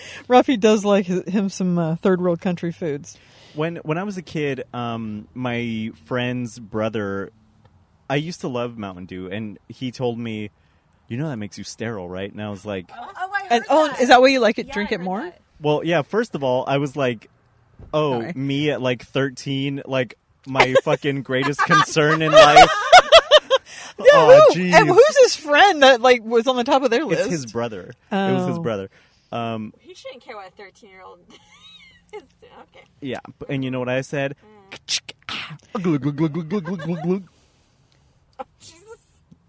[0.00, 0.28] ni- Jeff?
[0.28, 3.18] Rafi does like his, him some uh, third world country foods.
[3.54, 7.30] when when I was a kid, um, my friend's brother,
[8.08, 10.50] I used to love Mountain Dew, and he told me,
[11.08, 13.94] "You know that makes you sterile, right?" And I was like, Oh, I And oh,
[14.00, 14.70] is that why you like it?
[14.72, 15.20] Drink I it more.
[15.22, 15.40] that.
[15.60, 17.28] "Well, yeah." First of all, I was like,
[17.92, 18.32] "Oh, Sorry.
[18.34, 20.16] me at like thirteen, like
[20.46, 22.68] my fucking greatest concern in life."
[24.00, 27.22] oh, Who- and who's his friend that like was on the top of their list?
[27.22, 27.92] It's his brother.
[28.10, 28.62] It was his Oh.
[28.62, 28.90] brother.
[29.32, 32.22] Um, He shouldn't care what a 13 year old is.
[32.40, 32.52] Doing.
[32.62, 32.84] Okay.
[33.00, 34.34] yeah, b- and you know what I said?
[35.74, 35.82] Mm.
[35.82, 37.22] Glug, glug, glug, glug, glug, glug, glug, glug.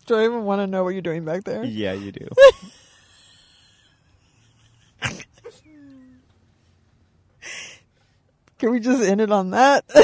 [0.05, 1.63] Do I even want to know what you're doing back there?
[1.63, 2.27] Yeah, you do.
[8.59, 9.83] Can we just end it on that?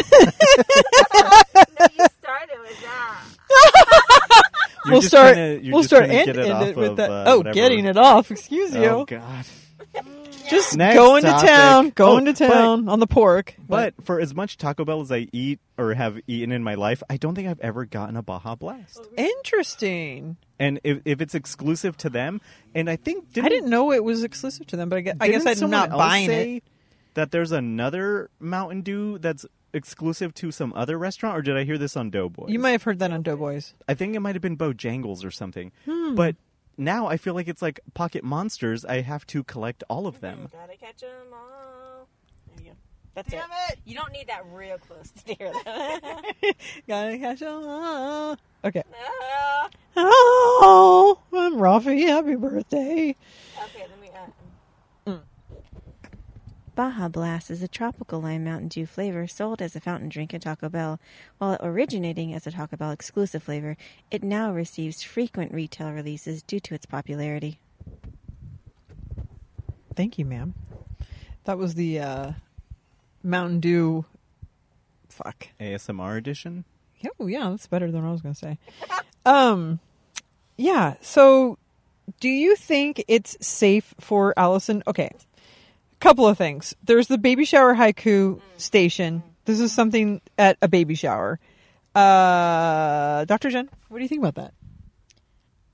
[1.80, 3.24] No, you started with that.
[4.86, 5.34] You're we'll just start.
[5.36, 6.90] trying to- you're we'll just start trying to end, get it end off it with
[6.92, 7.10] of, that.
[7.12, 7.54] uh, oh, whatever.
[7.54, 8.32] getting it off.
[8.32, 8.84] Excuse you.
[8.86, 9.46] Oh God.
[10.50, 13.56] Just Next going to town, going Oh, to town on the pork.
[13.68, 17.04] But for as much Taco Bell as I eat or have eaten in my life,
[17.10, 19.06] I don't think I've ever gotten a Baja Blast.
[19.18, 20.38] interesting.
[20.60, 22.42] And if, if it's exclusive to them,
[22.74, 25.16] and I think didn't, I didn't know it was exclusive to them, but I guess,
[25.20, 26.64] I guess didn't I'm someone not else buying say it.
[27.14, 31.78] That there's another Mountain Dew that's exclusive to some other restaurant, or did I hear
[31.78, 32.48] this on Doughboy?
[32.48, 33.74] You might have heard that on Doughboys.
[33.88, 35.72] I think it might have been Bojangles or something.
[35.86, 36.16] Hmm.
[36.16, 36.36] But
[36.78, 38.86] now I feel like it's like Pocket Monsters.
[38.86, 40.48] I have to collect all of them.
[40.52, 42.08] Gotta catch 'em all.
[42.56, 42.78] There you go.
[43.16, 43.80] That's it.
[43.86, 46.22] You don't need that real close to hear that.
[46.88, 48.38] Gotta catch 'em all.
[48.64, 48.84] Okay.
[48.94, 49.70] Ah.
[49.96, 52.08] Oh, I'm Rafi.
[52.08, 53.16] Happy birthday.
[53.64, 53.97] Okay, let me.
[56.78, 60.44] Baja Blast is a tropical lime Mountain Dew flavor sold as a fountain drink at
[60.44, 61.00] Taco Bell.
[61.40, 63.76] While originating as a Taco Bell exclusive flavor,
[64.12, 67.58] it now receives frequent retail releases due to its popularity.
[69.96, 70.54] Thank you, ma'am.
[71.46, 72.32] That was the uh,
[73.24, 74.06] Mountain Dew.
[75.10, 75.48] Fuck.
[75.60, 76.64] ASMR edition.
[77.00, 78.58] Yeah, oh, yeah, that's better than what I was going to say.
[79.26, 79.82] Um,
[80.56, 80.94] yeah.
[81.02, 81.58] So,
[82.22, 84.84] do you think it's safe for Alison?
[84.88, 85.12] Okay,
[86.00, 86.76] couple of things.
[86.84, 89.24] There's the baby shower haiku station.
[89.46, 91.40] This is something at a baby shower.
[91.96, 93.50] Uh, Dr.
[93.50, 94.54] Jen, what do you think about that?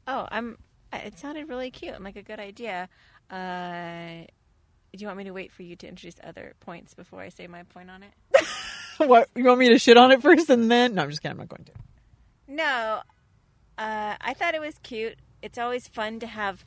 [0.07, 0.57] Oh, I'm.
[0.93, 1.93] It sounded really cute.
[1.95, 2.87] I'm like a good idea.
[3.29, 4.25] Uh,
[4.95, 7.47] do you want me to wait for you to introduce other points before I say
[7.47, 8.45] my point on it?
[8.97, 10.95] what you want me to shit on it first and then?
[10.95, 11.33] No, I'm just kidding.
[11.33, 11.71] I'm not going to.
[12.47, 13.01] No,
[13.77, 15.17] uh, I thought it was cute.
[15.41, 16.63] It's always fun to have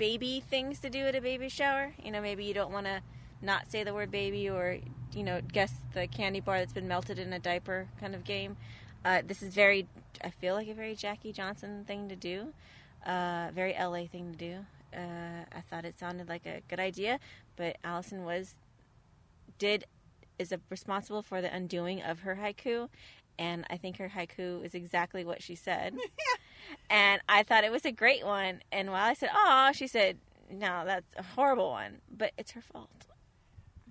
[0.00, 1.92] non-baby things to do at a baby shower.
[2.02, 3.02] You know, maybe you don't want to
[3.42, 4.78] not say the word baby or
[5.12, 8.56] you know guess the candy bar that's been melted in a diaper kind of game.
[9.04, 9.86] Uh, this is very,
[10.22, 12.52] I feel like a very Jackie Johnson thing to do,
[13.06, 14.56] uh, very LA thing to do.
[14.94, 17.18] Uh, I thought it sounded like a good idea,
[17.56, 18.54] but Alison was
[19.58, 19.84] did
[20.38, 22.88] is a, responsible for the undoing of her haiku,
[23.38, 25.94] and I think her haiku is exactly what she said.
[26.88, 28.60] and I thought it was a great one.
[28.72, 30.18] And while I said, "Oh," she said,
[30.50, 33.06] "No, that's a horrible one," but it's her fault.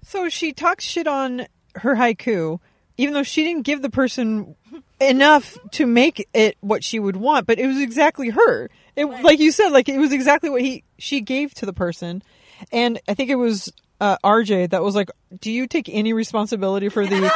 [0.04, 2.60] So she talks shit on her haiku,
[2.98, 4.56] even though she didn't give the person
[5.00, 7.48] enough to make it what she would want.
[7.48, 8.70] But it was exactly her.
[8.96, 12.22] It, like you said, like it was exactly what he she gave to the person.
[12.72, 16.90] And I think it was uh, RJ that was like, "Do you take any responsibility
[16.90, 17.32] for the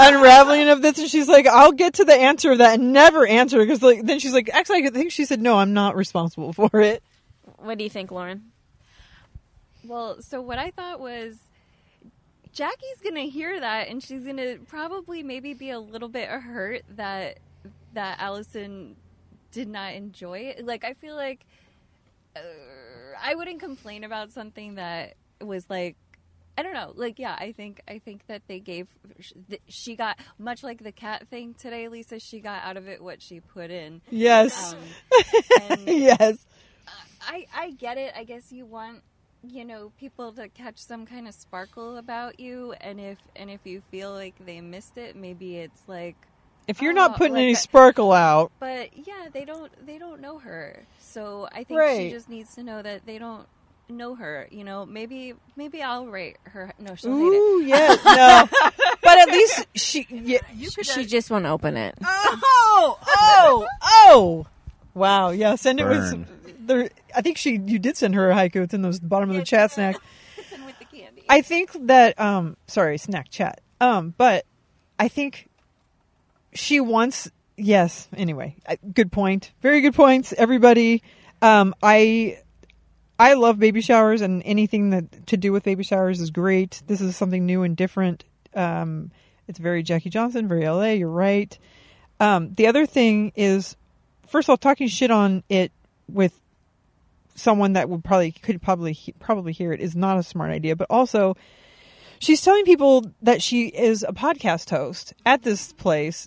[0.00, 3.26] unraveling of this?" And she's like, "I'll get to the answer of that and never
[3.26, 6.52] answer because like then she's like, actually, I think she said no, I'm not responsible
[6.52, 7.02] for it."
[7.58, 8.52] What do you think, Lauren?
[9.84, 11.38] Well, so what I thought was
[12.52, 17.38] Jackie's gonna hear that, and she's gonna probably maybe be a little bit hurt that
[17.94, 18.96] that Alison
[19.52, 20.64] did not enjoy it.
[20.64, 21.44] Like I feel like
[22.36, 22.40] uh,
[23.20, 25.96] I wouldn't complain about something that was like.
[26.60, 26.92] I don't know.
[26.94, 28.86] Like, yeah, I think I think that they gave
[29.66, 32.20] she got much like the cat thing today, Lisa.
[32.20, 34.02] She got out of it what she put in.
[34.10, 34.74] Yes.
[34.74, 34.78] Um,
[35.70, 36.44] and yes.
[37.22, 38.12] I I get it.
[38.14, 39.00] I guess you want
[39.42, 43.60] you know people to catch some kind of sparkle about you, and if and if
[43.64, 46.16] you feel like they missed it, maybe it's like.
[46.68, 50.20] If you're oh, not putting like any sparkle out, But yeah, they don't they don't
[50.20, 53.48] know her, so I think she just needs to know that they don't
[53.90, 54.48] know her.
[54.50, 56.72] You know, maybe maybe I'll rate her.
[56.78, 57.38] No, she'll hate it.
[57.38, 58.48] Ooh, yeah, no.
[59.02, 60.40] But at least she, yeah,
[60.82, 61.96] She just won't open it.
[62.04, 64.46] Oh, oh, oh!
[64.94, 65.54] Wow, yeah.
[65.54, 66.26] Send it Burn.
[66.44, 66.66] with.
[66.66, 67.56] There, I think she.
[67.56, 68.62] You did send her a haiku.
[68.62, 69.96] It's in those bottom of the chat snack.
[70.36, 71.22] It's in with the candy.
[71.28, 72.18] I think that.
[72.20, 73.60] Um, sorry, snack chat.
[73.80, 74.44] Um, but
[74.98, 75.48] I think
[76.54, 77.30] she wants.
[77.56, 78.08] Yes.
[78.16, 78.56] Anyway,
[78.92, 79.52] good point.
[79.62, 81.02] Very good points, everybody.
[81.42, 82.38] Um, I.
[83.20, 86.82] I love baby showers and anything that to do with baby showers is great.
[86.86, 88.24] This is something new and different.
[88.54, 89.10] Um,
[89.46, 90.92] it's very Jackie Johnson, very LA.
[90.92, 91.56] You're right.
[92.18, 93.76] Um, the other thing is,
[94.26, 95.70] first of all, talking shit on it
[96.08, 96.32] with
[97.34, 100.74] someone that would probably could probably probably hear it is not a smart idea.
[100.74, 101.36] But also,
[102.20, 106.26] she's telling people that she is a podcast host at this place.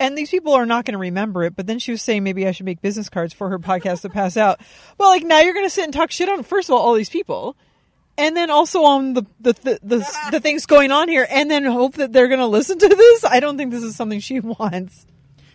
[0.00, 2.46] And these people are not going to remember it, but then she was saying maybe
[2.46, 4.60] I should make business cards for her podcast to pass out.
[4.96, 6.94] Well, like now you're going to sit and talk shit on first of all all
[6.94, 7.56] these people,
[8.16, 11.64] and then also on the the the, the, the things going on here, and then
[11.64, 13.24] hope that they're going to listen to this.
[13.24, 15.06] I don't think this is something she wants.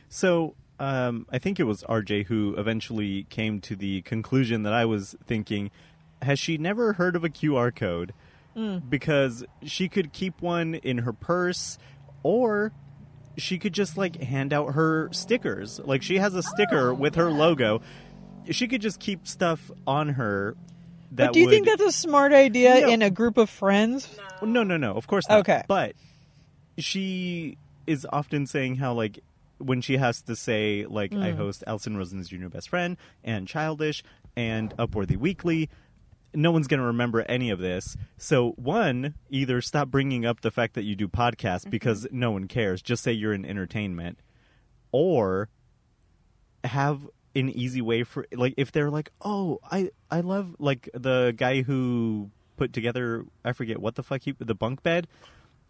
[0.10, 4.86] So um, I think it was RJ who eventually came to the conclusion that I
[4.86, 5.72] was thinking.
[6.22, 8.14] Has she never heard of a QR code?
[8.88, 11.80] Because she could keep one in her purse,
[12.22, 12.72] or
[13.38, 15.80] she could just like hand out her stickers.
[15.84, 17.82] Like she has a sticker with her logo.
[18.52, 20.56] She could just keep stuff on her
[21.12, 22.90] that but do you think that's a smart idea No.
[22.90, 24.10] in a group of friends?
[24.42, 24.94] No, no, no.
[24.94, 25.40] Of course not.
[25.40, 25.64] Okay.
[25.68, 25.96] But
[26.78, 27.58] she
[27.88, 29.20] is often saying how like
[29.60, 31.36] when she has to say like I Mm.
[31.38, 34.04] host Alison Rosen's Your New Best Friend and Childish
[34.36, 35.70] and Upworthy Weekly.
[36.34, 37.96] No one's going to remember any of this.
[38.18, 42.48] So, one, either stop bringing up the fact that you do podcasts because no one
[42.48, 42.82] cares.
[42.82, 44.20] Just say you're in entertainment.
[44.92, 45.50] Or
[46.64, 51.34] have an easy way for like if they're like, "Oh, I I love like the
[51.36, 55.08] guy who put together I forget what the fuck he the bunk bed."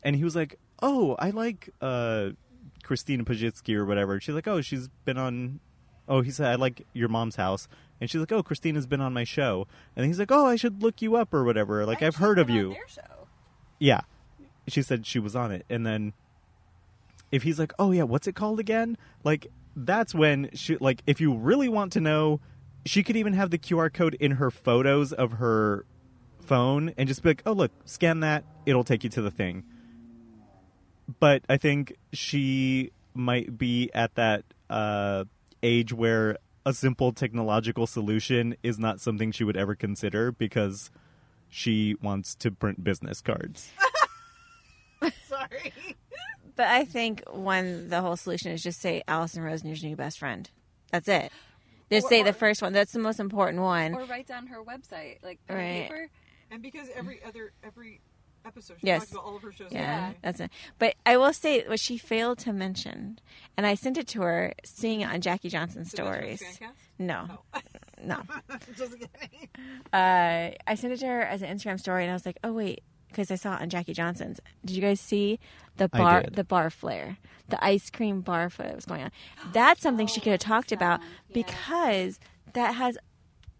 [0.03, 2.31] And he was like, "Oh, I like uh
[2.83, 5.59] Christina Pazsitzky or whatever." She's like, "Oh, she's been on
[6.13, 7.67] Oh, he said, "I like your mom's house."
[7.99, 9.65] And she's like, "Oh, Christina's been on my show."
[9.95, 11.87] And he's like, "Oh, I should look you up or whatever.
[11.87, 12.75] Like I've heard of you."
[13.79, 14.01] Yeah.
[14.67, 15.65] She said she was on it.
[15.71, 16.13] And then
[17.31, 21.19] if he's like, "Oh yeah, what's it called again?" Like that's when she like if
[21.19, 22.39] you really want to know,
[22.85, 25.83] she could even have the QR code in her photos of her
[26.41, 28.43] phone and just be like, "Oh, look, scan that.
[28.67, 29.63] It'll take you to the thing."
[31.19, 35.23] But I think she might be at that uh
[35.63, 40.91] age where a simple technological solution is not something she would ever consider because
[41.49, 43.71] she wants to print business cards.
[45.27, 45.73] Sorry.
[46.55, 50.19] But I think one, the whole solution is just say Alison Rosen, your new best
[50.19, 50.49] friend.
[50.91, 51.31] That's it.
[51.91, 52.73] Just say the first one.
[52.73, 53.93] That's the most important one.
[53.93, 55.83] Or write down her website, like pen Right.
[55.89, 56.09] paper.
[56.51, 58.01] And because every other every
[58.45, 59.01] episode she Yes.
[59.01, 59.71] talks about all of her shows.
[59.71, 60.51] Yeah, that's it.
[60.79, 63.19] But I will say what she failed to mention,
[63.57, 66.43] and I sent it to her, seeing it on Jackie Johnson stories.
[66.99, 67.39] No,
[68.03, 68.21] no.
[69.91, 72.53] Uh, I sent it to her as an Instagram story, and I was like, "Oh
[72.53, 74.39] wait," because I saw it on Jackie Johnson's.
[74.65, 75.39] Did you guys see
[75.77, 77.17] the bar, the bar flare,
[77.49, 79.11] the ice cream bar flare that was going on?
[79.51, 80.99] That's something she could have talked about
[81.31, 82.19] because
[82.53, 82.97] that has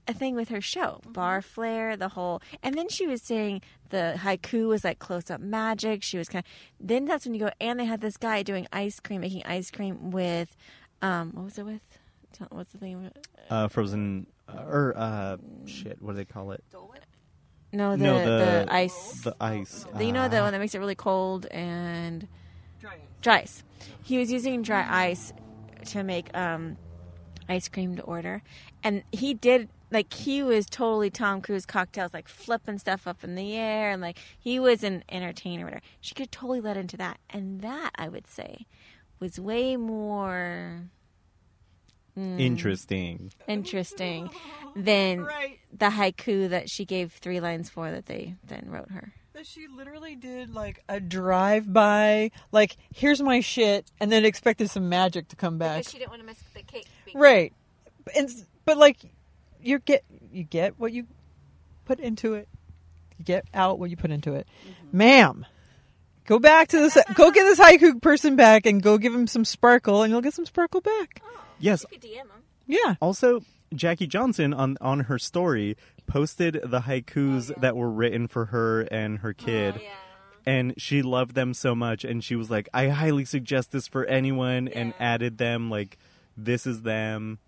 [0.08, 2.42] a thing with her show, bar flare, the whole.
[2.62, 6.04] And then she was saying the haiku was like close up magic.
[6.04, 6.52] She was kind of.
[6.88, 9.72] Then that's when you go, and they had this guy doing ice cream, making ice
[9.72, 10.56] cream with,
[11.02, 11.82] um, what was it with?
[12.50, 13.12] What's the thing?
[13.50, 16.64] Uh, frozen uh, or uh, shit, what do they call it?
[17.72, 19.22] No, the no, the, ice.
[19.22, 19.86] The ice.
[19.96, 20.44] The- you know the Ah.
[20.44, 22.28] one that makes it really cold and
[22.80, 23.64] dry ice.
[24.04, 25.34] He was using dry ice
[25.86, 26.78] to make um,
[27.50, 28.42] ice cream to order,
[28.84, 33.36] and he did like he was totally Tom Cruise cocktails, like flipping stuff up in
[33.36, 35.66] the air, and like he was an entertainer.
[35.66, 35.84] Whatever.
[36.02, 38.66] She could totally let into that, and that I would say
[39.20, 40.82] was way more
[42.18, 43.32] mm, Interesting.
[43.48, 44.30] interesting
[44.76, 45.28] than
[45.72, 49.14] the haiku that she gave three lines for that they then wrote her.
[49.34, 54.70] That she literally did like a drive by, like here's my shit, and then expected
[54.70, 55.78] some magic to come back.
[55.80, 56.88] Because she didn't want to miss the cake.
[57.06, 57.54] being- Right,
[58.16, 58.30] and
[58.66, 58.98] but like
[59.64, 61.06] you get you get what you
[61.86, 62.48] put into it.
[63.18, 64.98] You get out what you put into it, mm-hmm.
[64.98, 65.46] ma'am.
[66.26, 66.98] Go back to this.
[67.16, 70.34] Go get this haiku person back, and go give him some sparkle, and you'll get
[70.34, 71.22] some sparkle back.
[71.24, 71.86] Oh, yes.
[71.92, 72.44] You could DM him.
[72.66, 72.96] Yeah.
[73.02, 73.42] Also,
[73.76, 75.76] Jackie Johnson on on her story
[76.08, 79.82] posted the haikus oh, that were written for her and her oh, kid.
[80.46, 84.06] And she loved them so much, and she was like, "I highly suggest this for
[84.06, 85.98] anyone," and added them like,
[86.36, 87.40] "This is them."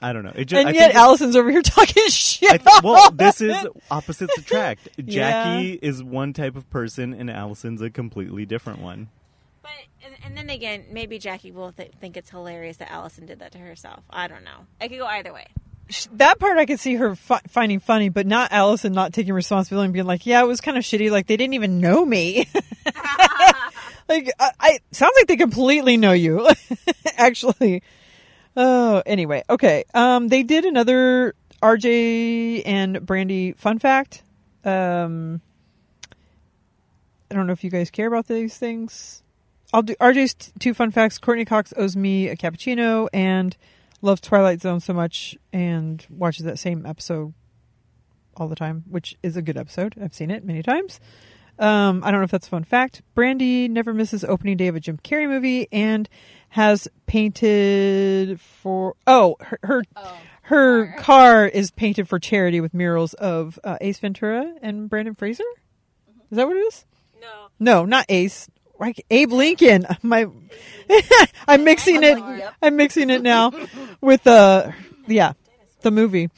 [0.00, 0.32] I don't know.
[0.34, 2.50] It just, and I yet think Alison's over here talking shit.
[2.52, 3.56] I th- well, this is
[3.90, 4.88] opposites attract.
[4.98, 5.54] Yeah.
[5.54, 9.08] Jackie is one type of person, and Alison's a completely different one.
[9.62, 9.70] But
[10.04, 13.52] and, and then again, maybe Jackie will th- think it's hilarious that Alison did that
[13.52, 14.02] to herself.
[14.10, 14.66] I don't know.
[14.80, 15.46] It could go either way.
[16.12, 19.86] that part I could see her fi- finding funny, but not Alison not taking responsibility
[19.86, 21.10] and being like, "Yeah, it was kind of shitty.
[21.10, 22.46] Like they didn't even know me."
[24.08, 26.48] like I, I sounds like they completely know you,
[27.16, 27.82] actually.
[28.56, 29.84] Oh, anyway, okay.
[29.92, 34.22] Um, they did another RJ and Brandy fun fact.
[34.64, 35.40] Um,
[37.30, 39.22] I don't know if you guys care about these things.
[39.72, 41.18] I'll do RJ's t- two fun facts.
[41.18, 43.56] Courteney Cox owes me a cappuccino and
[44.00, 47.34] loves Twilight Zone so much and watches that same episode
[48.36, 49.94] all the time, which is a good episode.
[50.00, 51.00] I've seen it many times.
[51.58, 53.02] Um, I don't know if that's a fun fact.
[53.14, 56.08] Brandy never misses opening day of a Jim Carrey movie and
[56.50, 59.82] has painted for oh her her,
[60.42, 65.44] her car is painted for charity with murals of uh, Ace Ventura and Brendan Fraser.
[66.30, 66.84] Is that what it is?
[67.20, 67.48] No.
[67.58, 68.48] No, not Ace.
[68.78, 69.86] Like Abe Lincoln.
[70.02, 70.26] My,
[71.48, 72.18] I'm mixing it.
[72.60, 73.52] I'm mixing it now
[74.00, 74.72] with uh,
[75.06, 75.32] yeah,
[75.80, 76.28] the movie.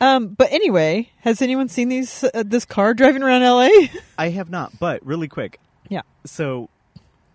[0.00, 3.90] Um, but anyway, has anyone seen these uh, this car driving around L.A.?
[4.18, 5.58] I have not, but really quick.
[5.88, 6.02] Yeah.
[6.24, 6.68] So,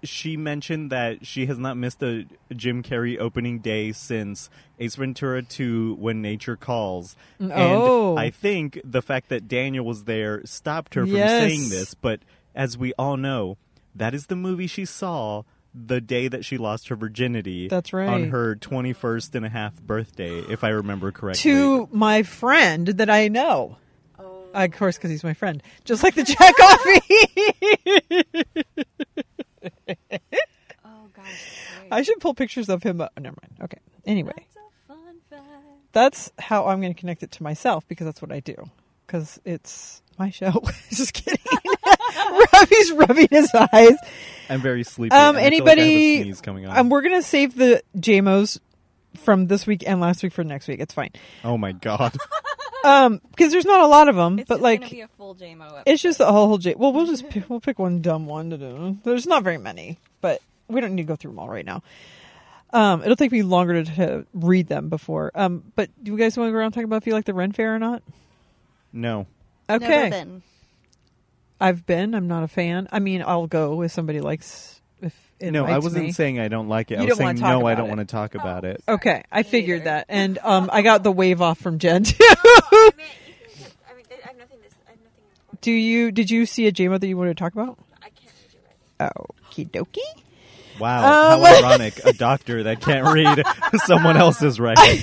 [0.04, 2.26] she mentioned that she has not missed a
[2.56, 4.50] Jim Carrey opening day since
[4.80, 7.16] Ace Ventura 2 When Nature Calls.
[7.40, 8.10] Mm, oh.
[8.12, 11.42] And I think the fact that Daniel was there stopped her from Yes.
[11.42, 12.20] saying this, but
[12.56, 13.58] as we all know,
[13.96, 17.68] that is the movie she saw the day that she lost her virginity.
[17.70, 18.10] That's right.
[18.10, 21.52] On her 21st and a half birthday, if I remember correctly.
[21.52, 23.78] to my friend that I know.
[24.20, 24.44] Oh.
[24.54, 25.64] Of course, because he's my friend.
[25.86, 27.02] Just like the Jack Coffee.
[30.84, 31.58] Oh gosh.
[31.92, 33.02] I should pull pictures of him.
[33.02, 33.12] Up.
[33.20, 33.56] Never mind.
[33.64, 33.78] Okay.
[34.06, 35.46] Anyway, That's a fun fact.
[35.92, 38.56] that's how I'm going to connect it to myself because that's what I do.
[39.06, 40.52] Because it's my show.
[40.90, 41.40] Just kidding.
[42.54, 43.96] Robbie's rubbing his eyes.
[44.50, 45.16] I'm very sleepy.
[45.16, 46.24] Um, and I feel like I have a anybody?
[46.24, 46.78] sneeze coming on.
[46.78, 48.60] um, we're going to save the JMOs
[49.18, 50.80] from this week and last week for next week.
[50.80, 51.12] It's fine.
[51.44, 52.16] oh my god.
[52.84, 55.36] Um, because there's not a lot of them, It's but just like be a full
[55.36, 55.84] JMO.
[55.86, 56.76] It's just a whole whole J.
[56.76, 58.98] Well, we'll just pick, we'll pick one dumb one to do.
[59.04, 61.84] There's not very many, but we don't need to go through them all right now.
[62.74, 65.32] Um, it'll take me longer to, to read them before.
[65.36, 67.34] Um, but do you guys want to go around talking about if you like the
[67.34, 68.02] Ren Fair or not?
[68.94, 69.28] No.
[69.70, 70.44] Okay, Never been.
[71.60, 72.16] I've been.
[72.16, 72.88] I'm not a fan.
[72.92, 74.81] I mean, I'll go if somebody likes.
[75.42, 76.12] If it no, I wasn't me.
[76.12, 77.00] saying I don't like it.
[77.00, 77.90] You I was saying no, I don't it.
[77.90, 78.84] want to talk about it.
[78.88, 82.16] Okay, I figured that, and um, I got the wave off from Jen too.
[82.20, 83.06] I mean,
[84.24, 84.60] I have nothing.
[84.62, 85.62] This, I have nothing important.
[85.62, 86.12] do you?
[86.12, 87.78] Did you see a JMO that you wanted to talk about?
[88.02, 88.60] I can't read you
[89.00, 89.12] right.
[89.52, 90.22] Okie dokie.
[90.80, 92.00] Wow, Um, how ironic.
[92.06, 93.44] A doctor that can't read
[93.86, 95.02] someone else's writing.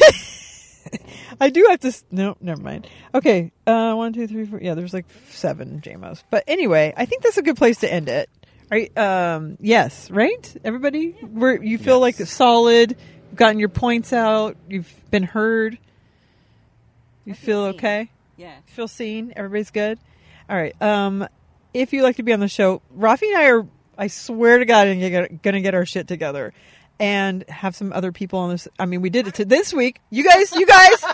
[1.40, 1.93] I do have to.
[2.10, 2.89] No, never mind.
[3.15, 4.60] Okay, uh, one, two, three, four.
[4.60, 6.23] Yeah, there's like seven JMOs.
[6.31, 8.28] But anyway, I think that's a good place to end it.
[8.70, 8.97] Right?
[8.99, 10.57] Um, yes, right?
[10.65, 12.31] Everybody, where you feel like Yes.
[12.31, 12.97] solid,
[13.31, 15.78] you've gotten your points out, you've been heard.
[17.24, 17.74] You feel seen.
[17.77, 18.11] okay?
[18.36, 18.55] Yeah.
[18.66, 19.32] Feel seen?
[19.36, 19.99] Everybody's good?
[20.51, 20.81] All right.
[20.82, 21.27] Um,
[21.74, 23.66] if you'd like to be on the show, Rafi and I are,
[23.97, 26.53] I swear to God, gonna gonna get our shit together
[27.01, 28.66] and have some other people on this.
[28.78, 30.01] I mean, we did it to this week.
[30.11, 31.05] You guys, you guys,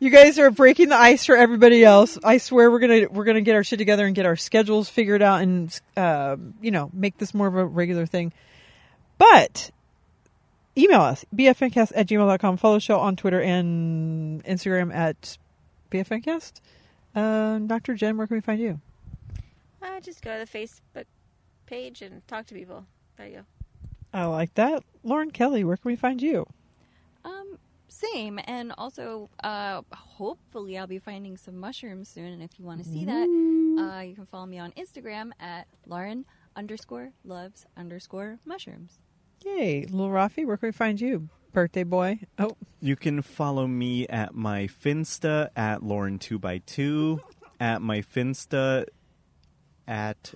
[0.00, 2.18] you guys are breaking the ice for everybody else.
[2.24, 5.22] I swear we're gonna we're gonna get our shit together and get our schedules figured
[5.22, 8.32] out and uh, you know make this more of a regular thing.
[9.18, 9.70] But
[10.76, 12.56] email us bfncast at gmail.com.
[12.56, 15.36] Follow the show on Twitter and Instagram at
[15.92, 16.60] bfncast.
[17.14, 17.94] Uh, Dr.
[17.94, 18.80] Jen, where can we find you?
[19.82, 21.04] Uh, just go to the Facebook
[21.66, 22.86] page and talk to people.
[23.18, 23.42] There you go.
[24.12, 24.82] I like that.
[25.04, 26.46] Lauren Kelly, where can we find you?
[27.24, 27.58] Um,
[28.12, 32.26] same, and also, uh, hopefully, I'll be finding some mushrooms soon.
[32.26, 33.28] And if you want to see that,
[33.78, 36.24] uh, you can follow me on Instagram at Lauren
[36.56, 38.98] underscore loves underscore mushrooms.
[39.44, 41.28] Yay, little Rafi, where can we find you?
[41.52, 42.20] Birthday boy.
[42.38, 47.20] Oh, You can follow me at my Finsta at Lauren2x2,
[47.58, 48.86] at my Finsta
[49.88, 50.34] at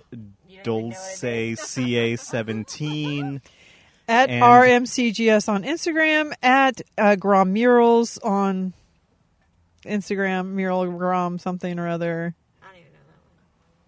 [0.63, 3.41] DulceCA17.
[4.07, 8.73] At And- RMCGS on Instagram, at uh, Grom Murals on
[9.85, 12.35] Instagram, Mural Grom something or other.
[12.61, 12.99] I don't even know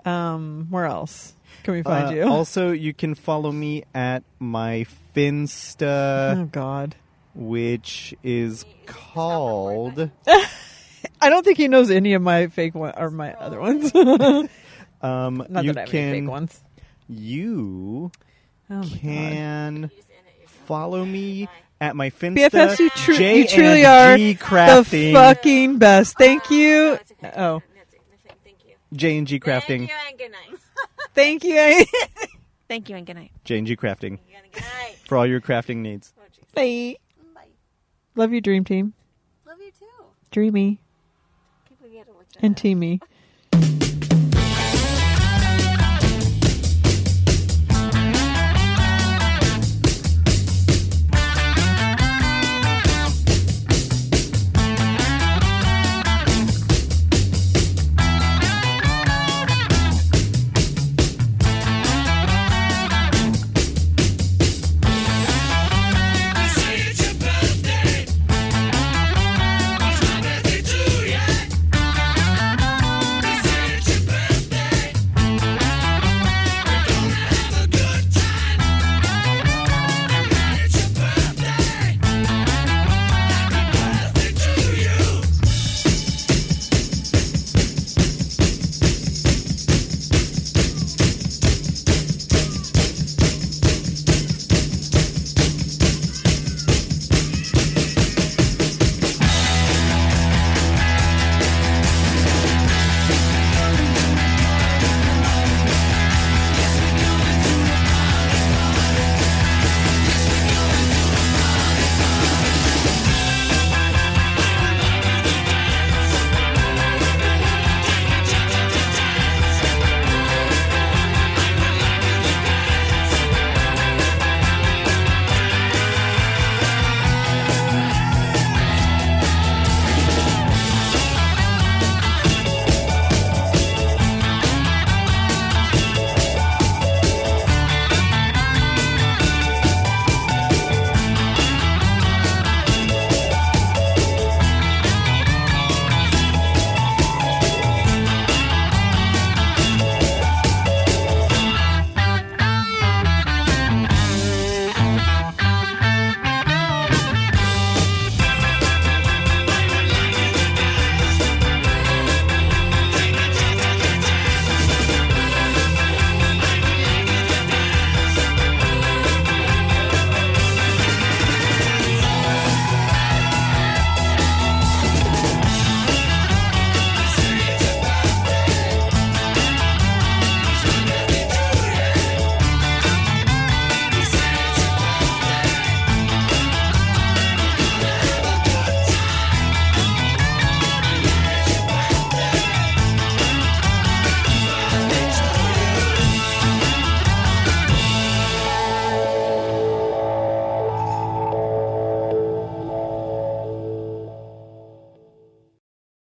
[0.03, 0.15] that one.
[0.15, 1.33] Um, where else
[1.63, 2.23] can we find Uh, you?
[2.29, 4.85] Also, you can follow me at my
[5.15, 6.95] Finsta, oh God,
[7.33, 10.09] which is called.
[11.21, 13.91] I don't think he knows any of my fake one or my other ones.
[14.99, 16.59] Um, Not you that I have can fake ones.
[17.07, 18.11] you
[18.67, 19.91] Oh can
[20.67, 21.47] follow me
[21.79, 22.49] at my Finsta.
[22.49, 26.17] BFFs, you, tru- J you truly are G the fucking best.
[26.17, 26.79] Thank oh, you.
[26.79, 27.33] No, okay.
[27.37, 28.01] Oh, That's it.
[28.11, 28.33] That's it.
[28.43, 28.75] Thank you.
[28.93, 29.87] J and G crafting.
[29.87, 30.59] Thank you and good night.
[31.13, 31.85] thank you.
[32.67, 33.31] Thank you and good night.
[33.45, 34.95] J and G crafting Thank you and good night.
[35.05, 36.13] for all your crafting needs.
[36.17, 36.23] Oh.
[36.53, 36.97] Bye.
[37.33, 37.47] Bye.
[38.15, 38.93] Love you, Dream Team.
[39.45, 39.85] Love you too.
[40.31, 40.81] Dreamy
[41.67, 42.55] Can't believe you had to look that and.
[42.55, 43.01] Teamy.